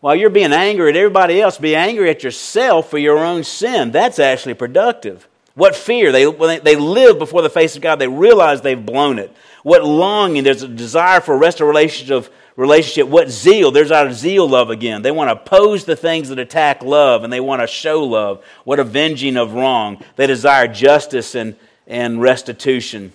While 0.01 0.15
you're 0.15 0.29
being 0.29 0.53
angry 0.53 0.91
at 0.91 0.97
everybody 0.97 1.41
else, 1.41 1.57
be 1.57 1.75
angry 1.75 2.11
at 2.11 2.23
yourself 2.23 2.91
for 2.91 2.99
your 2.99 3.17
own 3.17 3.45
sin. 3.45 3.93
That's 3.93 4.19
actually 4.19 4.53
productive. 4.53 5.27
What 5.55 5.75
fear? 5.75 6.13
They, 6.13 6.27
they 6.59 6.77
live 6.77 7.19
before 7.19 7.41
the 7.41 7.49
face 7.49 7.77
of 7.77 7.81
God. 7.81 7.99
They 7.99 8.09
realize 8.09 8.61
they've 8.61 8.85
blown 8.85 9.19
it. 9.19 9.35
What 9.63 9.83
longing? 9.83 10.45
There's 10.45 10.63
a 10.63 10.69
desire 10.69 11.23
for 11.23 11.35
a 11.35 11.39
restoration 11.39 12.13
of 12.13 12.29
relationship. 12.57 13.09
What 13.09 13.31
zeal? 13.31 13.71
There's 13.71 13.91
our 13.91 14.13
zeal 14.13 14.47
love 14.47 14.69
again. 14.69 15.01
They 15.01 15.13
want 15.13 15.29
to 15.29 15.43
oppose 15.43 15.87
the 15.87 15.97
things 15.97 16.29
that 16.29 16.39
attack 16.39 16.83
love 16.83 17.25
and 17.25 17.33
they 17.33 17.41
want 17.41 17.63
to 17.63 17.67
show 17.67 18.05
love. 18.05 18.45
What 18.65 18.81
avenging 18.81 19.39
of 19.39 19.55
wrong? 19.55 20.05
They 20.17 20.27
desire 20.27 20.69
justice 20.69 21.35
and, 21.35 21.57
and 21.87 22.21
restitution. 22.21 23.15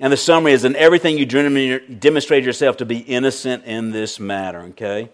And 0.00 0.12
the 0.12 0.16
summary 0.16 0.52
is 0.52 0.64
in 0.64 0.74
everything 0.76 1.18
you 1.18 1.26
demonstrate 1.78 2.44
yourself 2.44 2.78
to 2.78 2.84
be 2.84 2.98
innocent 2.98 3.64
in 3.64 3.90
this 3.92 4.18
matter, 4.18 4.60
okay? 4.60 5.08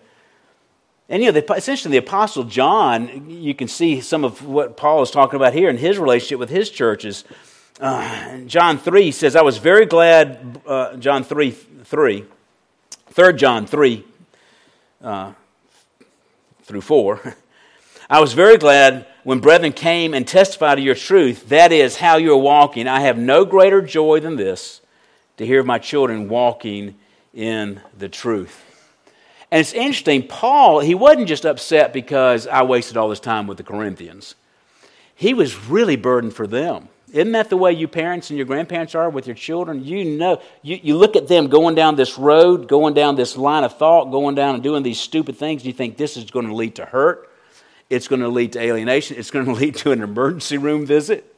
And 1.09 1.23
you 1.23 1.33
know, 1.33 1.41
the, 1.41 1.55
essentially, 1.55 1.91
the 1.93 2.07
Apostle 2.07 2.45
John, 2.45 3.29
you 3.29 3.55
can 3.55 3.69
see 3.69 4.01
some 4.01 4.25
of 4.25 4.47
what 4.47 4.77
Paul 4.77 5.03
is 5.03 5.11
talking 5.11 5.37
about 5.37 5.53
here 5.53 5.69
in 5.69 5.77
his 5.77 5.99
relationship 5.99 6.39
with 6.39 6.51
his 6.51 6.71
churches. 6.71 7.25
Uh, 7.81 8.39
John 8.47 8.79
3 8.79 9.11
says, 9.11 9.37
I 9.37 9.43
was 9.43 9.59
very 9.59 9.87
glad, 9.87 10.61
uh, 10.67 10.97
John 10.97 11.25
3, 11.25 11.51
3, 11.51 12.25
3 13.07 13.33
John 13.35 13.67
3 13.67 14.05
uh, 15.03 15.33
through 16.63 16.81
4. 16.81 17.37
I 18.11 18.19
was 18.19 18.33
very 18.33 18.59
glad 18.59 19.07
when 19.23 19.39
brethren 19.39 19.73
came 19.73 20.15
and 20.15 20.27
testified 20.27 20.79
to 20.79 20.83
your 20.83 20.97
truth, 20.97 21.49
that 21.51 21.71
is, 21.71 21.97
how 21.97 22.17
you 22.17 22.33
are 22.33 22.37
walking. 22.37 22.89
I 22.89 23.03
have 23.03 23.17
no 23.17 23.45
greater 23.45 23.81
joy 23.81 24.19
than 24.19 24.35
this, 24.35 24.81
to 25.37 25.47
hear 25.47 25.63
my 25.63 25.79
children 25.79 26.29
walking 26.29 26.97
in 27.33 27.81
the 27.97 28.09
truth. 28.09 28.65
And 29.53 29.61
it's 29.61 29.73
interesting, 29.73 30.27
Paul, 30.27 30.81
he 30.81 30.97
wasn't 30.97 31.29
just 31.29 31.47
upset 31.47 31.93
because 31.93 32.49
I 32.49 32.65
wasted 32.65 32.97
all 32.97 33.09
this 33.09 33.21
time 33.21 33.47
with 33.47 33.59
the 33.59 33.63
Corinthians. 33.63 34.35
He 35.15 35.33
was 35.33 35.69
really 35.69 35.95
burdened 35.95 36.35
for 36.35 36.49
them. 36.49 36.89
Isn't 37.13 37.33
that 37.33 37.49
the 37.49 37.57
way 37.57 37.73
you 37.73 37.87
parents 37.87 38.31
and 38.31 38.37
your 38.37 38.47
grandparents 38.47 38.97
are 38.97 39.09
with 39.09 39.29
your 39.29 39.37
children? 39.37 39.85
You 39.85 40.05
know, 40.05 40.43
you, 40.63 40.81
you 40.83 40.97
look 40.97 41.15
at 41.15 41.29
them 41.29 41.47
going 41.47 41.77
down 41.77 41.95
this 41.95 42.19
road, 42.19 42.67
going 42.67 42.95
down 42.95 43.15
this 43.15 43.37
line 43.37 43.63
of 43.63 43.79
thought, 43.79 44.07
going 44.11 44.35
down 44.35 44.55
and 44.55 44.65
doing 44.65 44.83
these 44.83 44.99
stupid 44.99 45.37
things, 45.37 45.63
and 45.63 45.67
you 45.67 45.73
think 45.73 45.97
this 45.97 46.17
is 46.17 46.29
going 46.33 46.49
to 46.49 46.55
lead 46.57 46.75
to 46.75 46.85
hurt. 46.85 47.30
It's 47.91 48.09
going 48.09 48.23
to 48.23 48.29
lead 48.29 48.53
to 48.53 48.61
alienation. 48.61 49.19
It's 49.19 49.31
going 49.31 49.45
to 49.53 49.53
lead 49.53 49.75
to 49.77 49.93
an 49.93 50.03
emergency 50.03 50.57
room 50.57 50.87
visit. 50.87 51.35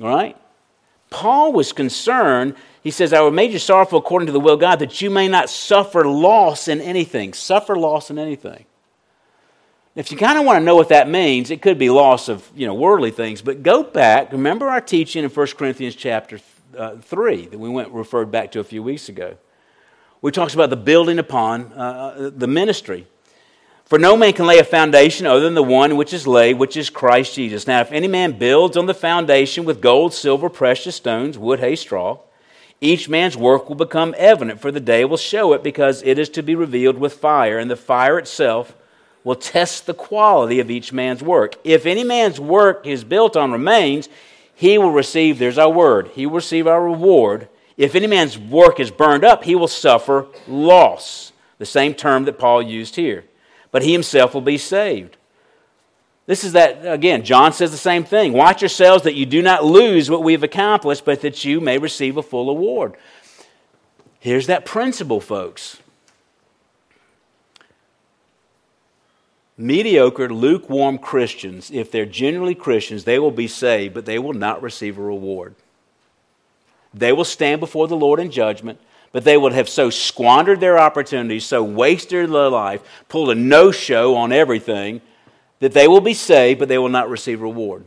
All 0.00 0.08
right? 0.08 0.36
Paul 1.10 1.52
was 1.52 1.72
concerned. 1.72 2.54
He 2.82 2.92
says, 2.92 3.12
I 3.12 3.20
will 3.20 3.32
made 3.32 3.52
you 3.52 3.58
sorrowful 3.58 3.98
according 3.98 4.26
to 4.26 4.32
the 4.32 4.40
will 4.40 4.54
of 4.54 4.60
God, 4.60 4.78
that 4.78 5.00
you 5.02 5.10
may 5.10 5.28
not 5.28 5.50
suffer 5.50 6.06
loss 6.06 6.68
in 6.68 6.80
anything. 6.80 7.34
Suffer 7.34 7.76
loss 7.76 8.10
in 8.10 8.18
anything. 8.18 8.64
If 9.96 10.12
you 10.12 10.16
kind 10.16 10.38
of 10.38 10.46
want 10.46 10.60
to 10.60 10.64
know 10.64 10.76
what 10.76 10.90
that 10.90 11.08
means, 11.08 11.50
it 11.50 11.60
could 11.60 11.76
be 11.76 11.90
loss 11.90 12.28
of 12.28 12.48
you 12.54 12.64
know 12.64 12.74
worldly 12.74 13.10
things. 13.10 13.42
But 13.42 13.64
go 13.64 13.82
back. 13.82 14.30
Remember 14.30 14.68
our 14.68 14.80
teaching 14.80 15.24
in 15.24 15.30
1 15.30 15.46
Corinthians 15.58 15.96
chapter 15.96 16.38
uh, 16.78 16.96
three 16.98 17.46
that 17.46 17.58
we 17.58 17.68
went 17.68 17.90
referred 17.90 18.30
back 18.30 18.52
to 18.52 18.60
a 18.60 18.64
few 18.64 18.84
weeks 18.84 19.08
ago. 19.08 19.36
We 20.22 20.30
talks 20.30 20.54
about 20.54 20.70
the 20.70 20.76
building 20.76 21.18
upon 21.18 21.72
uh, 21.72 21.76
uh, 21.76 22.30
the 22.34 22.46
ministry. 22.46 23.08
For 23.90 23.98
no 23.98 24.16
man 24.16 24.34
can 24.34 24.46
lay 24.46 24.60
a 24.60 24.64
foundation 24.64 25.26
other 25.26 25.40
than 25.40 25.54
the 25.54 25.64
one 25.64 25.96
which 25.96 26.12
is 26.12 26.24
laid, 26.24 26.60
which 26.60 26.76
is 26.76 26.88
Christ 26.88 27.34
Jesus. 27.34 27.66
Now, 27.66 27.80
if 27.80 27.90
any 27.90 28.06
man 28.06 28.38
builds 28.38 28.76
on 28.76 28.86
the 28.86 28.94
foundation 28.94 29.64
with 29.64 29.80
gold, 29.80 30.14
silver, 30.14 30.48
precious 30.48 30.94
stones, 30.94 31.36
wood, 31.36 31.58
hay, 31.58 31.74
straw, 31.74 32.20
each 32.80 33.08
man's 33.08 33.36
work 33.36 33.68
will 33.68 33.74
become 33.74 34.14
evident, 34.16 34.60
for 34.60 34.70
the 34.70 34.78
day 34.78 35.04
will 35.04 35.16
show 35.16 35.52
it, 35.54 35.64
because 35.64 36.04
it 36.04 36.20
is 36.20 36.28
to 36.28 36.42
be 36.44 36.54
revealed 36.54 36.98
with 36.98 37.14
fire, 37.14 37.58
and 37.58 37.68
the 37.68 37.74
fire 37.74 38.16
itself 38.16 38.76
will 39.24 39.34
test 39.34 39.86
the 39.86 39.92
quality 39.92 40.60
of 40.60 40.70
each 40.70 40.92
man's 40.92 41.20
work. 41.20 41.56
If 41.64 41.84
any 41.84 42.04
man's 42.04 42.38
work 42.38 42.86
is 42.86 43.02
built 43.02 43.36
on 43.36 43.50
remains, 43.50 44.08
he 44.54 44.78
will 44.78 44.92
receive, 44.92 45.40
there's 45.40 45.58
our 45.58 45.68
word, 45.68 46.12
he 46.14 46.26
will 46.26 46.36
receive 46.36 46.68
our 46.68 46.84
reward. 46.84 47.48
If 47.76 47.96
any 47.96 48.06
man's 48.06 48.38
work 48.38 48.78
is 48.78 48.92
burned 48.92 49.24
up, 49.24 49.42
he 49.42 49.56
will 49.56 49.66
suffer 49.66 50.28
loss. 50.46 51.32
The 51.58 51.66
same 51.66 51.94
term 51.94 52.24
that 52.26 52.38
Paul 52.38 52.62
used 52.62 52.94
here. 52.94 53.24
But 53.72 53.82
he 53.82 53.92
himself 53.92 54.34
will 54.34 54.40
be 54.40 54.58
saved. 54.58 55.16
This 56.26 56.44
is 56.44 56.52
that, 56.52 56.84
again, 56.84 57.24
John 57.24 57.52
says 57.52 57.70
the 57.70 57.76
same 57.76 58.04
thing. 58.04 58.32
Watch 58.32 58.62
yourselves 58.62 59.04
that 59.04 59.14
you 59.14 59.26
do 59.26 59.42
not 59.42 59.64
lose 59.64 60.10
what 60.10 60.22
we've 60.22 60.42
accomplished, 60.42 61.04
but 61.04 61.22
that 61.22 61.44
you 61.44 61.60
may 61.60 61.78
receive 61.78 62.16
a 62.16 62.22
full 62.22 62.50
award. 62.50 62.94
Here's 64.20 64.46
that 64.46 64.64
principle, 64.64 65.20
folks. 65.20 65.78
mediocre, 69.60 70.32
lukewarm 70.32 70.98
Christians, 70.98 71.70
if 71.70 71.90
they're 71.90 72.06
genuinely 72.06 72.54
Christians, 72.54 73.04
they 73.04 73.18
will 73.18 73.30
be 73.30 73.46
saved, 73.46 73.94
but 73.94 74.06
they 74.06 74.18
will 74.18 74.32
not 74.32 74.62
receive 74.62 74.98
a 74.98 75.02
reward. 75.02 75.54
They 76.92 77.12
will 77.12 77.24
stand 77.24 77.60
before 77.60 77.86
the 77.86 77.96
Lord 77.96 78.18
in 78.18 78.30
judgment, 78.30 78.80
but 79.12 79.24
they 79.24 79.36
would 79.36 79.52
have 79.52 79.68
so 79.68 79.90
squandered 79.90 80.60
their 80.60 80.78
opportunities, 80.78 81.44
so 81.44 81.62
wasted 81.62 82.30
their 82.30 82.48
life, 82.48 82.82
pulled 83.08 83.30
a 83.30 83.34
no 83.34 83.70
show 83.70 84.16
on 84.16 84.32
everything, 84.32 85.00
that 85.58 85.72
they 85.72 85.88
will 85.88 86.00
be 86.00 86.14
saved, 86.14 86.58
but 86.58 86.68
they 86.68 86.78
will 86.78 86.88
not 86.88 87.10
receive 87.10 87.40
reward. 87.40 87.84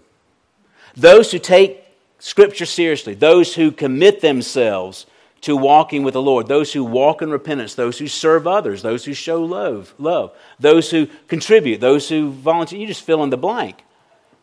Those 0.96 1.32
who 1.32 1.40
take 1.40 1.84
Scripture 2.20 2.66
seriously, 2.66 3.16
those 3.16 3.56
who 3.56 3.72
commit 3.72 4.22
themselves 4.22 5.06
to 5.42 5.58
walking 5.58 6.04
with 6.04 6.14
the 6.14 6.22
Lord, 6.22 6.48
those 6.48 6.72
who 6.72 6.84
walk 6.86 7.22
in 7.22 7.30
repentance, 7.30 7.76
those 7.76 7.98
who 8.00 8.08
serve 8.08 8.48
others, 8.48 8.82
those 8.82 9.04
who 9.04 9.14
show 9.14 9.44
love, 9.44 9.94
love, 9.98 10.32
those 10.58 10.90
who 10.90 11.08
contribute, 11.28 11.82
those 11.82 12.08
who 12.08 12.32
volunteer, 12.32 12.80
you 12.80 12.88
just 12.88 13.04
fill 13.04 13.24
in 13.24 13.30
the 13.30 13.38
blank. 13.38 13.84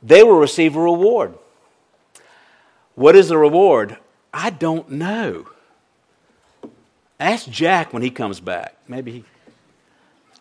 They 0.03 0.23
will 0.23 0.39
receive 0.39 0.77
a 0.77 0.81
reward. 0.81 1.35
What 2.95 3.17
is 3.17 3.29
the 3.29 3.39
reward? 3.39 3.97
I 4.33 4.51
don't 4.51 4.91
know. 4.91 5.47
Ask 7.21 7.51
Jack 7.51 7.93
when 7.93 8.03
he 8.03 8.11
comes 8.11 8.41
back. 8.41 8.77
Maybe 8.89 9.13
he. 9.13 9.25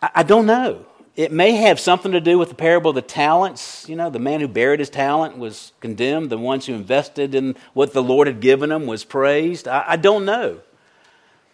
I, 0.02 0.10
I 0.16 0.22
don't 0.22 0.46
know. 0.46 0.86
It 1.14 1.30
may 1.30 1.52
have 1.52 1.78
something 1.78 2.12
to 2.12 2.20
do 2.20 2.38
with 2.38 2.48
the 2.48 2.54
parable 2.54 2.90
of 2.90 2.94
the 2.94 3.02
talents. 3.02 3.86
You 3.86 3.96
know, 3.96 4.08
the 4.08 4.18
man 4.18 4.40
who 4.40 4.48
buried 4.48 4.80
his 4.80 4.88
talent 4.88 5.36
was 5.36 5.72
condemned. 5.80 6.30
The 6.30 6.38
ones 6.38 6.64
who 6.64 6.72
invested 6.72 7.34
in 7.34 7.56
what 7.74 7.92
the 7.92 8.02
Lord 8.02 8.26
had 8.26 8.40
given 8.40 8.70
them 8.70 8.86
was 8.86 9.04
praised. 9.04 9.68
I, 9.68 9.84
I 9.88 9.96
don't 9.96 10.24
know. 10.24 10.60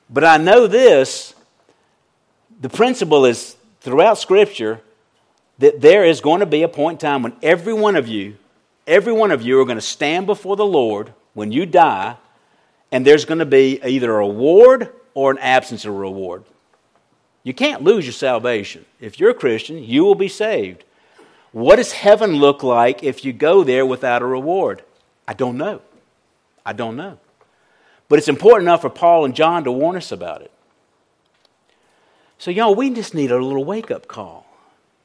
But 0.08 0.24
I 0.24 0.36
know 0.36 0.68
this 0.68 1.34
the 2.60 2.68
principle 2.68 3.24
is 3.26 3.56
throughout 3.80 4.18
Scripture 4.18 4.80
that 5.58 5.80
there 5.80 6.04
is 6.04 6.20
going 6.20 6.40
to 6.40 6.46
be 6.46 6.62
a 6.62 6.68
point 6.68 7.02
in 7.02 7.08
time 7.08 7.22
when 7.22 7.34
every 7.42 7.72
one 7.72 7.96
of 7.96 8.06
you, 8.06 8.36
every 8.86 9.12
one 9.12 9.30
of 9.30 9.42
you 9.42 9.60
are 9.60 9.64
going 9.64 9.78
to 9.78 9.82
stand 9.82 10.26
before 10.26 10.54
the 10.54 10.64
Lord 10.64 11.12
when 11.34 11.50
you 11.50 11.66
die, 11.66 12.16
and 12.92 13.06
there's 13.06 13.24
going 13.24 13.38
to 13.38 13.46
be 13.46 13.80
either 13.84 14.12
a 14.12 14.26
reward 14.26 14.92
or 15.16 15.30
an 15.30 15.38
absence 15.38 15.86
of 15.86 15.94
reward. 15.94 16.44
You 17.42 17.54
can't 17.54 17.82
lose 17.82 18.04
your 18.04 18.12
salvation. 18.12 18.84
If 19.00 19.18
you're 19.18 19.30
a 19.30 19.34
Christian, 19.34 19.82
you 19.82 20.04
will 20.04 20.14
be 20.14 20.28
saved. 20.28 20.84
What 21.52 21.76
does 21.76 21.92
heaven 21.92 22.34
look 22.36 22.62
like 22.62 23.02
if 23.02 23.24
you 23.24 23.32
go 23.32 23.64
there 23.64 23.86
without 23.86 24.20
a 24.20 24.26
reward? 24.26 24.82
I 25.26 25.32
don't 25.32 25.56
know. 25.56 25.80
I 26.66 26.74
don't 26.74 26.96
know. 26.96 27.18
But 28.10 28.18
it's 28.18 28.28
important 28.28 28.64
enough 28.64 28.82
for 28.82 28.90
Paul 28.90 29.24
and 29.24 29.34
John 29.34 29.64
to 29.64 29.72
warn 29.72 29.96
us 29.96 30.12
about 30.12 30.42
it. 30.42 30.52
So, 32.36 32.50
y'all, 32.50 32.74
we 32.74 32.90
just 32.90 33.14
need 33.14 33.32
a 33.32 33.42
little 33.42 33.64
wake 33.64 33.90
up 33.90 34.08
call. 34.08 34.46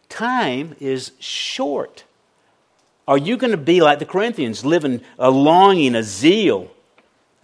Time 0.09 0.75
is 0.81 1.13
short. 1.19 2.03
Are 3.07 3.17
you 3.17 3.37
going 3.37 3.51
to 3.51 3.57
be 3.57 3.79
like 3.79 3.99
the 3.99 4.05
Corinthians, 4.05 4.65
living 4.65 5.01
a 5.17 5.31
longing, 5.31 5.95
a 5.95 6.03
zeal, 6.03 6.69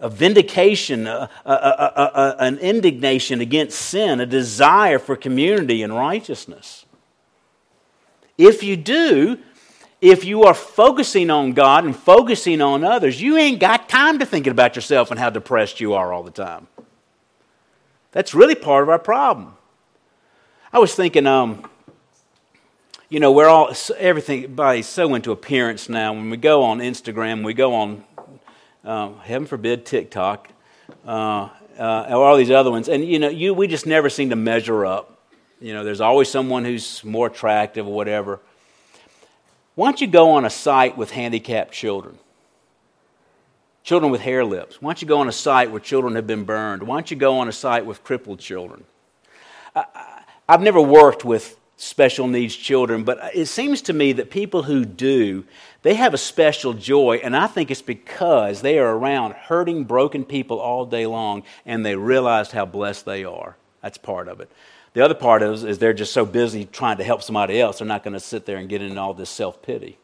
a 0.00 0.08
vindication, 0.08 1.06
a, 1.06 1.28
a, 1.44 1.52
a, 1.52 2.36
an 2.38 2.58
indignation 2.58 3.40
against 3.40 3.78
sin, 3.78 4.20
a 4.20 4.26
desire 4.26 4.98
for 4.98 5.16
community 5.16 5.82
and 5.82 5.94
righteousness. 5.94 6.86
If 8.36 8.62
you 8.62 8.76
do, 8.76 9.38
if 10.00 10.24
you 10.24 10.44
are 10.44 10.54
focusing 10.54 11.30
on 11.30 11.52
God 11.52 11.84
and 11.84 11.96
focusing 11.96 12.60
on 12.60 12.84
others, 12.84 13.20
you 13.20 13.36
ain't 13.36 13.58
got 13.58 13.88
time 13.88 14.20
to 14.20 14.26
thinking 14.26 14.52
about 14.52 14.76
yourself 14.76 15.10
and 15.10 15.18
how 15.18 15.30
depressed 15.30 15.80
you 15.80 15.94
are 15.94 16.12
all 16.12 16.22
the 16.22 16.30
time. 16.30 16.68
That's 18.12 18.34
really 18.34 18.54
part 18.54 18.84
of 18.84 18.88
our 18.88 18.98
problem. 18.98 19.56
I 20.72 20.78
was 20.78 20.94
thinking, 20.94 21.26
um, 21.26 21.68
you 23.08 23.18
know, 23.18 23.32
we're 23.32 23.48
all 23.48 23.74
everything. 23.96 24.44
Everybody's 24.44 24.86
so 24.86 25.14
into 25.14 25.32
appearance 25.32 25.88
now. 25.88 26.12
When 26.12 26.30
we 26.30 26.36
go 26.36 26.62
on 26.62 26.78
Instagram, 26.78 27.44
we 27.44 27.54
go 27.54 27.74
on 27.74 28.04
um, 28.88 29.18
heaven 29.18 29.46
forbid 29.46 29.84
TikTok, 29.84 30.48
uh, 31.06 31.50
uh, 31.78 32.06
or 32.08 32.24
all 32.24 32.36
these 32.36 32.50
other 32.50 32.70
ones. 32.70 32.88
And, 32.88 33.04
you 33.04 33.18
know, 33.18 33.28
you, 33.28 33.52
we 33.52 33.68
just 33.68 33.86
never 33.86 34.08
seem 34.08 34.30
to 34.30 34.36
measure 34.36 34.86
up. 34.86 35.18
You 35.60 35.74
know, 35.74 35.84
there's 35.84 36.00
always 36.00 36.30
someone 36.30 36.64
who's 36.64 37.04
more 37.04 37.26
attractive 37.26 37.86
or 37.86 37.92
whatever. 37.92 38.40
Why 39.74 39.88
don't 39.88 40.00
you 40.00 40.06
go 40.06 40.30
on 40.30 40.44
a 40.44 40.50
site 40.50 40.96
with 40.96 41.10
handicapped 41.10 41.72
children? 41.72 42.18
Children 43.84 44.10
with 44.10 44.22
hair 44.22 44.44
lips. 44.44 44.80
Why 44.80 44.90
don't 44.90 45.02
you 45.02 45.08
go 45.08 45.20
on 45.20 45.28
a 45.28 45.32
site 45.32 45.70
where 45.70 45.80
children 45.80 46.14
have 46.14 46.26
been 46.26 46.44
burned? 46.44 46.82
Why 46.82 46.96
don't 46.96 47.10
you 47.10 47.16
go 47.16 47.38
on 47.38 47.48
a 47.48 47.52
site 47.52 47.84
with 47.84 48.02
crippled 48.02 48.38
children? 48.38 48.84
I, 49.76 49.84
I've 50.48 50.62
never 50.62 50.80
worked 50.80 51.24
with 51.24 51.58
special 51.76 52.26
needs 52.26 52.56
children, 52.56 53.04
but 53.04 53.34
it 53.34 53.46
seems 53.46 53.82
to 53.82 53.92
me 53.92 54.12
that 54.14 54.30
people 54.30 54.64
who 54.64 54.84
do, 54.84 55.44
they 55.82 55.94
have 55.94 56.12
a 56.12 56.18
special 56.18 56.74
joy, 56.74 57.20
and 57.22 57.36
I 57.36 57.46
think 57.46 57.70
it's 57.70 57.82
because 57.82 58.62
they 58.62 58.78
are 58.78 58.96
around 58.96 59.34
hurting, 59.34 59.84
broken 59.84 60.24
people 60.24 60.58
all 60.58 60.84
day 60.84 61.06
long, 61.06 61.44
and 61.64 61.86
they 61.86 61.94
realized 61.94 62.52
how 62.52 62.66
blessed 62.66 63.04
they 63.04 63.24
are. 63.24 63.56
That's 63.82 63.98
part 63.98 64.28
of 64.28 64.40
it. 64.40 64.50
The 64.94 65.04
other 65.04 65.14
part 65.14 65.42
is, 65.42 65.62
is 65.62 65.78
they're 65.78 65.92
just 65.92 66.12
so 66.12 66.26
busy 66.26 66.64
trying 66.64 66.96
to 66.96 67.04
help 67.04 67.22
somebody 67.22 67.60
else, 67.60 67.78
they're 67.78 67.86
not 67.86 68.02
going 68.02 68.14
to 68.14 68.20
sit 68.20 68.46
there 68.46 68.56
and 68.56 68.68
get 68.68 68.82
into 68.82 69.00
all 69.00 69.14
this 69.14 69.30
self 69.30 69.62
pity. 69.62 69.98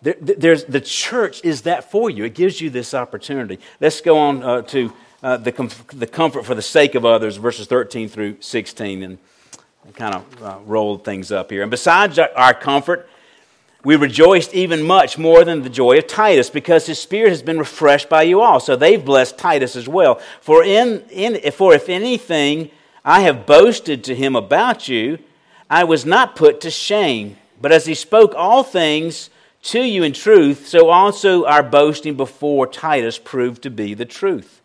There, 0.00 0.14
there's, 0.20 0.64
the 0.64 0.80
church 0.80 1.44
is 1.44 1.62
that 1.62 1.90
for 1.90 2.08
you. 2.08 2.24
It 2.24 2.34
gives 2.34 2.60
you 2.60 2.70
this 2.70 2.94
opportunity. 2.94 3.58
Let's 3.80 4.00
go 4.00 4.16
on 4.16 4.42
uh, 4.44 4.62
to 4.62 4.92
uh, 5.24 5.38
the, 5.38 5.74
the 5.92 6.06
comfort 6.06 6.46
for 6.46 6.54
the 6.54 6.62
sake 6.62 6.94
of 6.94 7.04
others, 7.04 7.36
verses 7.36 7.66
13 7.66 8.08
through 8.08 8.36
16. 8.40 9.02
And 9.02 9.18
kind 9.94 10.14
of 10.14 10.42
uh, 10.42 10.58
rolled 10.66 11.04
things 11.04 11.32
up 11.32 11.50
here. 11.50 11.62
And 11.62 11.70
besides 11.70 12.18
our 12.18 12.54
comfort, 12.54 13.08
we 13.84 13.96
rejoiced 13.96 14.54
even 14.54 14.82
much 14.82 15.18
more 15.18 15.44
than 15.44 15.62
the 15.62 15.70
joy 15.70 15.98
of 15.98 16.06
Titus 16.06 16.50
because 16.50 16.86
his 16.86 16.98
spirit 16.98 17.30
has 17.30 17.42
been 17.42 17.58
refreshed 17.58 18.08
by 18.08 18.22
you 18.22 18.40
all. 18.40 18.60
So 18.60 18.76
they've 18.76 19.04
blessed 19.04 19.38
Titus 19.38 19.76
as 19.76 19.88
well. 19.88 20.20
For, 20.40 20.64
in, 20.64 21.04
in, 21.10 21.52
for 21.52 21.74
if 21.74 21.88
anything 21.88 22.70
I 23.04 23.20
have 23.20 23.46
boasted 23.46 24.04
to 24.04 24.14
him 24.14 24.34
about 24.34 24.88
you, 24.88 25.18
I 25.70 25.84
was 25.84 26.04
not 26.04 26.36
put 26.36 26.60
to 26.62 26.70
shame. 26.70 27.36
But 27.60 27.72
as 27.72 27.86
he 27.86 27.94
spoke 27.94 28.34
all 28.34 28.62
things 28.62 29.30
to 29.62 29.82
you 29.82 30.02
in 30.02 30.12
truth, 30.12 30.66
so 30.66 30.90
also 30.90 31.44
our 31.44 31.62
boasting 31.62 32.14
before 32.14 32.66
Titus 32.66 33.18
proved 33.18 33.62
to 33.62 33.70
be 33.70 33.94
the 33.94 34.04
truth 34.04 34.58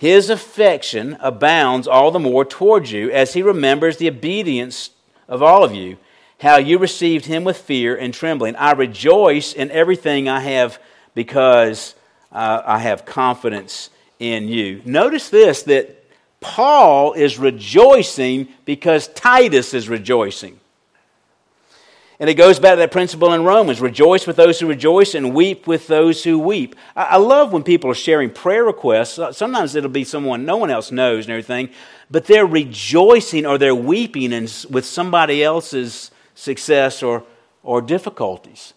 his 0.00 0.30
affection 0.30 1.14
abounds 1.20 1.86
all 1.86 2.10
the 2.10 2.18
more 2.18 2.42
towards 2.42 2.90
you 2.90 3.10
as 3.10 3.34
he 3.34 3.42
remembers 3.42 3.98
the 3.98 4.08
obedience 4.08 4.88
of 5.28 5.42
all 5.42 5.62
of 5.62 5.74
you, 5.74 5.98
how 6.40 6.56
you 6.56 6.78
received 6.78 7.26
him 7.26 7.44
with 7.44 7.58
fear 7.58 7.94
and 7.94 8.14
trembling. 8.14 8.56
I 8.56 8.72
rejoice 8.72 9.52
in 9.52 9.70
everything 9.70 10.28
I 10.28 10.40
have 10.40 10.80
because 11.14 11.94
uh, 12.32 12.62
I 12.64 12.78
have 12.78 13.04
confidence 13.04 13.90
in 14.18 14.48
you. 14.48 14.80
Notice 14.84 15.28
this 15.28 15.62
that 15.64 16.02
Paul 16.40 17.12
is 17.12 17.38
rejoicing 17.38 18.48
because 18.64 19.08
Titus 19.08 19.74
is 19.74 19.88
rejoicing. 19.88 20.58
And 22.18 22.28
it 22.28 22.34
goes 22.34 22.58
back 22.58 22.72
to 22.72 22.76
that 22.76 22.92
principle 22.92 23.32
in 23.32 23.44
Romans 23.44 23.80
rejoice 23.80 24.26
with 24.26 24.36
those 24.36 24.60
who 24.60 24.66
rejoice 24.66 25.14
and 25.14 25.34
weep 25.34 25.66
with 25.66 25.86
those 25.86 26.24
who 26.24 26.38
weep. 26.38 26.74
I, 26.94 27.16
love 27.16 27.52
when 27.52 27.62
people 27.62 27.90
are 27.90 27.94
sharing 27.94 28.30
prayer 28.30 28.64
requests. 28.64 29.18
Sometimes 29.36 29.74
it'll 29.74 29.88
be 29.90 30.04
someone 30.04 30.44
no 30.44 30.58
one 30.58 30.70
else 30.70 30.90
knows 30.90 31.24
and 31.24 31.32
everything, 31.32 31.70
but 32.10 32.26
they're 32.26 32.46
rejoicing 32.46 33.46
or 33.46 33.56
they're 33.56 33.74
weeping 33.74 34.32
in, 34.32 34.48
with 34.68 34.84
somebody 34.84 35.42
else's 35.42 36.10
success 36.40 37.02
or, 37.02 37.24
or 37.62 37.82
difficulties. 37.82 38.74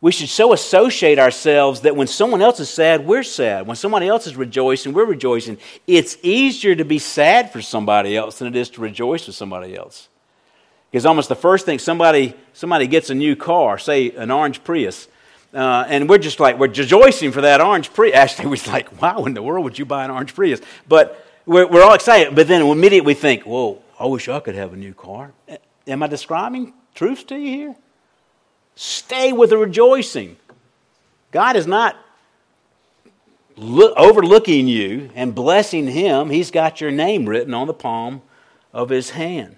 We 0.00 0.12
should 0.12 0.28
so 0.28 0.52
associate 0.52 1.18
ourselves 1.18 1.80
that 1.82 1.96
when 1.96 2.06
someone 2.06 2.42
else 2.42 2.60
is 2.60 2.68
sad, 2.68 3.06
we're 3.06 3.22
sad. 3.22 3.66
When 3.66 3.76
somebody 3.76 4.06
else 4.06 4.26
is 4.26 4.36
rejoicing, 4.36 4.92
we're 4.92 5.06
rejoicing. 5.06 5.56
It's 5.86 6.18
easier 6.22 6.74
to 6.74 6.84
be 6.84 6.98
sad 6.98 7.52
for 7.52 7.62
somebody 7.62 8.16
else 8.16 8.38
than 8.38 8.48
it 8.48 8.56
is 8.56 8.68
to 8.70 8.82
rejoice 8.82 9.26
with 9.26 9.36
somebody 9.36 9.74
else. 9.74 10.08
Because 10.90 11.06
almost 11.06 11.28
the 11.28 11.34
first 11.34 11.64
thing 11.64 11.78
somebody, 11.78 12.34
somebody 12.52 12.86
gets 12.86 13.10
a 13.10 13.14
new 13.14 13.34
car, 13.34 13.78
say 13.78 14.10
an 14.10 14.30
orange 14.30 14.62
Prius, 14.62 15.08
uh, 15.54 15.86
and 15.88 16.08
we're 16.08 16.18
just 16.18 16.38
like, 16.38 16.58
we're 16.58 16.68
rejoicing 16.68 17.32
for 17.32 17.40
that 17.40 17.60
orange 17.60 17.92
Prius. 17.92 18.14
Actually, 18.14 18.48
we're 18.48 18.72
like, 18.72 19.00
wow, 19.00 19.24
in 19.24 19.34
the 19.34 19.42
world 19.42 19.64
would 19.64 19.78
you 19.78 19.86
buy 19.86 20.04
an 20.04 20.10
orange 20.10 20.34
Prius? 20.34 20.60
But 20.86 21.26
we're, 21.46 21.66
we're 21.66 21.82
all 21.82 21.94
excited. 21.94 22.34
But 22.34 22.48
then 22.48 22.60
immediately 22.60 23.06
we 23.06 23.14
think, 23.14 23.44
whoa, 23.44 23.82
I 23.98 24.06
wish 24.06 24.28
I 24.28 24.40
could 24.40 24.54
have 24.54 24.72
a 24.72 24.76
new 24.76 24.92
car. 24.92 25.32
Am 25.86 26.02
I 26.02 26.08
describing 26.08 26.74
truth 26.94 27.26
to 27.28 27.36
you 27.36 27.56
here? 27.56 27.76
Stay 28.76 29.32
with 29.32 29.50
the 29.50 29.58
rejoicing. 29.58 30.36
God 31.30 31.56
is 31.56 31.66
not 31.66 31.96
look, 33.56 33.96
overlooking 33.96 34.68
you 34.68 35.10
and 35.14 35.34
blessing 35.34 35.86
him. 35.86 36.30
He's 36.30 36.50
got 36.50 36.80
your 36.80 36.90
name 36.90 37.28
written 37.28 37.54
on 37.54 37.66
the 37.66 37.74
palm 37.74 38.22
of 38.72 38.88
his 38.88 39.10
hand. 39.10 39.56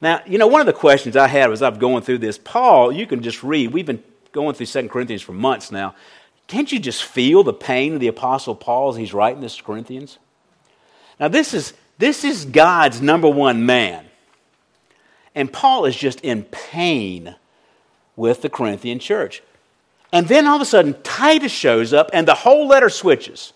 Now, 0.00 0.20
you 0.26 0.38
know, 0.38 0.46
one 0.46 0.60
of 0.60 0.66
the 0.66 0.72
questions 0.72 1.16
I 1.16 1.26
had 1.26 1.50
as 1.50 1.62
I've 1.62 1.78
going 1.78 2.02
through 2.02 2.18
this, 2.18 2.38
Paul, 2.38 2.92
you 2.92 3.06
can 3.06 3.22
just 3.22 3.42
read. 3.42 3.72
We've 3.72 3.86
been 3.86 4.02
going 4.32 4.54
through 4.54 4.66
2 4.66 4.88
Corinthians 4.88 5.22
for 5.22 5.32
months 5.32 5.72
now. 5.72 5.94
Can't 6.46 6.70
you 6.70 6.78
just 6.78 7.02
feel 7.02 7.42
the 7.42 7.52
pain 7.52 7.94
of 7.94 8.00
the 8.00 8.08
Apostle 8.08 8.54
Paul 8.54 8.90
as 8.90 8.96
he's 8.96 9.14
writing 9.14 9.40
this 9.40 9.56
to 9.56 9.64
Corinthians? 9.64 10.18
Now, 11.18 11.28
this 11.28 11.54
is, 11.54 11.72
this 11.98 12.24
is 12.24 12.44
God's 12.44 13.00
number 13.00 13.28
one 13.28 13.66
man. 13.66 14.04
And 15.36 15.52
Paul 15.52 15.84
is 15.84 15.94
just 15.94 16.20
in 16.22 16.44
pain 16.44 17.36
with 18.16 18.42
the 18.42 18.48
Corinthian 18.48 18.98
church. 18.98 19.42
And 20.10 20.26
then 20.28 20.46
all 20.46 20.56
of 20.56 20.62
a 20.62 20.64
sudden, 20.64 20.96
Titus 21.02 21.52
shows 21.52 21.92
up 21.92 22.08
and 22.12 22.26
the 22.26 22.34
whole 22.34 22.66
letter 22.66 22.88
switches. 22.88 23.52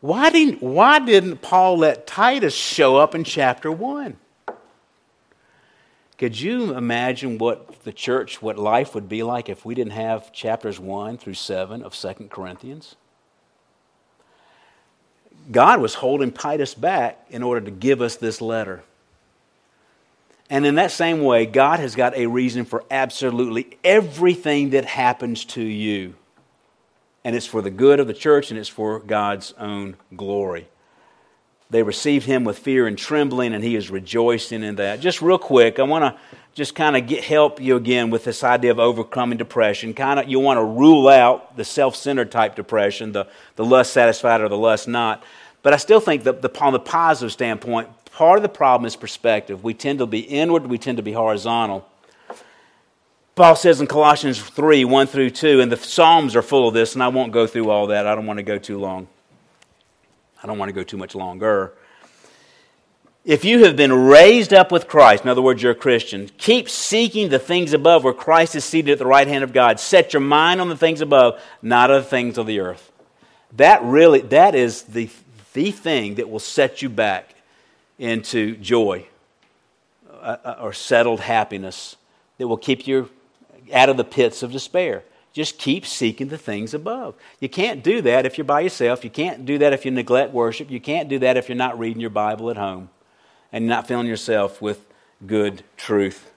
Why 0.00 0.30
didn't, 0.30 0.62
why 0.62 0.98
didn't 0.98 1.42
Paul 1.42 1.78
let 1.78 2.06
Titus 2.06 2.54
show 2.54 2.96
up 2.96 3.14
in 3.14 3.24
chapter 3.24 3.70
1? 3.70 4.16
Could 6.16 6.40
you 6.40 6.74
imagine 6.74 7.38
what 7.38 7.82
the 7.84 7.92
church, 7.92 8.40
what 8.40 8.58
life 8.58 8.94
would 8.94 9.08
be 9.08 9.22
like 9.22 9.48
if 9.48 9.64
we 9.66 9.74
didn't 9.74 9.92
have 9.92 10.32
chapters 10.32 10.80
1 10.80 11.18
through 11.18 11.34
7 11.34 11.82
of 11.82 11.94
2 11.94 12.28
Corinthians? 12.30 12.96
God 15.50 15.80
was 15.80 15.94
holding 15.94 16.32
Titus 16.32 16.72
back 16.72 17.26
in 17.28 17.42
order 17.42 17.62
to 17.66 17.70
give 17.70 18.00
us 18.00 18.16
this 18.16 18.40
letter. 18.40 18.82
And 20.50 20.66
in 20.66 20.74
that 20.74 20.90
same 20.90 21.22
way, 21.22 21.46
God 21.46 21.80
has 21.80 21.94
got 21.94 22.16
a 22.16 22.26
reason 22.26 22.64
for 22.64 22.84
absolutely 22.90 23.78
everything 23.82 24.70
that 24.70 24.84
happens 24.84 25.44
to 25.46 25.62
you. 25.62 26.14
And 27.24 27.34
it's 27.34 27.46
for 27.46 27.62
the 27.62 27.70
good 27.70 28.00
of 28.00 28.06
the 28.06 28.14
church 28.14 28.50
and 28.50 28.60
it's 28.60 28.68
for 28.68 28.98
God's 28.98 29.54
own 29.58 29.96
glory. 30.14 30.68
They 31.70 31.82
received 31.82 32.26
him 32.26 32.44
with 32.44 32.58
fear 32.58 32.86
and 32.86 32.96
trembling, 32.96 33.54
and 33.54 33.64
he 33.64 33.74
is 33.74 33.90
rejoicing 33.90 34.62
in 34.62 34.76
that. 34.76 35.00
Just 35.00 35.22
real 35.22 35.38
quick, 35.38 35.78
I 35.78 35.82
want 35.82 36.04
to 36.04 36.20
just 36.54 36.74
kind 36.74 36.96
of 36.96 37.18
help 37.24 37.60
you 37.60 37.74
again 37.74 38.10
with 38.10 38.22
this 38.24 38.44
idea 38.44 38.70
of 38.70 38.78
overcoming 38.78 39.38
depression. 39.38 39.94
Kind 39.94 40.20
of, 40.20 40.28
you 40.28 40.38
want 40.38 40.58
to 40.58 40.64
rule 40.64 41.08
out 41.08 41.56
the 41.56 41.64
self 41.64 41.96
centered 41.96 42.30
type 42.30 42.54
depression, 42.54 43.12
the, 43.12 43.26
the 43.56 43.64
lust 43.64 43.92
satisfied 43.92 44.40
or 44.40 44.48
the 44.48 44.58
lust 44.58 44.86
not. 44.86 45.24
But 45.62 45.72
I 45.72 45.78
still 45.78 46.00
think 46.00 46.24
that 46.24 46.42
the, 46.42 46.60
on 46.60 46.74
the 46.74 46.78
positive 46.78 47.32
standpoint, 47.32 47.88
part 48.14 48.38
of 48.38 48.42
the 48.42 48.48
problem 48.48 48.86
is 48.86 48.94
perspective. 48.94 49.64
We 49.64 49.74
tend 49.74 49.98
to 49.98 50.06
be 50.06 50.20
inward, 50.20 50.66
we 50.66 50.78
tend 50.78 50.98
to 50.98 51.02
be 51.02 51.12
horizontal. 51.12 51.86
Paul 53.34 53.56
says 53.56 53.80
in 53.80 53.88
Colossians 53.88 54.40
3 54.40 54.84
1 54.84 55.06
through 55.08 55.30
2, 55.30 55.60
and 55.60 55.70
the 55.70 55.76
Psalms 55.76 56.36
are 56.36 56.42
full 56.42 56.68
of 56.68 56.74
this, 56.74 56.94
and 56.94 57.02
I 57.02 57.08
won't 57.08 57.32
go 57.32 57.48
through 57.48 57.68
all 57.70 57.88
that. 57.88 58.06
I 58.06 58.14
don't 58.14 58.26
want 58.26 58.38
to 58.38 58.44
go 58.44 58.58
too 58.58 58.78
long. 58.78 59.08
I 60.40 60.46
don't 60.46 60.58
want 60.58 60.68
to 60.68 60.72
go 60.72 60.84
too 60.84 60.96
much 60.96 61.16
longer. 61.16 61.72
If 63.24 63.44
you 63.44 63.64
have 63.64 63.74
been 63.74 63.92
raised 63.92 64.52
up 64.52 64.70
with 64.70 64.86
Christ, 64.86 65.24
in 65.24 65.30
other 65.30 65.42
words, 65.42 65.62
you're 65.62 65.72
a 65.72 65.74
Christian, 65.74 66.30
keep 66.36 66.68
seeking 66.68 67.30
the 67.30 67.38
things 67.38 67.72
above 67.72 68.04
where 68.04 68.12
Christ 68.12 68.54
is 68.54 68.64
seated 68.64 68.92
at 68.92 68.98
the 68.98 69.06
right 69.06 69.26
hand 69.26 69.42
of 69.42 69.52
God. 69.52 69.80
Set 69.80 70.12
your 70.12 70.20
mind 70.20 70.60
on 70.60 70.68
the 70.68 70.76
things 70.76 71.00
above, 71.00 71.42
not 71.62 71.90
on 71.90 72.02
the 72.02 72.06
things 72.06 72.38
of 72.38 72.46
the 72.46 72.60
earth. 72.60 72.92
That 73.56 73.82
really, 73.82 74.20
that 74.20 74.54
is 74.54 74.82
the, 74.82 75.08
the 75.54 75.72
thing 75.72 76.16
that 76.16 76.28
will 76.28 76.38
set 76.38 76.82
you 76.82 76.88
back 76.88 77.33
into 77.98 78.56
joy 78.56 79.06
uh, 80.10 80.36
uh 80.44 80.56
or 80.60 80.72
settled 80.72 81.20
happiness 81.20 81.96
that 82.38 82.48
will 82.48 82.56
keep 82.56 82.86
you 82.86 83.10
out 83.72 83.88
of 83.88 83.96
the 83.96 84.04
pits 84.04 84.42
of 84.42 84.52
despair. 84.52 85.02
Just 85.32 85.58
keep 85.58 85.84
seeking 85.84 86.28
the 86.28 86.38
things 86.38 86.74
above. 86.74 87.16
You 87.40 87.48
can't 87.48 87.82
do 87.82 88.00
that 88.02 88.24
if 88.24 88.38
you're 88.38 88.44
by 88.44 88.60
yourself. 88.60 89.02
You 89.02 89.10
can't 89.10 89.44
do 89.44 89.58
that 89.58 89.72
if 89.72 89.84
you 89.84 89.90
neglect 89.90 90.32
worship. 90.32 90.70
You 90.70 90.80
can't 90.80 91.08
do 91.08 91.18
that 91.18 91.36
if 91.36 91.48
you're 91.48 91.56
not 91.56 91.78
reading 91.78 92.00
your 92.00 92.10
Bible 92.10 92.50
at 92.50 92.56
home 92.56 92.88
and 93.50 93.64
you're 93.64 93.74
not 93.74 93.88
filling 93.88 94.06
yourself 94.06 94.62
with 94.62 94.86
good 95.26 95.64
truth. 95.76 96.30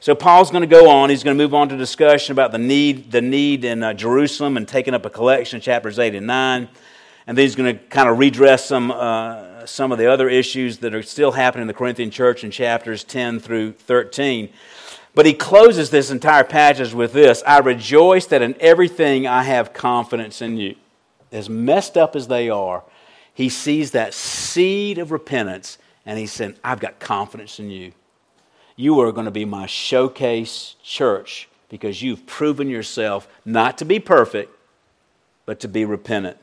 So 0.00 0.14
Paul's 0.14 0.50
going 0.50 0.62
to 0.62 0.66
go 0.66 0.90
on. 0.90 1.10
He's 1.10 1.22
going 1.22 1.38
to 1.38 1.42
move 1.42 1.54
on 1.54 1.68
to 1.68 1.76
discussion 1.76 2.32
about 2.32 2.52
the 2.52 2.58
need, 2.58 3.10
the 3.10 3.22
need 3.22 3.64
in 3.64 3.82
uh, 3.82 3.94
Jerusalem 3.94 4.56
and 4.56 4.66
taking 4.66 4.94
up 4.94 5.06
a 5.06 5.10
collection 5.10 5.60
chapters 5.60 5.98
8 5.98 6.14
and 6.14 6.26
9. 6.26 6.68
And 7.26 7.38
then 7.38 7.42
he's 7.42 7.54
going 7.54 7.78
to 7.78 7.84
kind 7.84 8.08
of 8.08 8.18
redress 8.18 8.66
some, 8.66 8.90
some 9.66 9.92
of 9.92 9.98
the 9.98 10.10
other 10.10 10.28
issues 10.28 10.78
that 10.78 10.94
are 10.94 11.02
still 11.02 11.32
happening 11.32 11.62
in 11.62 11.68
the 11.68 11.74
Corinthian 11.74 12.10
church 12.10 12.44
in 12.44 12.50
chapters 12.50 13.04
10 13.04 13.40
through 13.40 13.72
13. 13.72 14.48
But 15.14 15.26
he 15.26 15.34
closes 15.34 15.90
this 15.90 16.10
entire 16.10 16.44
passage 16.44 16.94
with 16.94 17.12
this 17.12 17.42
I 17.46 17.58
rejoice 17.58 18.26
that 18.26 18.42
in 18.42 18.56
everything 18.60 19.26
I 19.26 19.42
have 19.42 19.72
confidence 19.72 20.40
in 20.40 20.56
you. 20.56 20.76
As 21.30 21.48
messed 21.48 21.96
up 21.96 22.14
as 22.14 22.28
they 22.28 22.50
are, 22.50 22.84
he 23.34 23.48
sees 23.48 23.92
that 23.92 24.14
seed 24.14 24.98
of 24.98 25.10
repentance 25.10 25.78
and 26.04 26.18
he 26.18 26.26
said, 26.26 26.56
I've 26.62 26.80
got 26.80 26.98
confidence 26.98 27.58
in 27.58 27.70
you. 27.70 27.92
You 28.76 29.00
are 29.00 29.12
going 29.12 29.26
to 29.26 29.30
be 29.30 29.44
my 29.44 29.66
showcase 29.66 30.76
church 30.82 31.48
because 31.68 32.02
you've 32.02 32.26
proven 32.26 32.68
yourself 32.68 33.28
not 33.44 33.78
to 33.78 33.84
be 33.84 33.98
perfect, 33.98 34.54
but 35.46 35.60
to 35.60 35.68
be 35.68 35.84
repentant. 35.84 36.36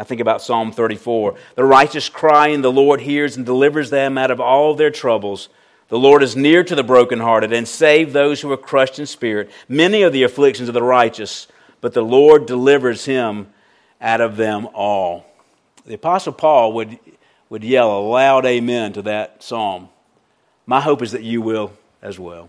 I 0.00 0.04
think 0.04 0.22
about 0.22 0.40
Psalm 0.40 0.72
34. 0.72 1.34
The 1.56 1.64
righteous 1.64 2.08
cry, 2.08 2.48
and 2.48 2.64
the 2.64 2.72
Lord 2.72 3.02
hears 3.02 3.36
and 3.36 3.44
delivers 3.44 3.90
them 3.90 4.16
out 4.16 4.30
of 4.30 4.40
all 4.40 4.74
their 4.74 4.90
troubles. 4.90 5.50
The 5.88 5.98
Lord 5.98 6.22
is 6.22 6.34
near 6.34 6.64
to 6.64 6.74
the 6.74 6.82
brokenhearted 6.82 7.52
and 7.52 7.68
save 7.68 8.14
those 8.14 8.40
who 8.40 8.50
are 8.50 8.56
crushed 8.56 8.98
in 8.98 9.04
spirit. 9.04 9.50
Many 9.68 10.02
are 10.02 10.08
the 10.08 10.22
afflictions 10.22 10.70
of 10.70 10.72
the 10.72 10.82
righteous, 10.82 11.48
but 11.82 11.92
the 11.92 12.00
Lord 12.00 12.46
delivers 12.46 13.04
him 13.04 13.48
out 14.00 14.22
of 14.22 14.38
them 14.38 14.68
all. 14.72 15.26
The 15.84 15.94
Apostle 15.94 16.32
Paul 16.32 16.72
would, 16.72 16.98
would 17.50 17.62
yell 17.62 17.98
a 17.98 18.00
loud 18.00 18.46
amen 18.46 18.94
to 18.94 19.02
that 19.02 19.42
psalm. 19.42 19.90
My 20.64 20.80
hope 20.80 21.02
is 21.02 21.12
that 21.12 21.24
you 21.24 21.42
will 21.42 21.72
as 22.00 22.18
well. 22.18 22.48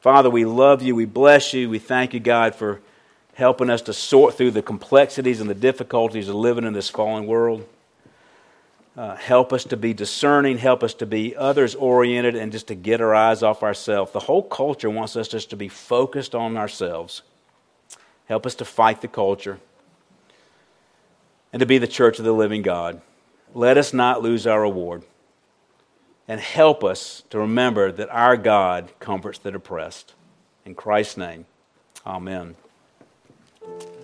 Father, 0.00 0.30
we 0.30 0.46
love 0.46 0.80
you. 0.80 0.94
We 0.94 1.04
bless 1.04 1.52
you. 1.52 1.68
We 1.68 1.78
thank 1.78 2.14
you, 2.14 2.20
God, 2.20 2.54
for 2.54 2.80
helping 3.36 3.68
us 3.68 3.82
to 3.82 3.92
sort 3.92 4.34
through 4.34 4.50
the 4.50 4.62
complexities 4.62 5.42
and 5.42 5.50
the 5.50 5.54
difficulties 5.54 6.26
of 6.26 6.34
living 6.34 6.64
in 6.64 6.72
this 6.72 6.88
fallen 6.88 7.26
world. 7.26 7.68
Uh, 8.96 9.14
help 9.14 9.52
us 9.52 9.62
to 9.62 9.76
be 9.76 9.92
discerning, 9.92 10.56
help 10.56 10.82
us 10.82 10.94
to 10.94 11.04
be 11.04 11.36
others 11.36 11.74
oriented, 11.74 12.34
and 12.34 12.50
just 12.50 12.66
to 12.66 12.74
get 12.74 12.98
our 12.98 13.14
eyes 13.14 13.42
off 13.42 13.62
ourselves. 13.62 14.10
The 14.12 14.20
whole 14.20 14.42
culture 14.42 14.88
wants 14.88 15.16
us 15.16 15.28
just 15.28 15.50
to 15.50 15.56
be 15.56 15.68
focused 15.68 16.34
on 16.34 16.56
ourselves. 16.56 17.20
Help 18.24 18.46
us 18.46 18.54
to 18.54 18.64
fight 18.64 19.02
the 19.02 19.08
culture 19.08 19.60
and 21.52 21.60
to 21.60 21.66
be 21.66 21.76
the 21.76 21.86
church 21.86 22.18
of 22.18 22.24
the 22.24 22.32
living 22.32 22.62
God. 22.62 23.02
Let 23.52 23.76
us 23.76 23.92
not 23.92 24.22
lose 24.22 24.46
our 24.46 24.62
reward. 24.62 25.02
And 26.26 26.40
help 26.40 26.82
us 26.82 27.22
to 27.28 27.38
remember 27.38 27.92
that 27.92 28.08
our 28.08 28.38
God 28.38 28.92
comforts 28.98 29.38
the 29.38 29.52
depressed. 29.52 30.14
In 30.64 30.74
Christ's 30.74 31.18
name, 31.18 31.44
amen. 32.06 32.56
Thank 33.66 33.82
you 33.82 33.95